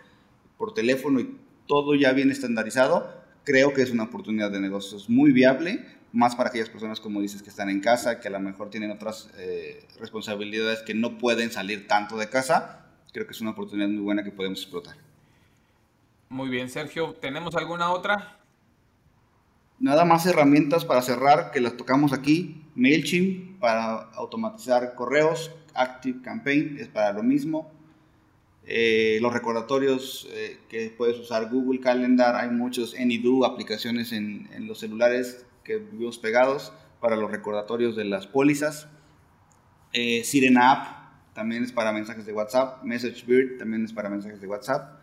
por 0.58 0.74
teléfono 0.74 1.20
y 1.20 1.38
todo 1.68 1.94
ya 1.96 2.14
bien 2.14 2.32
estandarizado. 2.32 3.23
Creo 3.44 3.74
que 3.74 3.82
es 3.82 3.91
una 3.91 4.04
oportunidad 4.04 4.52
de 4.52 4.60
negocios 4.60 5.10
muy 5.10 5.32
viable 5.32 5.86
más 6.14 6.36
para 6.36 6.50
aquellas 6.50 6.70
personas, 6.70 7.00
como 7.00 7.22
dices, 7.22 7.41
que 7.41 7.50
están 7.50 7.70
en 7.70 7.82
casa, 7.82 8.20
que 8.20 8.28
a 8.28 8.32
lo 8.32 8.39
mejor 8.39 8.70
tienen 8.70 8.91
otras 8.91 9.32
eh, 9.38 9.84
responsabilidades 10.00 10.84
que 10.84 10.94
no 10.94 11.18
pueden 11.18 11.52
salir 11.52 11.88
tanto 11.88 12.18
de 12.18 12.30
casa, 12.30 12.86
creo 13.12 13.26
que 13.26 13.34
es 13.34 13.41
una 13.41 13.52
oportunidad 13.52 13.89
muy 13.89 14.04
buena 14.04 14.24
que 14.24 14.32
podemos 14.32 14.62
explotar. 14.62 14.96
Muy 16.30 16.50
bien, 16.50 16.70
Sergio, 16.70 17.14
¿tenemos 17.14 17.56
alguna 17.56 17.91
otra? 17.91 18.39
Nada 19.80 20.06
más 20.06 20.26
herramientas 20.28 20.86
para 20.86 21.02
cerrar 21.02 21.52
que 21.52 21.60
las 21.60 21.76
tocamos 21.76 22.14
aquí. 22.14 22.64
MailChimp 22.76 23.60
para 23.60 24.10
automatizar 24.14 24.96
correos, 24.96 25.52
Active 25.74 26.22
Campaign 26.22 26.78
es 26.80 26.88
para 26.88 27.12
lo 27.12 27.24
mismo. 27.24 27.72
Eh, 28.66 29.20
los 29.22 29.34
recordatorios 29.34 30.28
eh, 30.32 30.57
que 30.70 30.89
puedes 30.89 31.20
usar 31.20 31.49
Google 31.49 31.80
Calendar, 31.82 32.36
hay 32.36 32.49
muchos 32.49 32.95
AnyDo, 32.95 33.45
aplicaciones 33.45 34.14
en, 34.14 34.47
en 34.53 34.68
los 34.68 34.80
celulares 34.80 35.45
que 35.64 35.78
vivimos 35.78 36.18
pegados 36.18 36.72
para 36.99 37.16
los 37.16 37.30
recordatorios 37.30 37.95
de 37.95 38.05
las 38.05 38.28
pólizas. 38.28 38.88
Eh, 39.93 40.24
Sirena 40.24 40.72
App 40.72 41.34
también 41.34 41.64
es 41.64 41.72
para 41.72 41.91
mensajes 41.91 42.26
de 42.26 42.34
WhatsApp. 42.34 42.84
MessageBird 42.84 43.57
también 43.57 43.86
es 43.86 43.93
para 43.93 44.09
mensajes 44.09 44.41
de 44.41 44.47
WhatsApp. 44.47 44.99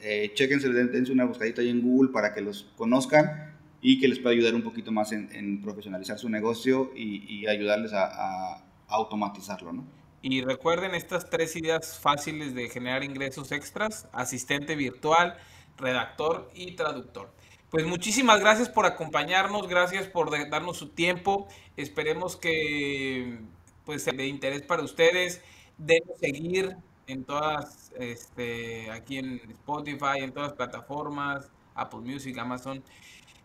Eh, 0.00 0.32
chequense, 0.34 0.68
dense 0.68 1.12
una 1.12 1.24
buscadita 1.24 1.60
ahí 1.60 1.68
en 1.68 1.82
Google 1.82 2.12
para 2.12 2.32
que 2.32 2.40
los 2.40 2.72
conozcan 2.76 3.54
y 3.80 4.00
que 4.00 4.08
les 4.08 4.18
pueda 4.18 4.34
ayudar 4.34 4.54
un 4.54 4.62
poquito 4.62 4.90
más 4.90 5.12
en, 5.12 5.60
profesionalizar 5.62 6.18
su 6.18 6.28
negocio 6.28 6.92
y, 6.96 7.46
ayudarles 7.46 7.92
a, 7.92 8.06
a, 8.06 8.64
automatizarlo, 8.88 9.72
¿no? 9.72 9.84
Y 10.22 10.40
recuerden 10.42 10.94
estas 10.94 11.30
tres 11.30 11.54
ideas 11.56 11.98
fáciles 11.98 12.54
de 12.54 12.68
generar 12.68 13.04
ingresos 13.04 13.52
extras, 13.52 14.08
asistente 14.12 14.74
virtual, 14.74 15.36
redactor 15.76 16.50
y 16.54 16.72
traductor. 16.74 17.30
Pues 17.70 17.86
muchísimas 17.86 18.40
gracias 18.40 18.68
por 18.68 18.86
acompañarnos, 18.86 19.68
gracias 19.68 20.08
por 20.08 20.30
darnos 20.48 20.78
su 20.78 20.88
tiempo. 20.88 21.48
Esperemos 21.76 22.36
que 22.36 23.40
pues 23.84 24.02
sea 24.02 24.12
de 24.14 24.26
interés 24.26 24.62
para 24.62 24.82
ustedes. 24.82 25.42
Denos 25.76 26.18
seguir 26.18 26.76
en 27.06 27.24
todas, 27.24 27.92
este, 27.98 28.90
aquí 28.90 29.18
en 29.18 29.40
Spotify, 29.50 30.18
en 30.18 30.32
todas 30.32 30.50
las 30.50 30.56
plataformas, 30.56 31.50
Apple 31.74 32.00
Music, 32.00 32.36
Amazon. 32.38 32.82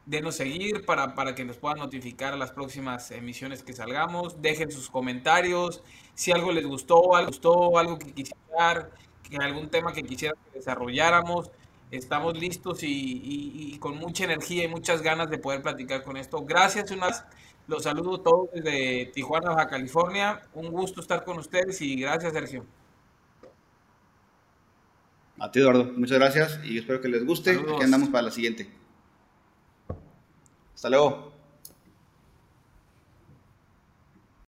Denos 0.05 0.35
seguir 0.35 0.85
para, 0.85 1.15
para 1.15 1.33
que 1.33 1.45
nos 1.45 1.57
puedan 1.57 1.79
notificar 1.79 2.37
las 2.37 2.51
próximas 2.51 3.09
emisiones 3.11 3.63
que 3.63 3.73
salgamos. 3.73 4.41
Dejen 4.41 4.71
sus 4.71 4.89
comentarios. 4.89 5.83
Si 6.13 6.31
algo 6.31 6.51
les 6.51 6.65
gustó, 6.65 7.15
algo 7.15 7.29
gustó, 7.29 7.77
algo 7.77 7.97
que 7.97 8.11
quisieran, 8.11 8.89
que 9.29 9.37
algún 9.37 9.69
tema 9.69 9.93
que 9.93 10.03
quisieran 10.03 10.37
que 10.51 10.59
desarrolláramos 10.59 11.51
Estamos 11.93 12.35
listos 12.39 12.79
y, 12.81 13.77
con 13.79 13.97
mucha 13.97 14.23
energía 14.23 14.63
y 14.63 14.67
muchas 14.67 15.03
ganas 15.03 15.29
de 15.29 15.37
poder 15.37 15.61
platicar 15.61 16.03
con 16.03 16.17
esto. 16.17 16.43
Gracias 16.43 16.89
una 16.89 17.07
vez. 17.07 17.23
Los 17.67 17.83
saludo 17.83 18.19
todos 18.19 18.49
desde 18.51 19.11
Tijuana, 19.13 19.51
Baja 19.51 19.67
California. 19.67 20.41
Un 20.55 20.71
gusto 20.71 21.01
estar 21.01 21.23
con 21.23 21.37
ustedes 21.37 21.79
y 21.81 22.01
gracias, 22.01 22.33
Sergio. 22.33 22.65
A 25.37 25.51
ti, 25.51 25.59
Eduardo. 25.59 25.85
Muchas 25.95 26.17
gracias 26.17 26.59
y 26.63 26.79
espero 26.79 26.99
que 26.99 27.09
les 27.09 27.23
guste. 27.27 27.51
Aquí 27.51 27.83
andamos 27.83 28.09
para 28.09 28.23
la 28.23 28.31
siguiente. 28.31 28.67
Hasta. 30.83 31.32